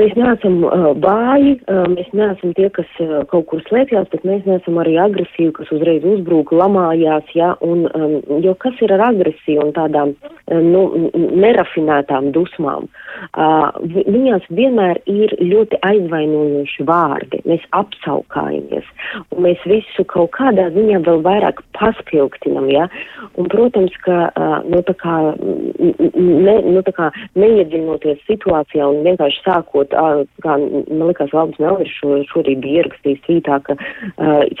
Mēs 0.00 0.14
neesam 0.16 0.62
uh, 0.64 0.90
vāji, 0.96 1.56
uh, 1.68 1.84
mēs 1.92 2.08
neesam 2.16 2.54
tie, 2.56 2.70
kas 2.72 2.88
uh, 3.02 3.20
kaut 3.28 3.50
kur 3.50 3.60
slēpjas, 3.66 4.08
bet 4.12 4.22
mēs 4.24 4.46
neesam 4.48 4.78
arī 4.80 4.94
agresīvi, 5.02 5.52
kas 5.58 5.72
uzreiz 5.76 6.06
uzbrūk, 6.08 6.54
lamājās, 6.56 7.28
ja, 7.36 7.50
un, 7.64 7.84
um, 7.92 8.14
jo 8.40 8.54
kas 8.62 8.78
ir 8.80 8.94
ar 8.96 9.02
agresiju 9.10 9.66
un 9.66 9.74
tādām, 9.76 10.14
um, 10.48 10.70
nu, 10.72 11.10
nerafinētām 11.42 12.30
dusmām? 12.32 12.88
Uh, 13.36 13.68
viņās 13.84 14.46
vienmēr 14.56 15.02
ir 15.10 15.34
ļoti 15.36 15.82
aizvainojoši 15.84 16.86
vārdi. 16.88 17.42
Mēs 17.50 17.66
apsaukājamies, 17.76 18.88
un 19.34 19.44
mēs 19.48 19.68
visu 19.68 20.06
kaut 20.08 20.32
kādā 20.38 20.70
ziņā 20.72 21.02
vēl 21.04 21.20
vairāk 21.26 21.60
paspilgtinam, 21.76 22.70
ja, 22.72 22.88
un, 23.34 23.50
protams, 23.52 23.92
ka, 24.06 24.30
uh, 24.32 24.56
nu, 24.70 24.80
tā 24.86 24.96
kā, 25.02 25.18
ne, 25.36 26.56
nu, 26.70 26.80
tā 26.88 26.96
kā 26.96 27.12
neiedziļinoties 27.36 28.24
situācijā 28.30 28.88
un 28.88 29.04
vienkārši 29.04 29.44
sākot 29.44 29.89
sākot, 29.94 30.26
kā 30.44 30.56
man 30.58 31.06
likās, 31.08 31.32
Valdis 31.34 31.60
Melvis 31.62 31.92
šo, 31.98 32.20
šorīt 32.30 32.62
bija 32.64 32.84
ierakstījis 32.84 33.24
tvītā, 33.26 33.60
ka 33.66 33.76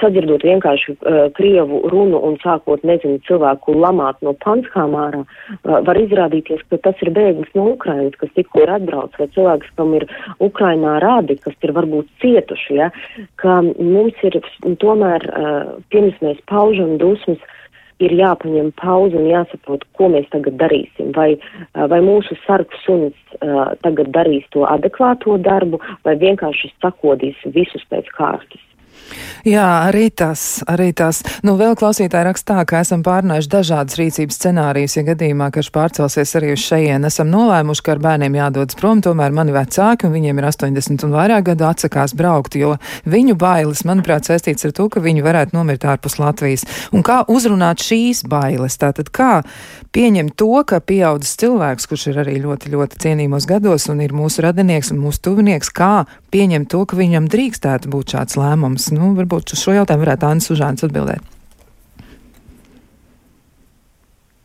sadzirdot 0.00 0.44
vienkārši 0.46 0.96
Krievu 1.36 1.82
runu 1.92 2.20
un 2.26 2.38
sākot, 2.42 2.84
nezinu, 2.86 3.20
cilvēku 3.28 3.74
lamāt 3.78 4.20
no 4.26 4.34
Panskāmārā, 4.44 5.22
uh, 5.24 5.80
var 5.86 6.00
izrādīties, 6.00 6.62
ka 6.70 6.78
tas 6.84 7.00
ir 7.04 7.12
bēglis 7.16 7.52
no 7.58 7.70
Ukrainas, 7.74 8.16
kas 8.20 8.32
tikko 8.36 8.64
ir 8.64 8.72
atbrauc, 8.74 9.16
vai 9.18 9.28
cilvēks, 9.34 9.72
kam 9.78 9.94
ir 9.98 10.06
Ukrainā 10.42 10.98
rādi, 11.04 11.38
kas 11.42 11.56
ir 11.64 11.74
varbūt 11.76 12.10
cietuši, 12.22 12.76
ja, 12.80 12.90
ka 13.40 13.60
mums 13.62 14.18
ir 14.26 14.40
tomēr, 14.82 15.26
pirms 15.92 16.20
mēs 16.24 16.40
paužam 16.50 16.96
dusmas, 17.00 17.40
ir 18.04 18.14
jāpaņem 18.16 18.72
pauze 18.80 19.18
un 19.18 19.28
jāsaprot, 19.30 19.84
ko 19.98 20.08
mēs 20.14 20.28
tagad 20.32 20.56
darīsim. 20.60 21.12
Vai, 21.16 21.34
vai 21.92 22.00
mūsu 22.04 22.36
sargs 22.46 22.82
suns 22.86 23.36
uh, 23.40 23.76
tagad 23.84 24.12
darīs 24.16 24.48
to 24.54 24.64
adekvāto 24.68 25.36
darbu, 25.44 25.82
vai 26.06 26.16
vienkārši 26.20 26.72
sakodīs 26.80 27.38
visus 27.54 27.84
pēc 27.92 28.10
kārtas. 28.16 28.69
Jā, 29.46 29.66
arī 29.88 30.08
tas, 30.12 30.60
arī 30.68 30.90
tas. 30.96 31.22
Nu, 31.46 31.56
vēl 31.60 31.76
klausītāji 31.78 32.26
rakstā, 32.28 32.60
ka 32.68 32.82
esam 32.84 33.04
pārnājuši 33.06 33.50
dažādas 33.50 33.96
rīcības 34.00 34.38
scenārijas, 34.40 34.96
ja 34.98 35.04
gadījumā, 35.06 35.50
ka 35.50 35.62
viņš 35.62 35.70
pārcelsies 35.74 36.34
arī 36.38 36.52
uz 36.54 36.64
šejien. 36.64 37.06
Esam 37.08 37.30
nolēmuši, 37.32 37.84
ka 37.86 37.94
ar 37.94 38.02
bērniem 38.04 38.36
jādodas 38.36 38.78
prom, 38.78 39.00
tomēr 39.04 39.34
mani 39.36 39.54
vecāki, 39.56 40.06
un 40.08 40.14
viņiem 40.16 40.42
ir 40.42 40.48
80 40.50 41.06
un 41.08 41.16
vairāk 41.16 41.48
gadu, 41.50 41.66
atsakās 41.70 42.14
braukt, 42.18 42.58
jo 42.60 42.74
viņu 43.08 43.36
bailes, 43.40 43.84
manuprāt, 43.88 44.28
saistīts 44.28 44.68
ar 44.68 44.74
to, 44.76 44.90
ka 44.92 45.02
viņi 45.04 45.24
varētu 45.24 45.56
nomirt 45.56 45.88
ārpus 45.88 46.18
Latvijas. 46.20 46.66
Un 46.92 47.04
kā 47.06 47.22
uzrunāt 47.32 47.82
šīs 47.84 48.24
bailes? 48.28 48.76
Tātad 48.80 49.08
kā 49.14 49.40
pieņemt 49.94 50.36
to, 50.38 50.52
ka 50.68 50.82
pieaudzis 50.84 51.36
cilvēks, 51.40 51.88
kurš 51.90 52.10
ir 52.12 52.20
arī 52.24 52.36
ļoti, 52.44 52.72
ļoti 52.74 53.00
cienījumos 53.02 53.48
gados 53.50 53.88
un 53.92 54.04
ir 54.04 54.14
mūsu 54.16 54.44
radinieks 54.46 54.92
un 54.94 55.00
mūsu 55.02 55.24
tuvinieks, 55.30 55.72
kā 55.74 56.04
pieņemt 56.32 56.70
to, 56.72 56.84
ka 56.86 56.96
viņam 56.98 57.28
drīkstētu 57.30 57.90
būt 57.92 58.14
šāds 58.14 58.38
lēmums? 58.40 58.90
Nu, 58.94 59.12
varbūt 59.18 59.54
uz 59.54 59.62
šo 59.62 59.76
jautājumu 59.76 60.06
varētu 60.06 60.28
Anna 60.28 60.44
Sužāns 60.44 60.86
atbildēt. 60.86 61.22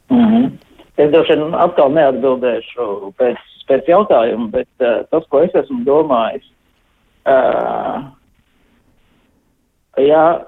Mm 0.09 0.25
-hmm. 0.25 0.51
Es 0.97 1.11
droši 1.11 1.35
vien 1.35 1.55
atkal 1.59 1.91
neatbildēšu 1.91 3.13
pēc, 3.19 3.39
pēc 3.67 3.87
jautājuma, 3.87 4.47
bet 4.51 4.69
uh, 4.79 5.03
tas, 5.11 5.25
ko 5.29 5.41
es 5.43 5.55
esmu 5.55 5.83
domājis, 5.83 6.45
uh, 7.25 8.05
ja 9.97 10.45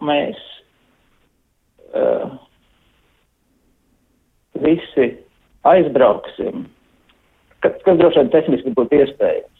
mēs 0.00 0.40
uh, 1.92 2.30
visi 4.64 5.10
aizbrauksim, 5.64 6.64
kas, 7.60 7.76
kas 7.84 7.98
droši 8.00 8.22
vien 8.22 8.32
tehniski 8.32 8.72
būtu 8.76 9.00
iespējams, 9.02 9.53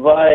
vai 0.00 0.34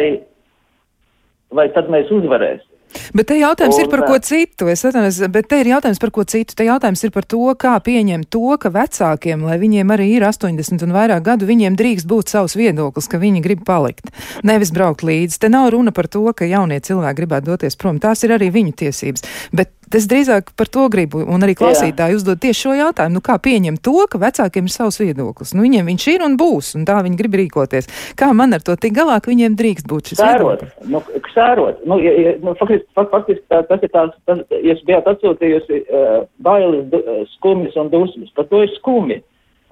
vai 1.55 1.67
tad 1.75 1.91
mēs 1.91 2.09
uzvarēsim? 2.13 2.71
Bet 3.15 3.27
te 3.27 3.35
jautājums 3.35 3.75
un, 3.75 3.83
ir 3.83 3.89
par 3.91 4.03
ko 4.07 4.17
citu. 4.23 4.69
Es 4.71 4.85
atceros, 4.87 5.17
bet 5.31 5.49
te 5.51 5.59
ir 5.59 5.69
jautājums 5.73 5.99
par 5.99 6.11
ko 6.15 6.23
citu. 6.27 6.55
Te 6.55 6.67
jautājums 6.67 7.03
ir 7.03 7.11
par 7.15 7.27
to, 7.27 7.41
kā 7.59 7.73
pieņemt 7.83 8.29
to, 8.31 8.43
ka 8.61 8.71
vecākiem, 8.71 9.43
lai 9.47 9.57
viņiem 9.59 9.91
arī 9.91 10.07
ir 10.15 10.25
80 10.27 10.85
un 10.85 10.95
vairāk 10.95 11.25
gadu, 11.25 11.47
viņiem 11.49 11.75
drīkst 11.79 12.07
būt 12.07 12.31
savs 12.31 12.55
viedoklis, 12.55 13.09
ka 13.11 13.19
viņi 13.21 13.43
grib 13.43 13.65
palikt, 13.67 14.11
nevis 14.47 14.71
braukt 14.75 15.03
līdzi. 15.07 15.41
Te 15.43 15.51
nav 15.51 15.71
runa 15.75 15.91
par 15.95 16.09
to, 16.11 16.23
ka 16.35 16.47
jaunie 16.47 16.79
cilvēki 16.83 17.19
gribētu 17.19 17.51
doties 17.51 17.79
prom. 17.79 17.99
Tās 18.03 18.23
ir 18.23 18.35
arī 18.37 18.51
viņu 18.55 18.75
tiesības. 18.83 19.27
Bet 19.55 19.75
Es 19.93 20.07
drīzāk 20.09 20.53
par 20.57 20.69
to 20.71 20.87
gribu, 20.91 21.21
un 21.21 21.45
arī 21.45 21.53
klausītāji 21.57 22.17
uzdod 22.17 22.41
tieši 22.41 22.61
šo 22.65 22.73
jautājumu. 22.79 23.19
Nu, 23.19 23.21
kā 23.25 23.37
pieņemt 23.41 23.83
to, 23.85 23.95
ka 24.11 24.19
vecākiem 24.21 24.65
ir 24.65 24.73
savs 24.73 24.97
viedoklis? 25.01 25.53
Nu, 25.55 25.65
viņiem 25.65 25.91
viņš 25.91 26.07
ir 26.15 26.25
un 26.25 26.37
būs, 26.39 26.73
un 26.79 26.87
tā 26.89 26.97
viņi 27.05 27.19
grib 27.19 27.37
rīkoties. 27.41 27.89
Kā 28.19 28.31
man 28.33 28.57
ar 28.57 28.65
to 28.65 28.75
tik 28.79 28.95
galā, 28.97 29.19
ka 29.21 29.31
viņiem 29.31 29.57
drīkst 29.59 29.87
būt 29.91 30.11
šis 30.11 30.21
sērot? 30.23 30.65
Nu, 30.89 31.03
sērot. 31.35 31.85
Nu, 31.85 31.99
ja, 32.01 32.15
ja, 32.17 32.35
nu, 32.41 32.55
faktiski, 32.59 32.89
faktiski 32.97 33.45
tā, 33.51 33.61
tas 33.69 33.85
ir 33.85 33.93
tās, 33.93 34.11
tas, 34.29 34.43
jūs 34.65 34.83
bijāt 34.89 35.07
atsūtījusi 35.13 35.81
uh, 35.85 36.19
bailes, 36.45 36.91
uh, 36.95 37.23
skumjas 37.37 37.77
un 37.79 37.93
dusmas. 37.93 38.33
Par 38.35 38.49
to 38.51 38.65
ir 38.65 38.73
skumi. 38.79 39.21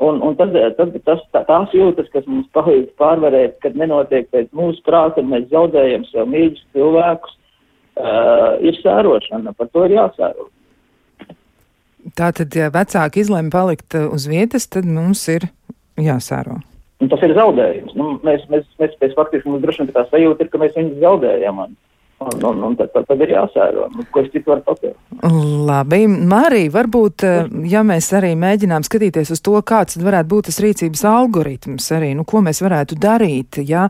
Un, 0.04 0.20
un 0.26 0.36
tad, 0.36 0.56
tad 0.78 0.96
tas, 1.08 1.22
tā, 1.32 1.44
tās 1.48 1.74
jūtas, 1.76 2.10
kas 2.12 2.26
mums 2.28 2.50
palīdz 2.58 2.92
pārvarēt, 3.00 3.60
kad 3.64 3.78
nenotiek 3.80 4.28
pēc 4.34 4.50
mūsu 4.58 4.82
prāta, 4.88 5.24
mēs 5.24 5.46
zaudējam 5.54 6.04
sev 6.10 6.28
mīļus 6.32 6.66
cilvēkus 6.76 7.38
uh, 8.00 8.60
ir 8.64 8.78
sērošana, 8.82 9.56
par 9.58 9.70
to 9.74 9.86
ir 9.88 9.98
jāsēro. 9.98 10.50
Tātad, 12.20 12.52
ja 12.58 12.68
vecāki 12.74 13.24
izlēma 13.24 13.54
palikt 13.54 13.96
uh, 13.98 14.10
uz 14.14 14.28
vietas, 14.30 14.68
tad 14.68 14.88
mums 14.90 15.24
ir 15.32 15.48
jāsēro. 16.00 16.60
Un 17.04 17.10
tas 17.12 17.24
ir 17.26 17.34
zaudējums. 17.36 17.96
Nu, 18.00 18.14
mēs, 18.24 18.46
mēs, 18.52 18.68
mēs, 18.80 18.94
mēs 19.02 19.16
faktiski 19.18 19.50
mums 19.50 19.64
droši 19.64 19.84
vien 19.84 19.96
tā 19.96 20.06
sajūta 20.08 20.46
ir, 20.46 20.52
ka 20.52 20.62
mēs 20.62 20.76
viņus 20.78 21.02
zaudējam. 21.04 21.60
Un, 21.66 21.74
Un, 22.24 22.44
un, 22.44 22.64
un 22.64 22.76
tad, 22.80 22.92
tad, 22.94 23.06
tad 23.10 23.22
ir 23.26 23.34
jāsēro, 23.34 23.88
nu, 23.92 24.06
ko 24.14 24.22
es 24.24 24.30
citu 24.32 24.54
varu 24.54 24.64
pateikt. 24.68 25.00
Labi, 25.68 26.02
Marija, 26.08 26.72
varbūt, 26.72 27.24
eh, 27.28 27.52
ja 27.72 27.84
mēs 27.88 28.10
arī 28.16 28.34
mēģinām 28.40 28.86
skatīties 28.88 29.34
uz 29.36 29.42
to, 29.44 29.56
kāds 29.66 29.98
varētu 30.00 30.30
būt 30.32 30.50
tas 30.50 30.60
rīcības 30.64 31.04
algoritms 31.10 31.90
arī, 31.96 32.14
nu, 32.18 32.26
ko 32.28 32.44
mēs 32.46 32.64
varētu 32.64 32.98
darīt, 33.02 33.60
ja, 33.68 33.88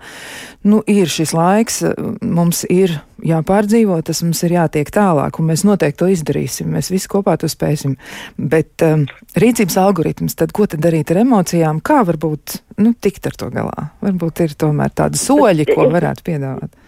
nu, 0.65 0.81
ir 0.89 1.11
šis 1.11 1.33
laiks, 1.37 1.81
mums 2.21 2.63
ir 2.73 2.95
jāpārdzīvo, 3.23 3.99
tas 4.05 4.23
mums 4.25 4.43
ir 4.47 4.57
jātiek 4.57 4.89
tālāk, 4.93 5.39
un 5.39 5.51
mēs 5.51 5.65
noteikti 5.67 6.01
to 6.01 6.11
izdarīsim, 6.11 6.71
mēs 6.73 6.91
visi 6.93 7.09
kopā 7.11 7.37
to 7.39 7.49
spēsim. 7.51 7.95
Bet 8.37 8.83
um, 8.85 9.05
rīcības 9.39 9.77
algoritms, 9.79 10.37
tad 10.39 10.55
ko 10.55 10.67
tad 10.69 10.83
darīt 10.83 11.13
ar 11.13 11.21
emocijām, 11.23 11.81
kā 11.85 12.01
varbūt, 12.07 12.59
nu, 12.83 12.93
tikt 12.93 13.29
ar 13.29 13.37
to 13.39 13.51
galā? 13.53 13.89
Varbūt 14.03 14.43
ir 14.47 14.57
tomēr 14.59 14.95
tādi 14.95 15.21
soļi, 15.21 15.69
ko 15.71 15.87
varētu 15.93 16.31
piedāvāt 16.31 16.82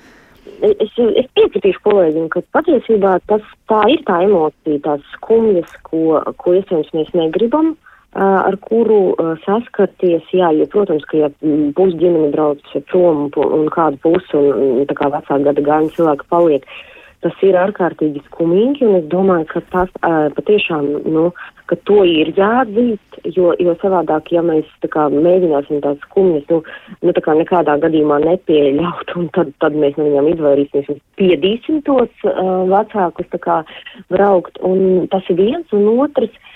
es, 0.62 0.91
es 0.95 1.28
piekritīšu 1.38 1.82
kolēģim, 1.86 2.30
ka 2.34 2.43
patiesībā 2.56 3.18
tas 3.30 3.43
tā 3.72 3.82
ir 3.93 4.03
tā 4.08 4.22
emocija, 4.28 4.82
tās 4.86 5.03
skumjas, 5.16 5.72
ko, 5.88 6.22
ko 6.41 6.56
iespējams 6.58 6.93
mēs 6.95 7.12
negribam, 7.18 7.74
ar 8.16 8.56
kuru 8.64 9.16
saskarties. 9.43 10.28
Jā, 10.34 10.51
jo, 10.56 10.68
protams, 10.72 11.03
ka 11.10 11.20
ja 11.20 11.30
pusi 11.76 11.99
ģimene 11.99 12.32
brauc 12.36 12.64
prom 12.91 13.28
un 13.36 13.70
kāda 13.74 13.99
puse 14.03 14.39
un 14.39 14.86
tā 14.88 14.95
kā 14.97 15.12
vecāka 15.12 15.43
gada 15.49 15.66
gājuma 15.66 15.95
cilvēki 15.97 16.30
paliek, 16.32 16.70
tas 17.26 17.43
ir 17.43 17.58
ārkārtīgi 17.58 18.24
skumīgi, 18.30 18.86
un 18.88 18.99
es 19.01 19.10
domāju, 19.12 19.49
ka 19.51 19.64
tas 19.74 19.91
patiešām, 20.38 20.88
nu, 21.10 21.30
ka 21.72 21.78
to 21.89 22.01
ir 22.07 22.32
jāatzīst, 22.38 23.20
jo, 23.36 23.51
jo 23.61 23.76
savādāk, 23.82 24.32
ja 24.36 24.43
mēs 24.45 24.70
kā 24.93 25.07
mēģināsim 25.13 25.82
tās 25.86 26.01
skumjas, 26.05 26.45
nu, 26.51 26.61
nu 27.05 27.16
tā 27.16 27.24
kā 27.26 27.36
nekādā 27.38 27.78
gadījumā 27.84 28.20
nepieļaut, 28.26 29.16
un 29.20 29.30
tad, 29.38 29.53
tad 29.63 29.78
mēs 29.82 29.97
no 29.99 30.09
viņām 30.09 30.32
izvairīsimies 30.34 30.91
un 30.93 30.99
spiedīsim 31.01 31.82
tos 31.88 32.28
uh, 32.28 32.66
vecākus 32.72 33.32
tā 33.34 33.41
kā 33.41 33.61
braukt, 34.13 34.61
un 34.66 35.07
tas 35.13 35.26
ir 35.34 35.41
viens, 35.41 35.74
un 35.76 35.89
otrs. 35.95 36.34
Uh, 36.36 36.51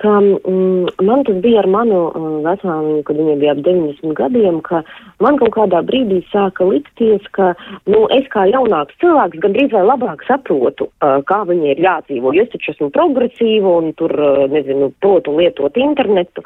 ka 0.00 0.10
mm, 0.20 0.88
man 1.06 1.22
tas 1.24 1.36
bija 1.42 1.62
ar 1.62 1.68
manu 1.70 2.00
uh, 2.08 2.26
vecmāmiņu, 2.44 3.02
kad 3.06 3.18
viņai 3.20 3.36
bija 3.40 3.54
ap 3.54 3.62
90 3.66 4.16
gadiem, 4.18 4.60
ka 4.66 4.82
man 5.22 5.38
kaut 5.38 5.54
kādā 5.54 5.82
brīdī 5.86 6.20
sāka 6.32 6.66
likties, 6.66 7.26
ka, 7.36 7.52
nu, 7.86 8.04
es 8.16 8.26
kā 8.32 8.46
jaunāks 8.50 8.98
cilvēks 9.02 9.42
gandrīz 9.44 9.74
vai 9.76 9.84
labāk 9.86 10.24
saprotu, 10.26 10.88
uh, 10.98 11.20
kā 11.28 11.42
viņai 11.48 11.74
ir 11.76 11.82
jādzīvo, 11.86 12.34
es 12.42 12.50
taču 12.54 12.72
esmu 12.74 12.90
progresīva 12.94 13.76
un 13.82 13.92
tur, 13.98 14.14
uh, 14.18 14.46
nezinu, 14.50 14.90
protu 15.04 15.36
lietot 15.38 15.78
internetu. 15.78 16.42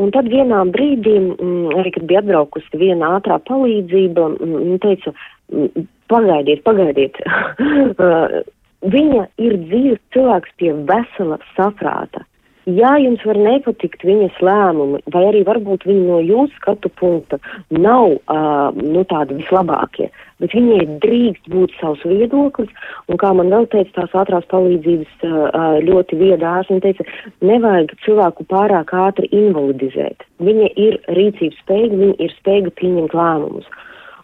Un 0.00 0.12
tad 0.14 0.30
vienā 0.30 0.62
brīdī, 0.70 1.18
mm, 1.18 1.74
arī 1.76 1.92
kad 1.98 2.06
bija 2.08 2.22
atbraukusi 2.22 2.80
viena 2.80 3.16
ātrā 3.18 3.36
palīdzība, 3.50 4.30
mm, 4.38 4.80
teica, 4.80 5.12
mm, 5.52 5.84
pagaidiet, 6.08 6.64
pagaidiet. 6.64 7.20
Viņa 8.80 9.26
ir 9.36 9.58
dzīves 9.66 10.00
cilvēks 10.14 10.54
pie 10.56 10.72
vesela 10.88 11.36
saprāta. 11.52 12.24
Jā, 12.68 12.90
jums 13.00 13.22
var 13.24 13.38
nepatikt 13.40 14.02
viņas 14.04 14.36
lēmumi, 14.44 14.98
vai 15.14 15.22
arī 15.30 15.40
varbūt 15.48 15.86
viņi 15.88 16.02
no 16.04 16.18
jūsu 16.20 16.52
skatu 16.58 16.90
punkta 17.00 17.38
nav 17.72 18.18
uh, 18.18 18.76
nu, 18.76 19.00
tādi 19.08 19.38
vislabākie, 19.38 20.10
bet 20.44 20.52
viņai 20.52 20.98
drīkst 21.00 21.48
būt 21.48 21.72
savs 21.80 22.04
viedoklis, 22.04 22.68
un 23.08 23.20
kā 23.22 23.30
man 23.32 23.48
vēl 23.54 23.64
teica 23.72 24.02
tās 24.02 24.16
ātrās 24.22 24.44
palīdzības 24.52 25.24
uh, 25.24 25.78
ļoti 25.86 26.18
viedās, 26.20 26.68
viņa 26.68 26.84
teica, 26.84 27.06
nevajag 27.40 27.94
cilvēku 28.04 28.44
pārāk 28.52 28.92
ātri 28.92 29.30
invalidizēt. 29.32 30.26
Viņa 30.44 30.68
ir 30.76 30.98
rīcības 31.16 31.62
spējīga, 31.64 32.02
viņa 32.02 32.18
ir 32.20 32.34
spējīga 32.42 32.74
pieņemt 32.76 33.16
lēmumus. 33.16 33.72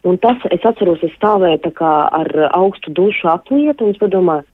Un 0.06 0.20
tas, 0.22 0.44
es 0.52 0.62
atceros, 0.68 1.00
es 1.02 1.16
stāvēju 1.16 1.64
tā 1.64 1.72
kā 1.80 1.94
ar 2.14 2.28
augstu 2.52 2.92
dušu 2.94 3.32
aplietu, 3.32 3.88
un 3.88 3.96
es 3.96 4.02
padomāju, 4.02 4.44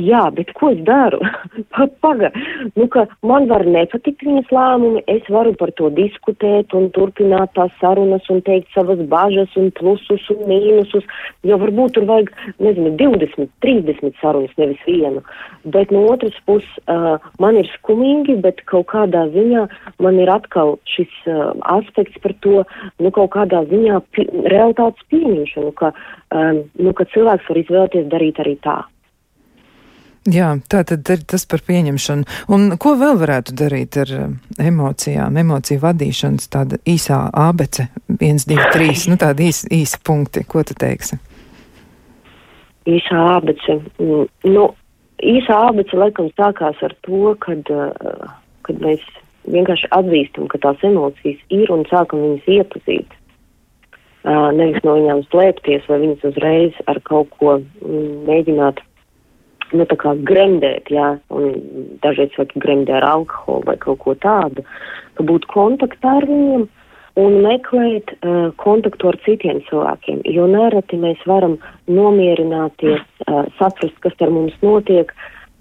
Jā, 0.00 0.22
bet 0.32 0.48
ko 0.56 0.70
es 0.72 0.78
daru? 0.86 1.18
Paga, 2.04 2.30
nu, 2.78 2.86
ka 2.88 3.02
man 3.28 3.44
var 3.50 3.60
nepatikt 3.68 4.22
viņas 4.24 4.48
lēmumi, 4.48 5.02
es 5.12 5.26
varu 5.28 5.52
par 5.60 5.68
to 5.76 5.90
diskutēt 5.92 6.72
un 6.72 6.86
turpināt 6.96 7.52
tās 7.58 7.74
sarunas 7.76 8.24
un 8.32 8.40
teikt 8.46 8.72
savas 8.72 9.02
bažas 9.10 9.52
un 9.60 9.68
plusus 9.76 10.24
un 10.32 10.40
mīnusus, 10.48 11.04
jo 11.44 11.58
varbūt 11.60 11.92
tur 11.98 12.06
vajag, 12.08 12.32
nezinu, 12.64 12.94
20, 12.96 13.50
30 13.60 14.16
sarunas, 14.22 14.54
nevis 14.56 14.80
vienu. 14.88 15.20
Bet 15.76 15.92
no 15.92 16.06
otras 16.14 16.40
puses 16.48 16.72
uh, 16.88 17.20
man 17.42 17.60
ir 17.60 17.68
skumīgi, 17.74 18.38
bet 18.40 18.64
kaut 18.72 18.88
kādā 18.94 19.26
ziņā 19.36 19.66
man 20.00 20.22
ir 20.24 20.32
atkal 20.32 20.78
šis 20.88 21.12
uh, 21.28 21.52
aspekts 21.68 22.16
par 22.24 22.32
to, 22.40 22.64
nu, 22.96 23.12
kaut 23.12 23.34
kādā 23.36 23.60
ziņā 23.68 24.00
pi 24.16 24.24
realitātes 24.48 25.04
pieņemšanu, 25.12 25.76
ka, 25.76 25.92
um, 26.32 26.64
nu, 26.80 26.96
ka 26.96 27.04
cilvēks 27.12 27.52
var 27.52 27.62
izvēlēties 27.66 28.08
darīt 28.16 28.40
arī 28.40 28.56
tā. 28.64 28.80
Jā, 30.30 30.52
tā 30.70 30.84
tad 30.86 31.08
ir 31.10 31.24
tas 31.26 31.42
par 31.50 31.64
pieņemšanu. 31.66 32.26
Un 32.54 32.76
ko 32.78 32.92
vēl 32.98 33.16
varētu 33.18 33.56
darīt 33.58 33.96
ar 33.98 34.10
um, 34.20 34.36
emocijām, 34.62 35.34
emociju 35.42 35.82
vadīšanas 35.82 36.46
tāda 36.52 36.78
īsā 36.86 37.24
abece, 37.34 37.88
1, 38.06 38.44
2, 38.46 38.68
3, 38.70 39.08
nu 39.10 39.18
tāda 39.18 39.42
īsa, 39.42 39.66
īsa 39.74 39.98
punkti, 40.06 40.44
ko 40.46 40.62
tu 40.62 40.76
teiksi? 40.78 41.18
Īsā 42.86 43.18
abece. 43.32 43.80
Mm, 43.98 44.28
nu, 44.54 44.68
īsā 45.18 45.58
abece 45.72 45.98
laikam 45.98 46.30
sākās 46.38 46.78
ar 46.86 46.94
to, 47.02 47.34
kad, 47.42 47.74
uh, 47.74 48.30
kad 48.62 48.78
mēs 48.84 49.02
vienkārši 49.50 49.90
atzīstam, 49.90 50.46
ka 50.46 50.62
tās 50.62 50.86
emocijas 50.86 51.42
ir 51.50 51.74
un 51.74 51.82
sākam 51.90 52.22
viņas 52.28 52.48
iepazīt. 52.60 53.18
nevis 54.54 54.84
no 54.84 54.94
viņām 54.94 55.26
slēpties 55.32 55.88
vai 55.90 55.98
viņas 55.98 56.24
uzreiz 56.30 56.72
ar 56.86 57.00
kaut 57.02 57.34
ko 57.40 57.58
mm, 57.58 58.22
mēģināt 58.28 58.78
nu, 59.76 59.86
tā 59.88 59.96
kā 60.00 60.14
gremdēt, 60.28 60.90
jā, 60.92 61.16
un 61.32 61.56
dažreiz 62.04 62.32
saka 62.36 62.60
gremdē 62.62 62.98
ar 63.00 63.08
alkoholu 63.08 63.66
vai 63.70 63.76
kaut 63.80 64.00
ko 64.04 64.14
tādu, 64.20 64.64
ka 65.18 65.26
būt 65.28 65.48
kontaktā 65.52 66.18
ar 66.20 66.28
viņiem 66.28 66.68
un 67.20 67.36
meklēt 67.44 68.14
uh, 68.14 68.48
kontaktu 68.60 69.10
ar 69.10 69.18
citiem 69.26 69.60
cilvēkiem, 69.68 70.22
jo 70.32 70.46
nereti 70.48 70.96
mēs 71.00 71.20
varam 71.28 71.58
nomierināties, 71.90 73.04
uh, 73.26 73.44
saprast, 73.58 73.98
kas 74.04 74.16
ar 74.24 74.32
mums 74.32 74.56
notiek, 74.64 75.12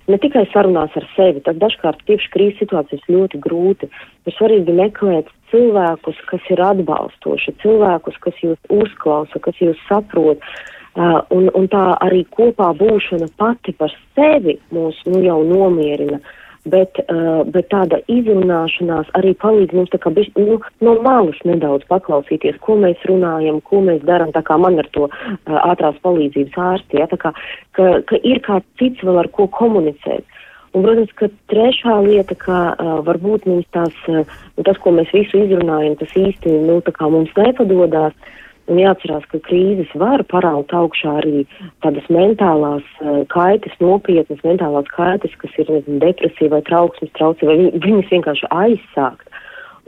ne 0.08 0.20
tikai 0.20 0.46
sarunās 0.54 0.96
ar 0.96 1.08
sevi, 1.18 1.44
tad 1.44 1.60
dažkārt 1.60 2.06
tieši 2.08 2.32
krīzes 2.32 2.64
situācijas 2.64 3.04
ļoti 3.12 3.40
grūti. 3.44 3.92
Ir 4.28 4.38
svarīgi 4.38 4.76
meklēt 4.80 5.28
cilvēkus, 5.52 6.24
kas 6.32 6.48
ir 6.52 6.64
atbalstoši, 6.64 7.58
cilvēkus, 7.64 8.20
kas 8.24 8.40
jūs 8.44 8.72
uzklausa, 8.72 9.44
kas 9.44 9.60
jūs 9.60 9.80
saprot. 9.92 10.40
Uh, 10.40 10.81
un, 10.96 11.48
un 11.56 11.68
tā 11.72 11.84
arī 12.04 12.26
kopā 12.36 12.72
būšana 12.76 13.30
pati 13.40 13.72
par 13.80 13.94
sevi 14.16 14.58
mūs 14.76 15.00
nu, 15.08 15.22
jau 15.24 15.42
nomierina. 15.48 16.20
Bet, 16.62 17.00
uh, 17.10 17.42
bet 17.50 17.72
tāda 17.72 17.98
izrunāšanās 18.06 19.08
arī 19.18 19.32
palīdz 19.42 19.74
mums 19.74 19.96
biš, 20.14 20.28
nu, 20.38 20.60
no 20.86 20.92
malas 21.02 21.40
nedaudz 21.44 21.88
paklausīties, 21.90 22.60
ko 22.62 22.76
mēs 22.78 23.02
runājam, 23.10 23.58
ko 23.66 23.80
mēs 23.82 24.04
darām. 24.06 24.30
Tā 24.36 24.44
kā 24.46 24.60
man 24.62 24.78
ar 24.78 24.86
to 24.94 25.08
uh, 25.08 25.56
ātrās 25.58 25.98
palīdzības 26.04 26.60
ārsti, 26.62 27.00
ja, 27.02 27.08
kā, 27.10 27.32
ka, 27.74 27.88
ka 28.06 28.20
ir 28.22 28.44
kāds 28.46 28.68
cits 28.78 29.02
vēl 29.02 29.24
ar 29.24 29.32
ko 29.34 29.48
komunicēt. 29.50 30.28
Un, 30.76 30.86
protams, 30.86 31.16
ka 31.18 31.32
trešā 31.50 31.98
lieta, 32.06 32.38
ka 32.38 32.60
uh, 32.76 32.94
varbūt 33.10 33.50
mums 33.50 33.66
tās, 33.74 33.98
uh, 34.12 34.22
tas, 34.62 34.78
ko 34.86 34.94
mēs 35.00 35.10
visu 35.18 35.42
izrunājam, 35.42 35.98
tas 35.98 36.14
īsti 36.14 36.60
nu, 36.68 36.78
mums 37.10 37.34
nepadodās. 37.42 38.14
Uh, 38.14 38.38
Un 38.70 38.78
jāatcerās, 38.80 39.26
ka 39.32 39.40
krīzes 39.48 39.90
var 39.98 40.22
paraut 40.30 40.72
augšā 40.76 41.16
arī 41.24 41.46
tādas 41.84 42.06
mentālās 42.14 42.86
uh, 43.02 43.24
kaitas, 43.34 43.74
nopietnas 43.82 44.44
mentālās 44.46 44.88
kaitas, 44.94 45.34
kas 45.42 45.58
ir 45.58 45.72
nezinu, 45.72 46.00
depresija 46.04 46.54
vai 46.54 46.62
trauksmes 46.70 47.12
traucē, 47.18 47.50
vai 47.50 47.58
viņ, 47.58 47.72
viņas 47.84 48.14
vienkārši 48.14 48.52
aizsākt. 48.54 49.28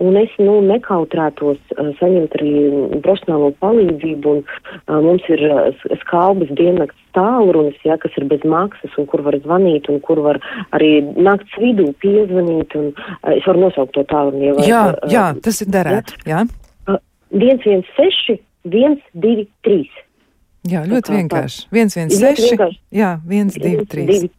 Un 0.02 0.18
es 0.18 0.32
nu, 0.42 0.58
nekautrētos 0.66 1.60
uh, 1.78 1.92
saņemt 2.00 2.34
arī 2.40 2.54
profesionālo 3.06 3.52
palīdzību, 3.62 4.34
un 4.34 4.42
uh, 4.42 4.98
mums 5.06 5.28
ir 5.32 5.44
uh, 5.48 5.84
skalbas 6.02 6.50
diennakts 6.58 6.98
tālrunis, 7.14 7.78
ja, 7.86 8.00
kas 8.02 8.18
ir 8.18 8.26
bez 8.32 8.42
maksas, 8.42 8.96
un 8.98 9.06
kur 9.12 9.22
var 9.24 9.38
zvanīt, 9.44 9.86
un 9.94 10.02
kur 10.04 10.24
var 10.26 10.42
arī 10.74 10.96
nakts 11.14 11.60
vidū 11.62 11.92
piezvanīt, 12.02 12.74
un 12.80 12.90
uh, 12.90 13.36
es 13.36 13.46
varu 13.46 13.68
nosaukt 13.68 13.94
to 13.94 14.04
tālruni. 14.10 14.50
Ja, 14.50 14.66
jā, 14.66 14.82
jā, 15.14 15.28
tas 15.46 15.62
ir 15.62 15.70
derētu, 15.78 16.18
jā. 16.26 16.42
jā. 16.42 16.48
Uh, 16.90 16.98
116 17.38 18.42
1, 18.64 19.02
2, 19.14 19.48
3. 19.68 19.90
Jā, 20.72 20.86
ļoti 20.88 21.18
vienkārši. 21.18 21.68
1, 21.76 21.92
1, 22.08 22.16
6. 22.16 22.80
Jā, 22.96 23.18
1, 23.28 23.52
2, 23.60 23.84
3. 23.92 24.32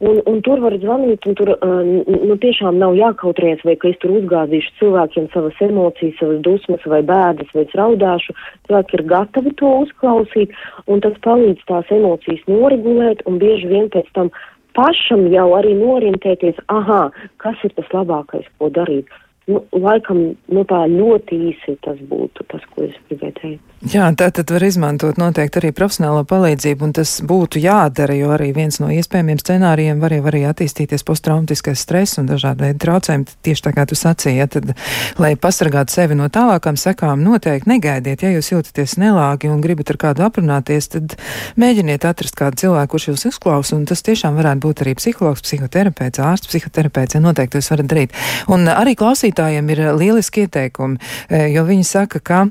Un, 0.00 0.16
un 0.24 0.38
tur 0.40 0.62
var 0.64 0.72
zvanīt, 0.80 1.26
un 1.28 1.34
tur 1.36 1.50
uh, 1.52 1.80
nu, 1.84 2.36
tiešām 2.40 2.78
nav 2.80 2.94
jākautrējas, 2.96 3.60
vai 3.68 3.74
ka 3.76 3.90
es 3.90 3.98
tur 4.00 4.14
uzgāzīšu 4.16 4.72
cilvēkiem 4.78 5.26
savas 5.34 5.58
emocijas, 5.66 6.14
savas 6.16 6.38
dusmas 6.46 6.86
vai 6.88 7.02
bēdas, 7.04 7.50
vai 7.52 7.66
raudāšu. 7.76 8.32
Cilvēki 8.64 8.96
ir 8.96 9.04
gatavi 9.10 9.52
to 9.60 9.74
uzklausīt, 9.82 10.56
un 10.88 11.04
tas 11.04 11.18
palīdz 11.26 11.66
tās 11.68 11.92
emocijas 11.92 12.40
noregulēt, 12.48 13.20
un 13.28 13.36
bieži 13.42 13.68
vien 13.68 13.92
pēc 13.92 14.08
tam 14.16 14.32
pašam 14.78 15.26
jau 15.34 15.50
arī 15.58 15.74
norientēties, 15.76 16.64
aha, 16.72 17.10
kas 17.44 17.60
ir 17.68 17.76
tas 17.76 17.92
labākais, 17.92 18.48
ko 18.56 18.72
darīt. 18.72 19.12
Nu, 19.50 19.62
laikam, 19.74 20.20
nu 20.54 20.62
tā 20.70 20.84
ļoti 20.90 21.38
īsi 21.50 21.76
tas 21.84 21.98
būtu 22.10 22.46
tas, 22.52 22.64
ko 22.72 22.86
es 22.86 22.96
gribēju 23.08 23.36
teikt. 23.40 23.69
Jā, 23.80 24.04
tā 24.12 24.26
tad 24.28 24.50
var 24.52 24.60
izmantot 24.60 25.16
noteikti 25.16 25.56
arī 25.56 25.70
profesionālo 25.72 26.20
palīdzību, 26.28 26.84
un 26.84 26.90
tas 26.98 27.14
būtu 27.24 27.62
jādara, 27.62 28.12
jo 28.12 28.28
arī 28.34 28.50
viens 28.52 28.76
no 28.76 28.90
iespējamiem 28.92 29.40
scenārijiem 29.40 30.02
var 30.02 30.12
jau 30.12 30.26
arī 30.28 30.42
attīstīties 30.50 31.06
posttraumatiskais 31.08 31.80
stress 31.80 32.20
un 32.20 32.28
dažādi 32.28 32.66
veidi 32.66 32.76
traucējumi. 32.84 33.38
Tieši 33.48 33.64
tā 33.64 33.72
kā 33.72 33.86
tu 33.88 33.96
sacīji, 33.96 34.36
ja, 34.36 34.48
tad, 34.52 34.74
lai 35.16 35.32
pasargātu 35.40 35.96
sevi 35.96 36.20
no 36.20 36.28
tālākām 36.28 36.76
sekām, 36.76 37.24
noteikti 37.24 37.72
negaidiet, 37.72 38.20
ja 38.20 38.34
jūs 38.34 38.52
jūtaties 38.52 38.98
nelāgi 39.00 39.48
un 39.48 39.64
gribat 39.64 39.96
ar 39.96 40.02
kādu 40.04 40.28
aprunāties, 40.28 40.92
tad 40.92 41.16
mēģiniet 41.56 42.04
atrast 42.04 42.36
kādu 42.36 42.60
cilvēku, 42.66 42.98
kurš 42.98 43.10
jūs 43.14 43.28
uzklausa, 43.32 43.78
un 43.80 43.88
tas 43.88 44.04
tiešām 44.04 44.36
varētu 44.36 44.66
būt 44.68 44.84
arī 44.84 44.98
psihologs, 45.00 45.48
psihoterapeits, 45.48 46.20
ārsts, 46.20 46.52
psihoterapeits, 46.52 47.16
ja 47.16 47.24
noteikti 47.24 47.56
jūs 47.56 47.72
varat 47.72 47.94
darīt. 47.96 48.24
Un 48.52 48.68
arī 48.68 48.92
klausītājiem 49.00 49.72
ir 49.72 49.86
lieliski 49.96 50.44
ieteikumi, 50.44 51.00
eh, 51.30 51.48
jo 51.56 51.64
viņi 51.64 51.94
saka, 51.96 52.20
ka 52.20 52.50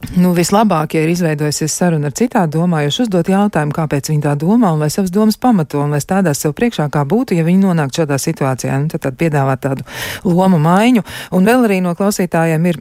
Nu, 0.00 0.30
vislabāk, 0.32 0.94
ja 0.96 1.02
ir 1.04 1.10
izveidojusies 1.12 1.74
saruna 1.76 2.08
ar 2.08 2.14
citādi 2.16 2.56
domājuši, 2.56 3.02
uzdot 3.04 3.28
jautājumu, 3.28 3.74
kāpēc 3.76 4.08
viņi 4.08 4.22
tā 4.24 4.32
domā, 4.40 4.70
un 4.72 4.80
lai 4.80 4.88
savas 4.88 5.12
domas 5.12 5.36
pamato, 5.36 5.82
un 5.84 5.92
lai 5.92 6.00
stādās 6.00 6.40
sev 6.40 6.54
priekšā, 6.56 6.86
kā 6.92 7.04
būtu, 7.04 7.36
ja 7.36 7.44
viņi 7.44 7.60
nonāktu 7.66 8.00
šādā 8.00 8.16
situācijā. 8.16 8.78
Nu, 8.80 8.88
tad, 8.88 9.04
tad 9.04 9.18
piedāvāt 9.20 9.60
tādu 9.66 9.84
lomu 10.24 10.56
maiņu. 10.62 11.04
Un 11.36 11.44
vēl 11.44 11.68
arī 11.68 11.82
no 11.84 11.92
klausītājiem 11.98 12.70
ir 12.72 12.80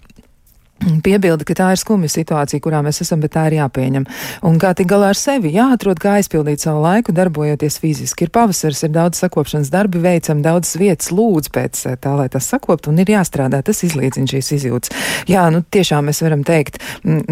Piebilda, 1.06 1.46
ka 1.48 1.56
tā 1.58 1.70
ir 1.74 1.80
skumja 1.82 2.10
situācija, 2.12 2.62
kurā 2.64 2.82
mēs 2.86 3.02
esam, 3.04 3.22
bet 3.24 3.34
tā 3.36 3.46
ir 3.50 3.58
jāpieņem. 3.60 4.06
Un 4.48 4.60
kā 4.62 4.72
tik 4.78 4.90
galā 4.92 5.12
ar 5.14 5.20
sevi, 5.20 5.52
jāatrod, 5.56 6.00
kā 6.02 6.18
aizpildīt 6.20 6.64
savu 6.64 6.84
laiku, 6.84 7.14
darbojoties 7.16 7.80
fiziski. 7.82 8.28
Ir 8.28 8.34
pavasars, 8.36 8.84
ir 8.86 8.94
daudz 8.96 9.22
sakopšanas 9.22 9.72
darbi, 9.74 10.02
veicam 10.04 10.44
daudz 10.46 10.76
vietas, 10.80 11.12
lūdz 11.16 11.52
pēc 11.56 11.84
eh, 11.90 11.98
tā, 12.00 12.16
lai 12.20 12.30
tas 12.32 12.48
sakopt, 12.50 12.90
un 12.92 13.02
ir 13.02 13.12
jāstrādā, 13.14 13.62
tas 13.66 13.84
izlīdzina 13.88 14.30
šīs 14.32 14.54
izjūtas. 14.60 14.94
Jā, 15.30 15.46
nu 15.54 15.62
tiešām 15.64 16.10
mēs 16.10 16.24
varam 16.26 16.46
teikt, 16.48 16.80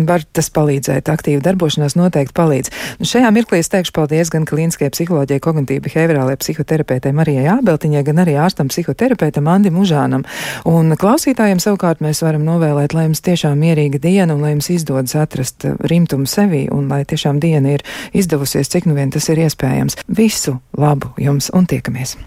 var 0.07 0.25
tas 0.35 0.51
palīdzēt, 0.53 1.11
aktīva 1.11 1.43
darbošanās 1.45 1.97
noteikti 1.99 2.35
palīdz. 2.37 2.73
Nu, 2.99 3.07
šajā 3.09 3.31
mirklī 3.35 3.61
es 3.63 3.71
teikšu 3.73 3.95
paldies 3.95 4.31
gan 4.33 4.45
klīniskajai 4.49 4.93
psiholoģijai, 4.93 5.43
kognitīvi 5.43 5.85
behaviorālajai 5.87 6.41
psihoterapeitei 6.43 7.15
Marijai 7.15 7.47
Ābeltiņai, 7.57 8.03
gan 8.07 8.23
arī 8.23 8.37
ārstam 8.41 8.71
psihoterapeitam 8.71 9.47
Andim 9.51 9.79
Užānam. 9.81 10.25
Un 10.67 10.93
klausītājiem 10.99 11.61
savukārt 11.63 12.03
mēs 12.03 12.23
varam 12.25 12.45
novēlēt, 12.47 12.95
lai 12.97 13.07
jums 13.07 13.23
tieši 13.25 13.36
tiešām 13.37 13.59
mierīga 13.61 13.99
diena 14.01 14.33
un 14.33 14.41
lai 14.41 14.55
jums 14.55 14.71
izdodas 14.73 15.13
atrast 15.21 15.67
rimtumu 15.91 16.25
sevī 16.25 16.63
un 16.73 16.87
lai 16.89 17.03
tiešām 17.05 17.37
diena 17.43 17.75
ir 17.75 17.85
izdevusies, 18.17 18.71
cik 18.73 18.89
nu 18.89 18.97
vien 18.97 19.13
tas 19.13 19.29
ir 19.29 19.43
iespējams. 19.45 19.99
Visu 20.09 20.57
labu 20.73 21.13
jums 21.21 21.51
un 21.53 21.69
tiekamies! 21.69 22.17